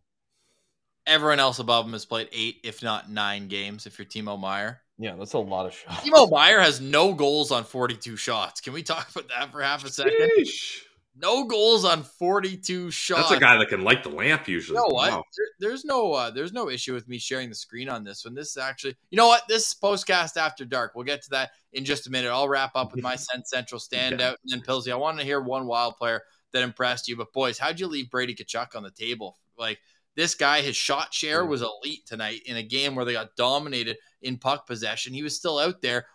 Everyone 1.07 1.41
else 1.41 1.59
above 1.59 1.87
him 1.87 1.93
has 1.93 2.05
played 2.05 2.29
eight, 2.33 2.61
if 2.65 2.83
not 2.83 3.11
nine 3.11 3.49
games, 3.49 3.87
if 3.87 3.99
you're 3.99 4.07
Timo 4.07 4.39
Meier. 4.39 4.83
Yeah, 4.99 5.15
that's 5.17 5.35
a 5.35 5.39
lot 5.39 5.67
of 5.67 5.75
shots. 5.75 6.09
Timo 6.09 6.31
Meier 6.31 6.61
has 6.61 6.81
no 6.81 7.13
goals 7.13 7.53
on 7.53 7.65
42 7.65 8.17
shots. 8.17 8.61
Can 8.61 8.73
we 8.73 8.83
talk 8.83 9.11
about 9.11 9.29
that 9.29 9.53
for 9.53 9.63
half 9.63 9.85
a 9.85 9.91
second? 9.91 10.31
Sheesh. 10.39 10.83
No 11.19 11.45
goals 11.45 11.87
on 11.87 12.03
42 12.03 12.91
shots. 12.91 13.31
That's 13.31 13.41
a 13.41 13.41
guy 13.41 13.57
that 13.57 13.69
can 13.69 13.83
light 13.83 14.03
the 14.03 14.11
lamp 14.11 14.49
usually. 14.49 14.77
You 14.77 14.83
know 14.83 14.95
what? 14.95 15.13
Wow. 15.13 15.25
There, 15.37 15.71
there's 15.71 15.85
no 15.85 16.13
uh, 16.13 16.31
there's 16.31 16.53
no 16.53 16.69
issue 16.69 16.93
with 16.93 17.09
me 17.09 17.17
sharing 17.17 17.49
the 17.49 17.55
screen 17.55 17.89
on 17.89 18.05
this 18.05 18.25
one. 18.25 18.35
This 18.35 18.51
is 18.51 18.59
actually, 18.59 18.97
you 19.11 19.17
know 19.17 19.27
what? 19.27 19.43
This 19.49 19.69
is 19.69 19.77
postcast 19.83 20.37
after 20.37 20.67
dark. 20.67 20.93
We'll 20.95 21.05
get 21.05 21.23
to 21.23 21.31
that 21.31 21.53
in 21.73 21.87
just 21.87 22.07
a 22.07 22.11
minute. 22.11 22.31
I'll 22.31 22.49
wrap 22.49 22.73
up 22.75 22.93
with 22.93 23.03
my 23.03 23.17
Sens 23.17 23.49
Central 23.49 23.81
standout 23.81 24.19
yeah. 24.19 24.29
and 24.29 24.51
then 24.51 24.61
Pilsy. 24.61 24.93
I 24.93 24.97
want 24.97 25.19
to 25.19 25.25
hear 25.25 25.41
one 25.41 25.67
wild 25.67 25.97
player 25.97 26.21
that 26.53 26.63
impressed 26.63 27.09
you. 27.09 27.17
But 27.17 27.33
boys, 27.33 27.59
how'd 27.59 27.81
you 27.81 27.87
leave 27.87 28.11
Brady 28.11 28.35
Tkachuk 28.35 28.77
on 28.77 28.83
the 28.83 28.91
table? 28.91 29.39
Like 29.59 29.79
this 30.17 30.35
guy, 30.35 30.63
his 30.63 30.77
shot 30.77 31.15
share 31.15 31.45
hmm. 31.45 31.51
was 31.51 31.63
elite 31.63 32.07
tonight 32.07 32.43
in 32.47 32.57
a 32.57 32.63
game 32.63 32.95
where 32.95 33.05
they 33.05 33.13
got 33.13 33.37
dominated 33.37 33.99
in 34.23 34.39
puck 34.39 34.67
possession. 34.67 35.15
He 35.15 35.23
was 35.23 35.37
still 35.37 35.59
out 35.59 35.83
there, 35.83 36.07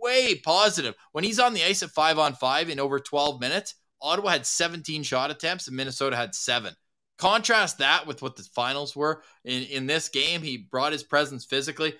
way 0.00 0.34
positive. 0.36 0.94
When 1.12 1.24
he's 1.24 1.38
on 1.38 1.54
the 1.54 1.64
ice 1.64 1.82
at 1.82 1.90
five 1.90 2.18
on 2.18 2.34
five 2.34 2.68
in 2.68 2.80
over 2.80 2.98
12 2.98 3.40
minutes, 3.40 3.74
Ottawa 4.00 4.30
had 4.30 4.46
17 4.46 5.04
shot 5.04 5.30
attempts 5.30 5.68
and 5.68 5.76
Minnesota 5.76 6.16
had 6.16 6.34
seven. 6.34 6.74
Contrast 7.18 7.78
that 7.78 8.06
with 8.06 8.20
what 8.20 8.34
the 8.34 8.42
finals 8.42 8.96
were 8.96 9.22
in, 9.44 9.62
in 9.64 9.86
this 9.86 10.08
game. 10.08 10.42
He 10.42 10.56
brought 10.56 10.90
his 10.90 11.04
presence 11.04 11.44
physically. 11.44 11.94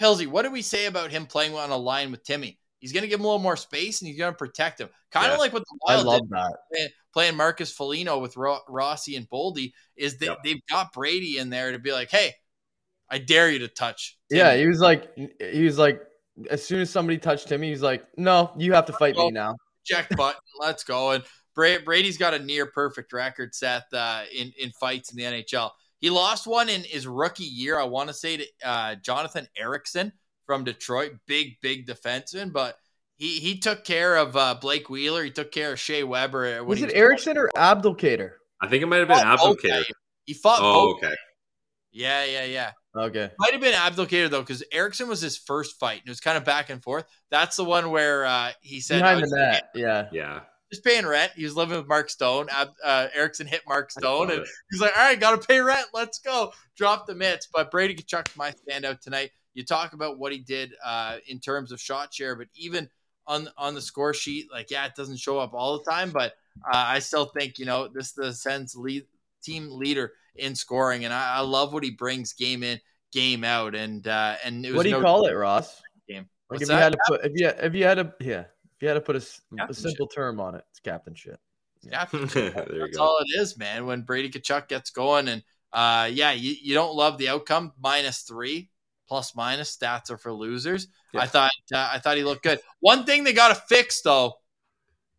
Pilsy, 0.00 0.28
what 0.28 0.42
do 0.42 0.52
we 0.52 0.62
say 0.62 0.86
about 0.86 1.10
him 1.10 1.26
playing 1.26 1.54
on 1.54 1.70
a 1.70 1.76
line 1.76 2.12
with 2.12 2.22
Timmy? 2.22 2.59
He's 2.80 2.92
going 2.92 3.02
to 3.02 3.08
give 3.08 3.20
him 3.20 3.24
a 3.24 3.28
little 3.28 3.42
more 3.42 3.56
space 3.56 4.00
and 4.00 4.08
he's 4.08 4.18
going 4.18 4.32
to 4.32 4.36
protect 4.36 4.80
him. 4.80 4.88
Kind 5.12 5.26
of 5.26 5.32
yeah, 5.32 5.38
like 5.38 5.52
what 5.52 5.62
the 5.62 5.78
Wild 5.86 6.00
I 6.00 6.02
love 6.02 6.20
did 6.22 6.30
that. 6.30 6.56
Playing, 6.72 6.88
playing 7.12 7.36
Marcus 7.36 7.72
Foligno 7.72 8.18
with 8.18 8.36
Ro- 8.36 8.60
Rossi 8.68 9.16
and 9.16 9.28
Boldy 9.28 9.72
is 9.96 10.18
they, 10.18 10.26
yep. 10.26 10.38
they've 10.42 10.64
got 10.68 10.92
Brady 10.92 11.38
in 11.38 11.50
there 11.50 11.72
to 11.72 11.78
be 11.78 11.92
like, 11.92 12.10
hey, 12.10 12.32
I 13.10 13.18
dare 13.18 13.50
you 13.50 13.58
to 13.60 13.68
touch. 13.68 14.18
Yeah, 14.30 14.56
he 14.56 14.66
was 14.66 14.80
like, 14.80 15.10
he 15.16 15.64
was 15.64 15.78
like, 15.78 16.00
as 16.48 16.64
soon 16.64 16.80
as 16.80 16.90
somebody 16.90 17.18
touched 17.18 17.50
him, 17.50 17.60
he 17.60 17.70
was 17.70 17.82
like, 17.82 18.04
no, 18.16 18.52
you 18.56 18.72
have 18.72 18.86
to 18.86 18.92
fight 18.92 19.16
me 19.16 19.30
now. 19.30 19.56
Check 19.84 20.08
button, 20.16 20.40
let's 20.58 20.84
go. 20.84 21.10
And 21.10 21.24
Brady's 21.54 22.16
got 22.16 22.34
a 22.34 22.38
near 22.38 22.66
perfect 22.66 23.12
record, 23.12 23.54
Seth, 23.54 23.92
uh, 23.92 24.22
in 24.34 24.52
in 24.58 24.70
fights 24.80 25.12
in 25.12 25.16
the 25.16 25.24
NHL. 25.24 25.70
He 25.98 26.08
lost 26.08 26.46
one 26.46 26.68
in 26.68 26.82
his 26.82 27.06
rookie 27.06 27.44
year. 27.44 27.78
I 27.78 27.84
want 27.84 28.08
to 28.08 28.14
say 28.14 28.38
to 28.38 28.46
uh, 28.64 28.94
Jonathan 28.96 29.46
Ericsson 29.56 30.12
from 30.50 30.64
Detroit, 30.64 31.12
big 31.28 31.60
big 31.62 31.86
defenseman, 31.86 32.52
but 32.52 32.76
he 33.14 33.38
he 33.38 33.60
took 33.60 33.84
care 33.84 34.16
of 34.16 34.36
uh, 34.36 34.56
Blake 34.60 34.90
Wheeler. 34.90 35.22
He 35.22 35.30
took 35.30 35.52
care 35.52 35.74
of 35.74 35.78
Shea 35.78 36.02
Weber. 36.02 36.64
Was 36.64 36.82
it 36.82 36.86
was 36.86 36.94
Ericsson 36.94 37.38
or 37.38 37.48
Abdelkader? 37.56 38.32
I 38.60 38.66
think 38.66 38.82
it 38.82 38.86
might 38.86 38.96
have 38.96 39.06
been 39.06 39.18
Abdelkader. 39.18 39.84
He 40.24 40.34
fought. 40.34 40.58
Oh, 40.60 40.96
okay. 40.96 41.14
Yeah, 41.92 42.24
yeah, 42.24 42.46
yeah. 42.46 42.72
Okay. 42.96 43.30
Might 43.38 43.52
have 43.52 43.60
been 43.60 43.74
Abdelkader 43.74 44.28
though, 44.28 44.40
because 44.40 44.64
Ericsson 44.72 45.06
was 45.06 45.20
his 45.20 45.38
first 45.38 45.78
fight, 45.78 46.00
and 46.00 46.08
it 46.08 46.10
was 46.10 46.18
kind 46.18 46.36
of 46.36 46.44
back 46.44 46.68
and 46.68 46.82
forth. 46.82 47.04
That's 47.30 47.54
the 47.54 47.64
one 47.64 47.92
where 47.92 48.26
uh, 48.26 48.50
he 48.60 48.80
said 48.80 49.02
behind 49.02 49.22
the 49.22 49.36
net. 49.36 49.70
Yeah, 49.76 50.08
yeah 50.10 50.40
just 50.70 50.84
paying 50.84 51.06
rent. 51.06 51.32
He 51.34 51.44
was 51.44 51.56
living 51.56 51.76
with 51.76 51.88
Mark 51.88 52.10
Stone. 52.10 52.48
Uh, 52.52 53.08
Ericsson 53.14 53.46
hit 53.46 53.62
Mark 53.66 53.90
Stone, 53.90 54.30
and 54.30 54.44
he's 54.70 54.80
like, 54.80 54.96
"All 54.96 55.04
right, 55.04 55.18
got 55.18 55.40
to 55.40 55.46
pay 55.46 55.60
rent. 55.60 55.88
Let's 55.92 56.20
go." 56.20 56.52
Drop 56.76 57.06
the 57.06 57.14
mitts. 57.14 57.48
But 57.52 57.70
Brady 57.70 57.94
Tkachuk's 57.94 58.36
my 58.36 58.52
standout 58.52 59.00
tonight. 59.00 59.30
You 59.54 59.64
talk 59.64 59.92
about 59.92 60.18
what 60.18 60.32
he 60.32 60.38
did 60.38 60.74
uh, 60.84 61.16
in 61.26 61.40
terms 61.40 61.72
of 61.72 61.80
shot 61.80 62.14
share, 62.14 62.36
but 62.36 62.48
even 62.54 62.88
on 63.26 63.48
on 63.56 63.74
the 63.74 63.80
score 63.80 64.14
sheet, 64.14 64.48
like 64.52 64.70
yeah, 64.70 64.86
it 64.86 64.94
doesn't 64.96 65.18
show 65.18 65.38
up 65.38 65.54
all 65.54 65.78
the 65.78 65.90
time, 65.90 66.10
but 66.10 66.34
uh, 66.64 66.76
I 66.76 66.98
still 66.98 67.26
think 67.26 67.58
you 67.58 67.64
know 67.64 67.88
this 67.88 68.08
is 68.08 68.12
the 68.12 68.32
Sens 68.32 68.74
lead 68.74 69.04
team 69.42 69.70
leader 69.70 70.12
in 70.36 70.54
scoring, 70.54 71.04
and 71.04 71.12
I, 71.12 71.36
I, 71.36 71.40
love 71.40 71.72
what 71.72 71.82
he 71.82 71.90
brings 71.90 72.32
game 72.32 72.62
in, 72.62 72.80
game 73.12 73.44
out, 73.44 73.74
and 73.74 74.06
uh, 74.06 74.36
and 74.44 74.62
what 74.74 74.84
do 74.84 74.88
you 74.88 74.96
no 74.96 75.02
call 75.02 75.26
it, 75.26 75.32
Ross? 75.32 75.82
Game. 76.08 76.28
Like 76.50 76.62
if 76.62 76.68
you 76.68 76.74
had 76.74 76.92
to 76.92 76.98
put 77.06 77.24
if 77.24 77.32
you 77.34 77.48
if 77.48 77.74
you 77.74 77.84
had 77.84 77.94
to 77.94 78.12
yeah 78.20 78.40
if 78.40 78.82
you 78.82 78.88
had 78.88 78.94
to 78.94 79.00
put 79.00 79.16
a, 79.16 79.64
a 79.68 79.74
simple 79.74 80.06
term 80.06 80.40
on 80.40 80.54
it, 80.54 80.64
it's 80.70 80.80
captain 80.80 81.14
shit. 81.14 81.38
Yeah, 81.82 82.06
that's 82.12 82.96
all 82.98 83.18
it 83.20 83.40
is, 83.40 83.58
man. 83.58 83.86
When 83.86 84.02
Brady 84.02 84.30
Tkachuk 84.30 84.68
gets 84.68 84.90
going, 84.90 85.28
and 85.28 85.42
uh, 85.72 86.08
yeah, 86.10 86.32
you, 86.32 86.54
you 86.60 86.74
don't 86.74 86.94
love 86.94 87.18
the 87.18 87.28
outcome. 87.28 87.72
Minus 87.78 88.22
three, 88.22 88.69
plus 89.10 89.34
minus 89.34 89.76
stats 89.76 90.08
are 90.08 90.16
for 90.16 90.32
losers. 90.32 90.86
Yeah. 91.12 91.22
I 91.22 91.26
thought 91.26 91.50
uh, 91.74 91.90
I 91.92 91.98
thought 91.98 92.16
he 92.16 92.22
looked 92.22 92.44
good. 92.44 92.60
One 92.78 93.04
thing 93.04 93.24
they 93.24 93.32
got 93.32 93.48
to 93.48 93.60
fix 93.68 94.02
though, 94.02 94.34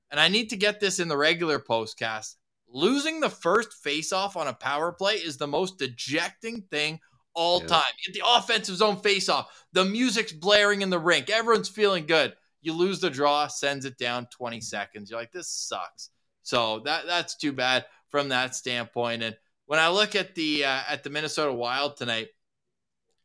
and 0.09 0.17
I 0.17 0.29
need 0.29 0.51
to 0.51 0.55
get 0.55 0.79
this 0.79 0.99
in 0.99 1.09
the 1.09 1.17
regular 1.17 1.59
postcast. 1.59 2.35
Losing 2.69 3.19
the 3.19 3.29
first 3.29 3.83
faceoff 3.85 4.37
on 4.37 4.47
a 4.47 4.53
power 4.53 4.93
play 4.93 5.15
is 5.15 5.35
the 5.35 5.45
most 5.45 5.77
dejecting 5.77 6.61
thing 6.71 7.01
all 7.33 7.59
yeah. 7.59 7.67
time. 7.67 7.91
Get 8.05 8.13
the 8.13 8.25
offensive 8.25 8.77
zone 8.77 8.95
faceoff. 8.95 9.47
The 9.73 9.83
music's 9.83 10.31
blaring 10.31 10.81
in 10.83 10.89
the 10.89 10.97
rink. 10.97 11.29
Everyone's 11.29 11.67
feeling 11.67 12.05
good. 12.05 12.33
You 12.61 12.71
lose 12.71 13.01
the 13.01 13.09
draw, 13.09 13.47
sends 13.47 13.83
it 13.83 13.97
down 13.97 14.27
20 14.31 14.61
seconds. 14.61 15.09
You're 15.09 15.19
like, 15.19 15.33
this 15.33 15.49
sucks. 15.49 16.11
So 16.43 16.79
that 16.85 17.07
that's 17.07 17.35
too 17.35 17.51
bad 17.51 17.85
from 18.07 18.29
that 18.29 18.55
standpoint. 18.55 19.21
And 19.21 19.35
when 19.65 19.79
I 19.79 19.89
look 19.89 20.15
at 20.15 20.33
the 20.33 20.63
uh, 20.63 20.81
at 20.87 21.03
the 21.03 21.09
Minnesota 21.09 21.51
Wild 21.51 21.97
tonight, 21.97 22.29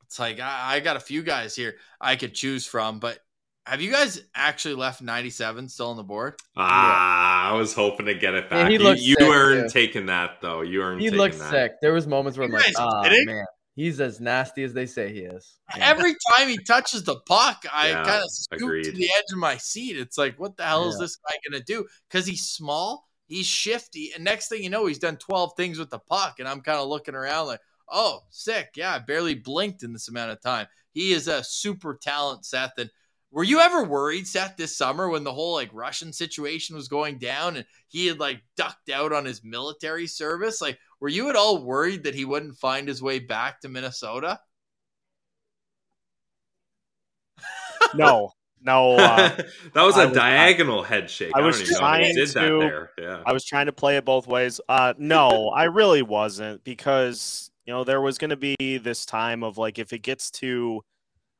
it's 0.06 0.18
like 0.18 0.40
I, 0.40 0.76
I 0.76 0.80
got 0.80 0.96
a 0.96 1.00
few 1.00 1.22
guys 1.22 1.54
here 1.54 1.76
I 2.00 2.16
could 2.16 2.34
choose 2.34 2.66
from, 2.66 2.98
but 3.00 3.18
have 3.66 3.80
you 3.80 3.90
guys 3.90 4.22
actually 4.34 4.74
left 4.74 5.02
97 5.02 5.68
still 5.68 5.90
on 5.90 5.96
the 5.96 6.04
board? 6.04 6.34
Ah, 6.56 7.48
yeah. 7.48 7.52
I 7.52 7.56
was 7.56 7.74
hoping 7.74 8.06
to 8.06 8.14
get 8.14 8.34
it 8.34 8.48
back. 8.48 8.70
Yeah, 8.70 8.78
you 8.78 8.94
you 8.94 9.16
weren't 9.20 9.72
taking 9.72 10.06
that 10.06 10.40
though. 10.40 10.62
You 10.62 10.78
weren't. 10.78 11.00
He 11.00 11.10
looked 11.10 11.38
that. 11.38 11.50
sick. 11.50 11.72
There 11.82 11.92
was 11.92 12.06
moments 12.06 12.38
where 12.38 12.46
I'm 12.46 12.52
like, 12.52 12.64
oh 12.78 13.02
man. 13.02 13.44
He's 13.74 14.00
as 14.00 14.20
nasty 14.20 14.62
as 14.62 14.72
they 14.72 14.86
say 14.86 15.12
he 15.12 15.20
is. 15.20 15.58
Every 15.78 16.14
time 16.34 16.48
he 16.48 16.56
touches 16.56 17.04
the 17.04 17.20
puck, 17.26 17.66
I 17.70 17.90
Yeah, 17.90 18.04
kind 18.04 18.22
of 18.22 18.30
scoop 18.30 18.84
to 18.84 18.92
the 18.92 19.04
edge 19.04 19.24
of 19.32 19.38
my 19.38 19.58
seat. 19.58 19.98
It's 19.98 20.16
like, 20.16 20.40
what 20.40 20.56
the 20.56 20.62
hell 20.62 20.88
is 20.88 20.98
this 20.98 21.16
guy 21.16 21.36
gonna 21.46 21.62
do? 21.62 21.84
Because 22.08 22.26
he's 22.26 22.46
small, 22.46 23.06
he's 23.26 23.44
shifty, 23.44 24.12
and 24.14 24.24
next 24.24 24.48
thing 24.48 24.62
you 24.62 24.70
know, 24.70 24.86
he's 24.86 24.98
done 24.98 25.18
12 25.18 25.52
things 25.58 25.78
with 25.78 25.90
the 25.90 25.98
puck. 25.98 26.36
And 26.38 26.48
I'm 26.48 26.62
kind 26.62 26.78
of 26.78 26.88
looking 26.88 27.14
around 27.14 27.48
like, 27.48 27.60
oh, 27.90 28.20
sick. 28.30 28.70
Yeah, 28.76 28.94
I 28.94 28.98
barely 28.98 29.34
blinked 29.34 29.82
in 29.82 29.92
this 29.92 30.08
amount 30.08 30.32
of 30.32 30.40
time. 30.40 30.66
He 30.92 31.12
is 31.12 31.28
a 31.28 31.44
super 31.44 31.98
talent, 32.00 32.44
Seth. 32.44 32.78
And 32.78 32.90
were 33.30 33.44
you 33.44 33.60
ever 33.60 33.84
worried, 33.84 34.26
Seth, 34.26 34.56
this 34.56 34.76
summer 34.76 35.08
when 35.08 35.24
the 35.24 35.32
whole 35.32 35.52
like 35.54 35.70
Russian 35.72 36.12
situation 36.12 36.74
was 36.76 36.88
going 36.88 37.18
down 37.18 37.56
and 37.56 37.66
he 37.88 38.06
had 38.06 38.18
like 38.18 38.40
ducked 38.56 38.88
out 38.90 39.12
on 39.12 39.24
his 39.24 39.44
military 39.44 40.06
service? 40.06 40.60
Like, 40.62 40.78
were 41.00 41.08
you 41.08 41.28
at 41.28 41.36
all 41.36 41.62
worried 41.62 42.04
that 42.04 42.14
he 42.14 42.24
wouldn't 42.24 42.56
find 42.56 42.88
his 42.88 43.02
way 43.02 43.18
back 43.18 43.60
to 43.60 43.68
Minnesota? 43.68 44.40
No, 47.94 48.32
no. 48.60 48.96
Uh, 48.96 49.28
that 49.74 49.82
was 49.82 49.96
I 49.96 50.04
a 50.04 50.08
was- 50.08 50.16
diagonal 50.16 50.82
head 50.82 51.08
shake. 51.10 51.32
I 51.34 51.40
I, 51.40 51.46
was 51.46 51.58
don't 51.58 51.68
even 51.68 51.74
know 51.74 51.86
how 51.86 51.94
he 51.94 51.98
trying 52.00 52.14
did 52.14 52.28
that 52.30 52.48
to- 52.48 52.58
there. 52.58 52.90
Yeah. 52.98 53.22
I 53.24 53.32
was 53.32 53.44
trying 53.44 53.66
to 53.66 53.72
play 53.72 53.96
it 53.96 54.04
both 54.04 54.26
ways. 54.26 54.60
Uh, 54.68 54.94
no, 54.98 55.50
I 55.50 55.64
really 55.64 56.02
wasn't 56.02 56.64
because 56.64 57.50
you 57.66 57.72
know 57.72 57.84
there 57.84 58.00
was 58.00 58.18
going 58.18 58.30
to 58.30 58.36
be 58.36 58.78
this 58.78 59.04
time 59.04 59.42
of 59.42 59.58
like 59.58 59.78
if 59.78 59.92
it 59.92 60.00
gets 60.00 60.30
to 60.30 60.82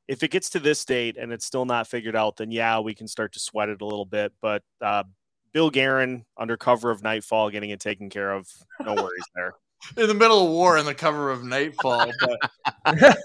if 0.08 0.22
it 0.22 0.30
gets 0.30 0.50
to 0.50 0.60
this 0.60 0.84
date 0.84 1.16
and 1.16 1.32
it's 1.32 1.44
still 1.44 1.64
not 1.64 1.88
figured 1.88 2.14
out, 2.14 2.36
then 2.36 2.50
yeah, 2.50 2.78
we 2.78 2.94
can 2.94 3.08
start 3.08 3.32
to 3.32 3.40
sweat 3.40 3.68
it 3.68 3.80
a 3.80 3.84
little 3.84 4.04
bit. 4.04 4.32
But 4.40 4.62
uh, 4.80 5.02
Bill 5.52 5.70
Guerin, 5.70 6.24
under 6.36 6.56
cover 6.56 6.90
of 6.90 7.02
nightfall, 7.02 7.50
getting 7.50 7.70
it 7.70 7.80
taken 7.80 8.08
care 8.08 8.32
of, 8.32 8.48
no 8.84 8.94
worries 8.94 9.24
there. 9.34 9.54
in 9.96 10.08
the 10.08 10.14
middle 10.14 10.44
of 10.44 10.50
war 10.50 10.78
in 10.78 10.86
the 10.86 10.94
cover 10.94 11.30
of 11.30 11.44
Nightfall. 11.44 12.10
But 12.20 12.50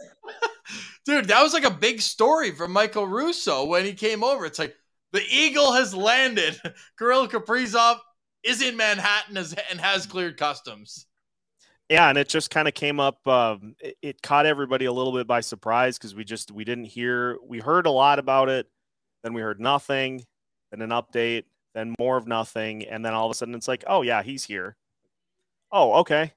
dude, 1.06 1.26
that 1.26 1.42
was 1.42 1.54
like 1.54 1.66
a 1.66 1.72
big 1.72 2.02
story 2.02 2.52
for 2.52 2.68
Michael 2.68 3.08
Russo 3.08 3.66
when 3.66 3.86
he 3.86 3.94
came 3.94 4.24
over. 4.24 4.46
It's 4.46 4.60
like 4.60 4.76
the 5.12 5.24
Eagle 5.30 5.74
has 5.74 5.94
landed. 5.94 6.60
Kirill 6.98 7.28
Kaprizov 7.28 8.00
is 8.44 8.62
in 8.62 8.78
Manhattan 8.78 9.38
and 9.38 9.80
has 9.80 10.06
cleared 10.06 10.38
customs. 10.38 11.06
Yeah, 11.92 12.08
and 12.08 12.18
it 12.18 12.30
just 12.30 12.50
kind 12.50 12.70
of 12.70 12.74
came 12.74 13.02
up. 13.02 13.28
Um, 13.28 13.76
it, 13.82 13.98
it 14.02 14.22
caught 14.22 14.46
everybody 14.46 14.86
a 14.86 14.94
little 14.94 15.12
bit 15.12 15.28
by 15.28 15.42
surprise 15.42 15.98
because 15.98 16.16
we 16.16 16.24
just 16.24 16.50
we 16.50 16.64
didn't 16.64 16.86
hear. 16.86 17.38
We 17.46 17.60
heard 17.60 17.86
a 17.86 17.92
lot 17.92 18.18
about 18.18 18.48
it, 18.48 18.68
then 19.24 19.34
we 19.34 19.42
heard 19.42 19.60
nothing, 19.60 20.24
then 20.72 20.82
an 20.82 20.92
update, 20.92 21.44
then 21.76 21.94
more 22.00 22.16
of 22.16 22.28
nothing, 22.28 22.86
and 22.86 23.04
then 23.04 23.14
all 23.14 23.26
of 23.26 23.32
a 23.32 23.34
sudden 23.34 23.54
it's 23.56 23.68
like, 23.68 23.84
oh 23.88 24.04
yeah, 24.04 24.24
he's 24.24 24.46
here. 24.46 24.78
Oh, 25.70 25.96
okay. 25.96 26.32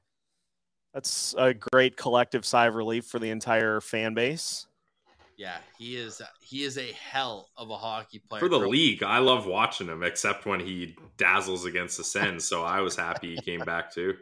That's 0.92 1.36
a 1.38 1.54
great 1.54 1.96
collective 1.96 2.44
sigh 2.44 2.66
of 2.66 2.74
relief 2.74 3.06
for 3.06 3.20
the 3.20 3.30
entire 3.30 3.80
fan 3.80 4.12
base. 4.12 4.66
Yeah, 5.36 5.58
he 5.78 5.96
is. 5.96 6.20
He 6.40 6.64
is 6.64 6.78
a 6.78 6.90
hell 6.92 7.50
of 7.56 7.70
a 7.70 7.76
hockey 7.76 8.20
player 8.28 8.40
For 8.40 8.48
the 8.48 8.58
league, 8.58 9.04
I 9.04 9.18
love 9.18 9.46
watching 9.46 9.86
him, 9.86 10.02
except 10.02 10.46
when 10.46 10.58
he 10.58 10.96
dazzles 11.16 11.64
against 11.64 11.96
the 11.96 12.04
Sens. 12.04 12.44
So 12.44 12.64
I 12.64 12.80
was 12.80 12.96
happy 12.96 13.36
he 13.36 13.40
came 13.40 13.60
back 13.60 13.94
too. 13.94 14.14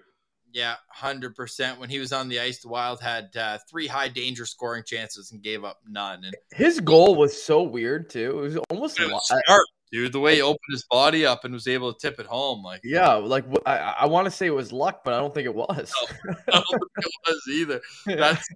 Yeah, 0.53 0.77
hundred 0.89 1.35
percent. 1.35 1.81
When 1.81 1.89
he 1.89 1.99
was 1.99 2.13
on 2.13 2.29
the 2.29 2.41
ice, 2.41 2.61
the 2.61 2.69
Wild 2.69 3.01
had 3.01 3.35
uh, 3.37 3.59
three 3.71 3.87
high 3.87 4.09
danger 4.09 4.45
scoring 4.45 4.85
chances 4.87 5.33
and 5.33 5.43
gave 5.43 5.65
up 5.65 5.81
none. 5.89 6.25
And 6.25 6.35
His 6.53 6.81
goal 6.81 7.15
was 7.15 7.41
so 7.41 7.63
weird 7.63 8.11
too. 8.11 8.39
It 8.39 8.43
was 8.43 8.57
almost 8.69 9.01
it 9.01 9.11
was 9.11 9.27
sharp, 9.27 9.67
dude. 9.91 10.13
The 10.13 10.21
way 10.21 10.37
he 10.37 10.43
opened 10.43 10.61
his 10.71 10.85
body 10.91 11.25
up 11.25 11.45
and 11.45 11.55
was 11.55 11.67
able 11.67 11.93
to 11.93 11.99
tip 11.99 12.21
it 12.21 12.27
home, 12.27 12.63
like 12.63 12.83
yeah, 12.85 13.15
like 13.15 13.45
I, 13.65 13.77
I 14.01 14.07
want 14.07 14.27
to 14.27 14.31
say 14.31 14.47
it 14.47 14.55
was 14.55 14.73
luck, 14.73 15.03
but 15.05 15.15
I 15.15 15.19
don't 15.19 15.33
think 15.33 15.47
it 15.47 15.55
was. 15.55 15.93
I 16.29 16.35
don't 16.51 16.67
think 16.69 16.91
it 16.97 17.13
was 17.27 17.43
either. 17.51 17.81
That's 18.07 18.47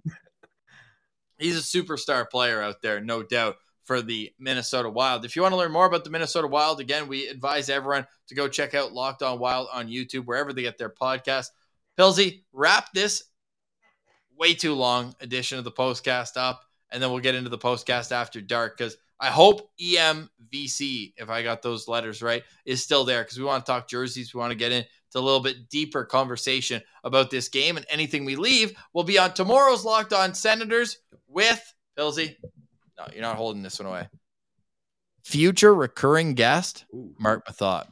he's 1.39 1.57
a 1.57 1.61
superstar 1.61 2.29
player 2.29 2.61
out 2.61 2.81
there, 2.81 2.99
no 2.99 3.23
doubt, 3.23 3.55
for 3.85 4.01
the 4.01 4.31
Minnesota 4.37 4.89
Wild. 4.89 5.25
If 5.25 5.35
you 5.35 5.41
want 5.41 5.53
to 5.53 5.57
learn 5.57 5.71
more 5.71 5.85
about 5.85 6.03
the 6.03 6.09
Minnesota 6.09 6.47
Wild, 6.47 6.79
again, 6.79 7.07
we 7.07 7.27
advise 7.27 7.69
everyone 7.69 8.05
to 8.27 8.35
go 8.35 8.47
check 8.47 8.73
out 8.73 8.93
Locked 8.93 9.23
On 9.23 9.39
Wild 9.39 9.67
on 9.71 9.87
YouTube, 9.87 10.25
wherever 10.25 10.53
they 10.53 10.61
get 10.61 10.77
their 10.77 10.89
podcast. 10.89 11.47
Pilsy, 11.97 12.43
wrap 12.53 12.91
this 12.93 13.23
way 14.37 14.53
too 14.53 14.73
long 14.73 15.15
edition 15.19 15.57
of 15.57 15.63
the 15.63 15.71
postcast 15.71 16.37
up, 16.37 16.61
and 16.91 17.01
then 17.01 17.11
we'll 17.11 17.19
get 17.19 17.35
into 17.35 17.49
the 17.49 17.57
postcast 17.57 18.11
after 18.11 18.39
dark 18.39 18.77
because 18.77 18.97
I 19.19 19.27
hope 19.27 19.71
EMVC, 19.81 21.13
if 21.17 21.29
I 21.29 21.41
got 21.41 21.63
those 21.63 21.87
letters 21.87 22.21
right, 22.21 22.43
is 22.65 22.83
still 22.83 23.03
there 23.03 23.23
because 23.23 23.39
we 23.39 23.45
want 23.45 23.65
to 23.65 23.71
talk 23.71 23.89
jerseys. 23.89 24.33
We 24.33 24.39
want 24.39 24.51
to 24.51 24.57
get 24.57 24.71
into 24.71 24.87
a 25.15 25.19
little 25.19 25.39
bit 25.39 25.69
deeper 25.69 26.05
conversation 26.05 26.81
about 27.03 27.31
this 27.31 27.49
game, 27.49 27.77
and 27.77 27.85
anything 27.89 28.25
we 28.25 28.35
leave 28.35 28.77
will 28.93 29.03
be 29.03 29.17
on 29.17 29.33
tomorrow's 29.33 29.83
Locked 29.83 30.13
On 30.13 30.35
Senators 30.35 30.99
with 31.27 31.73
Pilsy. 31.97 32.35
No, 32.97 33.07
you're 33.11 33.23
not 33.23 33.37
holding 33.37 33.63
this 33.63 33.79
one 33.79 33.87
away. 33.87 34.07
Future 35.23 35.73
recurring 35.73 36.35
guest, 36.35 36.85
Ooh, 36.93 37.15
Marc 37.19 37.47
Methot. 37.47 37.87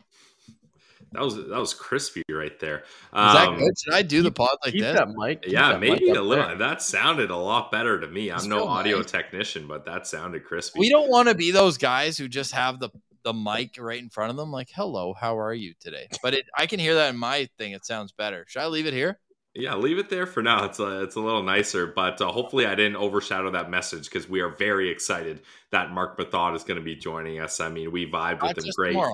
That 1.15 1.23
was 1.23 1.35
that 1.35 1.59
was 1.59 1.73
crispy 1.73 2.21
right 2.29 2.57
there. 2.59 2.79
Is 2.79 2.83
that 3.11 3.47
Um, 3.47 3.57
good? 3.57 3.73
Should 3.83 3.93
I 3.93 4.01
do 4.01 4.21
the 4.21 4.31
pod 4.31 4.57
like 4.63 4.73
Keep 4.73 4.83
that 4.83 5.09
Mike? 5.15 5.41
keep 5.43 5.53
Yeah, 5.53 5.71
that 5.73 5.79
maybe 5.79 6.11
up 6.11 6.17
a 6.17 6.21
little. 6.21 6.47
there. 6.47 6.57
That 6.57 6.81
sounded 6.81 7.31
a 7.31 7.35
lot 7.37 7.71
better 7.71 7.99
to 7.99 8.07
me. 8.07 8.29
I'm 8.31 8.37
It's 8.37 8.45
no 8.45 8.67
audio 8.67 8.97
nice. 8.97 9.11
technician, 9.11 9.67
but 9.67 9.85
that 9.85 10.07
sounded 10.07 10.43
crispy. 10.45 10.79
We 10.79 10.89
don't 10.89 11.09
want 11.09 11.27
to 11.29 11.35
be 11.35 11.51
those 11.51 11.77
guys 11.77 12.17
who 12.17 12.27
just 12.27 12.51
have 12.53 12.79
the 12.79 12.89
the 13.23 13.33
mic 13.33 13.75
right 13.79 13.99
in 14.01 14.09
front 14.09 14.29
of 14.29 14.37
them, 14.37 14.51
like 14.51 14.69
"Hello, 14.75 15.13
how 15.19 15.39
are 15.39 15.53
you 15.53 15.73
today?" 15.79 16.07
But 16.21 16.35
it, 16.35 16.45
I 16.55 16.67
can 16.67 16.79
hear 16.79 16.93
that 16.95 17.09
in 17.09 17.17
my 17.17 17.49
thing. 17.57 17.71
It 17.71 17.83
sounds 17.85 18.11
better. 18.11 18.45
Should 18.47 18.61
I 18.61 18.67
leave 18.67 18.85
it 18.85 18.93
here? 18.93 19.19
Yeah, 19.57 19.75
leave 19.75 19.97
it 19.99 20.09
there 20.09 20.25
for 20.25 20.43
now. 20.43 20.65
It's 20.65 20.79
a, 20.79 21.01
it's 21.03 21.15
a 21.15 21.21
little 21.21 21.41
nicer, 21.41 21.87
but 21.87 22.19
uh, 22.19 22.27
hopefully 22.27 22.65
I 22.65 22.75
didn't 22.75 22.97
overshadow 22.97 23.49
that 23.51 23.69
message 23.69 24.03
because 24.09 24.27
we 24.29 24.41
are 24.41 24.49
very 24.49 24.89
excited 24.89 25.41
that 25.71 25.91
Marc 25.91 26.17
Methot 26.19 26.55
is 26.57 26.65
going 26.65 26.77
to 26.77 26.83
be 26.83 26.95
joining 26.97 27.39
us. 27.39 27.61
I 27.61 27.69
mean, 27.69 27.89
we 27.93 28.05
vibed 28.05 28.41
Not 28.41 28.57
with 28.57 28.65
him 28.65 28.71
great 28.75 28.91
tomorrow. 28.91 29.13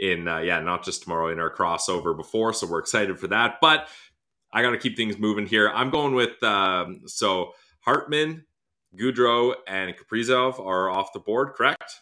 In 0.00 0.26
uh, 0.26 0.38
yeah, 0.38 0.60
not 0.60 0.82
just 0.82 1.02
tomorrow 1.02 1.28
in 1.28 1.38
our 1.38 1.54
crossover 1.54 2.16
before, 2.16 2.54
so 2.54 2.66
we're 2.66 2.78
excited 2.78 3.20
for 3.20 3.28
that. 3.28 3.58
But 3.60 3.86
I 4.50 4.62
got 4.62 4.70
to 4.70 4.78
keep 4.78 4.96
things 4.96 5.18
moving 5.18 5.46
here. 5.46 5.68
I'm 5.68 5.90
going 5.90 6.14
with 6.14 6.42
um, 6.42 7.02
so 7.06 7.52
Hartman, 7.80 8.46
Gaudreau, 8.98 9.54
and 9.68 9.94
Kaprizov 9.94 10.58
are 10.58 10.90
off 10.90 11.12
the 11.12 11.20
board, 11.20 11.52
correct? 11.54 12.00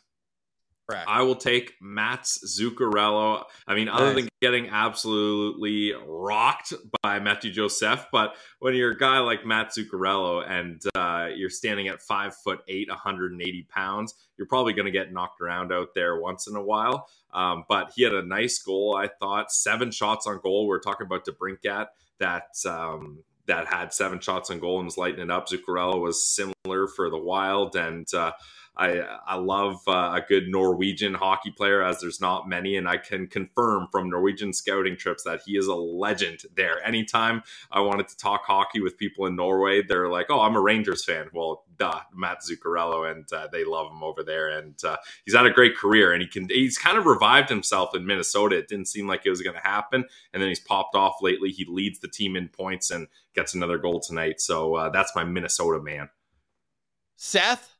Correct. 0.89 1.05
I 1.07 1.21
will 1.23 1.37
take 1.37 1.75
Mats 1.83 2.59
Zuccarello. 2.59 3.45
I 3.67 3.75
mean, 3.75 3.89
other 3.89 4.07
Nice. 4.07 4.15
than 4.23 4.29
getting 4.41 4.71
absolutely 4.71 5.93
rocked 6.07 6.73
by 7.03 7.19
Mathieu 7.19 7.51
Joseph, 7.53 8.07
but 8.11 8.37
when 8.61 8.75
you're 8.75 8.93
a 8.93 8.97
guy 8.97 9.19
like 9.19 9.45
Matt 9.45 9.73
Zuccarello 9.77 10.49
and 10.49 10.81
uh, 10.95 11.29
you're 11.35 11.51
standing 11.51 11.89
at 11.89 12.01
five 12.01 12.35
foot 12.37 12.61
eight, 12.69 12.89
180 12.89 13.63
pounds, 13.69 14.15
you're 14.39 14.47
probably 14.47 14.73
going 14.73 14.87
to 14.87 14.93
get 14.93 15.13
knocked 15.13 15.41
around 15.43 15.73
out 15.73 15.89
there 15.95 16.19
once 16.19 16.47
in 16.47 16.57
a 16.57 16.63
while. 16.63 17.09
Um, 17.35 17.65
but 17.69 17.93
he 17.95 18.03
had 18.03 18.15
a 18.15 18.23
nice 18.23 18.59
goal, 18.59 18.97
I 18.97 19.09
thought. 19.09 19.53
Seven 19.53 19.91
shots 19.91 20.27
on 20.27 20.41
goal. 20.43 20.67
We're 20.67 20.81
talking 20.81 21.07
about 21.07 21.27
DeBrincat 21.27 21.89
that 22.19 22.47
um, 22.67 23.19
that 23.47 23.67
had 23.67 23.93
seven 23.93 24.21
shots 24.21 24.51
on 24.51 24.59
goal 24.59 24.79
and 24.79 24.87
was 24.87 24.97
lighting 24.97 25.21
it 25.21 25.31
up. 25.31 25.49
Zuccarello 25.49 26.01
was 26.01 26.27
similar 26.27 26.87
for 26.89 27.11
the 27.11 27.19
Wild, 27.19 27.77
and 27.77 28.07
uh, 28.15 28.33
I 28.79 29.01
I 29.27 29.35
love 29.37 29.81
uh, 29.89 30.13
a 30.15 30.25
good 30.27 30.49
Norwegian 30.49 31.15
hockey 31.15 31.51
player, 31.51 31.83
as 31.83 32.01
there's 32.01 32.21
not 32.21 32.49
many, 32.49 32.77
and 32.77 32.89
I 32.89 32.97
can 32.97 33.27
confirm 33.27 33.89
from 33.91 34.09
Norwegian 34.09 34.53
scouting 34.53 34.97
trips 34.97 35.25
that 35.25 35.43
he 35.45 35.57
is 35.57 35.67
a 35.67 35.75
legend 35.75 36.43
there. 36.55 36.85
Anytime 36.87 37.43
I 37.73 37.81
wanted 37.81 38.09
to 38.09 38.17
talk 38.17 38.45
hockey 38.45 38.81
with 38.81 38.97
people 38.97 39.27
in 39.27 39.35
Norway, 39.35 39.83
they're 39.83 40.09
like, 40.09 40.27
"Oh, 40.31 40.41
I'm 40.41 40.55
a 40.55 40.61
Rangers 40.61 41.05
fan." 41.05 41.29
Well, 41.33 41.65
duh, 41.77 42.01
Matt 42.15 42.39
Zuccarello, 42.43 43.11
and 43.11 43.31
uh, 43.33 43.49
they 43.51 43.65
love 43.65 43.91
him 43.91 44.03
over 44.05 44.23
there, 44.23 44.49
and 44.49 44.77
uh, 44.85 44.97
he's 45.25 45.35
had 45.35 45.47
a 45.47 45.51
great 45.51 45.77
career, 45.77 46.13
and 46.13 46.23
he 46.23 46.29
can 46.29 46.49
he's 46.49 46.79
kind 46.79 46.99
of 46.99 47.07
revived 47.07 47.49
himself 47.49 47.97
in 47.97 48.07
Minnesota. 48.07 48.57
It 48.57 48.69
didn't 48.69 48.87
seem 48.87 49.09
like 49.09 49.27
it 49.27 49.31
was 49.31 49.43
going 49.43 49.57
to 49.57 49.69
happen, 49.69 50.05
and 50.33 50.41
then 50.41 50.49
he's 50.49 50.61
popped 50.61 50.95
off 50.95 51.17
lately. 51.21 51.51
He 51.51 51.65
leads 51.65 51.99
the 51.99 52.09
team 52.09 52.37
in 52.37 52.49
points 52.49 52.91
and 52.91 53.09
gets 53.35 53.55
another 53.55 53.79
goal 53.79 54.01
tonight. 54.01 54.41
So 54.41 54.75
uh, 54.77 54.91
that's 54.91 55.15
my 55.17 55.25
Minnesota 55.25 55.83
man. 55.83 56.11
Seth, 57.17 57.78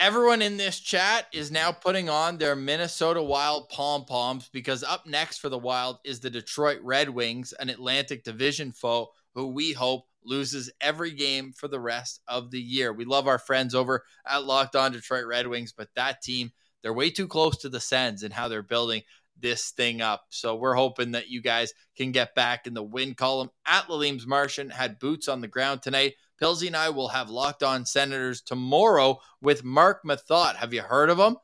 everyone 0.00 0.40
in 0.40 0.56
this 0.56 0.80
chat 0.80 1.26
is 1.30 1.50
now 1.50 1.70
putting 1.70 2.08
on 2.08 2.38
their 2.38 2.56
Minnesota 2.56 3.22
Wild 3.22 3.68
pom 3.68 4.06
poms 4.06 4.48
because 4.50 4.82
up 4.82 5.06
next 5.06 5.38
for 5.38 5.50
the 5.50 5.58
Wild 5.58 5.98
is 6.04 6.20
the 6.20 6.30
Detroit 6.30 6.78
Red 6.82 7.10
Wings, 7.10 7.52
an 7.60 7.68
Atlantic 7.68 8.24
Division 8.24 8.72
foe 8.72 9.08
who 9.34 9.48
we 9.48 9.74
hope 9.74 10.06
loses 10.24 10.72
every 10.80 11.10
game 11.10 11.52
for 11.52 11.68
the 11.68 11.78
rest 11.78 12.22
of 12.26 12.50
the 12.50 12.60
year. 12.60 12.94
We 12.94 13.04
love 13.04 13.28
our 13.28 13.38
friends 13.38 13.74
over 13.74 14.02
at 14.26 14.44
Locked 14.44 14.74
On 14.74 14.90
Detroit 14.90 15.26
Red 15.26 15.46
Wings, 15.46 15.74
but 15.76 15.88
that 15.96 16.22
team, 16.22 16.50
they're 16.82 16.94
way 16.94 17.10
too 17.10 17.28
close 17.28 17.58
to 17.58 17.68
the 17.68 17.78
Sens 17.78 18.22
and 18.22 18.32
how 18.32 18.48
they're 18.48 18.62
building 18.62 19.02
this 19.38 19.70
thing 19.70 20.00
up. 20.00 20.24
So 20.30 20.56
we're 20.56 20.74
hoping 20.74 21.12
that 21.12 21.28
you 21.28 21.42
guys 21.42 21.74
can 21.94 22.10
get 22.10 22.34
back 22.34 22.66
in 22.66 22.72
the 22.72 22.82
win 22.82 23.14
column. 23.14 23.50
At 23.66 23.88
Laleem's 23.90 24.26
Martian 24.26 24.70
had 24.70 24.98
boots 24.98 25.28
on 25.28 25.42
the 25.42 25.48
ground 25.48 25.82
tonight. 25.82 26.14
Pilsy 26.40 26.68
and 26.68 26.76
I 26.76 26.88
will 26.88 27.08
have 27.08 27.28
locked 27.28 27.62
on 27.62 27.84
Senators 27.84 28.40
tomorrow 28.40 29.20
with 29.42 29.62
Marc 29.62 30.04
Methot. 30.04 30.56
Have 30.56 30.72
you 30.72 30.80
heard 30.80 31.10
of 31.10 31.18
him? 31.18 31.36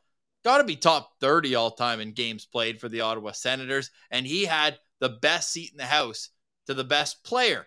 Got 0.44 0.59
to 0.59 0.64
be 0.64 0.76
top 0.76 1.11
30 1.20 1.55
all 1.55 1.72
time 1.72 2.01
in 2.01 2.12
games 2.12 2.47
played 2.47 2.80
for 2.80 2.88
the 2.88 3.03
Ottawa 3.03 3.32
Senators. 3.32 3.90
And 4.11 4.26
he 4.26 4.44
had 4.44 4.78
the 5.01 5.11
best 5.11 5.53
seat 5.53 5.72
in 5.72 5.78
the 5.78 5.84
house 5.84 6.30
to 6.66 6.74
the 6.74 6.84
best 6.84 7.22
player 7.24 7.66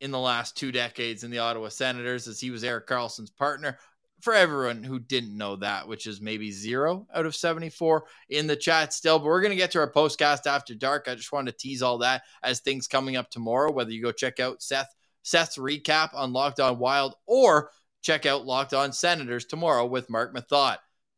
in 0.00 0.10
the 0.10 0.18
last 0.18 0.56
two 0.56 0.72
decades 0.72 1.24
in 1.24 1.30
the 1.30 1.38
Ottawa 1.38 1.68
Senators, 1.68 2.28
as 2.28 2.40
he 2.40 2.50
was 2.50 2.64
Erik 2.64 2.86
Karlsson's 2.86 3.30
partner. 3.30 3.78
For 4.20 4.32
everyone 4.32 4.82
who 4.82 4.98
didn't 4.98 5.36
know 5.36 5.56
that, 5.56 5.86
which 5.86 6.06
is 6.06 6.20
maybe 6.20 6.50
zero 6.50 7.06
out 7.14 7.26
of 7.26 7.34
74 7.34 8.04
in 8.30 8.46
the 8.46 8.56
chat 8.56 8.94
still, 8.94 9.18
but 9.18 9.26
we're 9.26 9.42
going 9.42 9.50
to 9.50 9.56
get 9.56 9.72
to 9.72 9.80
our 9.80 9.90
postcast 9.90 10.46
after 10.46 10.74
dark. 10.74 11.08
I 11.08 11.14
just 11.14 11.30
wanted 11.30 11.52
to 11.52 11.58
tease 11.58 11.82
all 11.82 11.98
that 11.98 12.22
as 12.42 12.60
things 12.60 12.88
coming 12.88 13.16
up 13.16 13.28
tomorrow, 13.28 13.70
whether 13.70 13.90
you 13.90 14.02
go 14.02 14.12
check 14.12 14.40
out 14.40 14.62
Seth 14.62 14.88
Seth's 15.24 15.58
recap 15.58 16.10
on 16.14 16.32
Locked 16.32 16.60
On 16.60 16.78
Wild 16.78 17.16
or 17.26 17.70
check 18.02 18.26
out 18.26 18.46
Locked 18.46 18.74
On 18.74 18.92
Senators 18.92 19.44
tomorrow 19.44 19.84
with 19.84 20.08
Marc 20.08 20.32
Methot. 20.32 20.76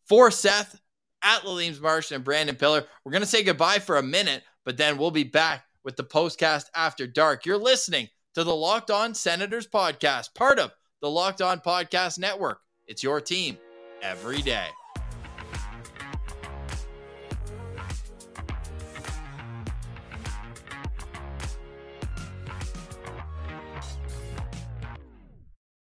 For 0.09 0.31
Seth, 0.31 0.81
at 1.23 1.43
Lalim's 1.43 1.81
Marsh 1.81 2.13
and 2.13 2.25
Brandon 2.25 2.57
Piller, 2.57 2.85
we're 3.05 3.13
going 3.13 3.23
to 3.23 3.29
say 3.29 3.43
goodbye 3.43 3.81
for 3.81 3.97
a 3.97 4.03
minute, 4.03 4.43
but 4.65 4.77
then 4.77 4.97
we'll 4.97 5.11
be 5.11 5.25
back 5.25 5.65
with 5.85 5.97
the 5.97 6.05
postcast 6.05 6.67
after 6.75 7.07
dark. 7.07 7.45
You're 7.45 7.59
listening 7.59 8.09
to 8.35 8.45
the 8.45 8.55
Locked 8.55 8.91
On 8.91 9.15
Senators 9.15 9.67
podcast, 9.67 10.35
part 10.35 10.59
of 10.59 10.73
the 11.03 11.11
Locked 11.11 11.43
On 11.43 11.59
Podcast 11.59 12.19
Network. 12.19 12.61
It's 12.87 13.03
your 13.03 13.21
team 13.21 13.59
every 14.03 14.41
day. 14.41 14.69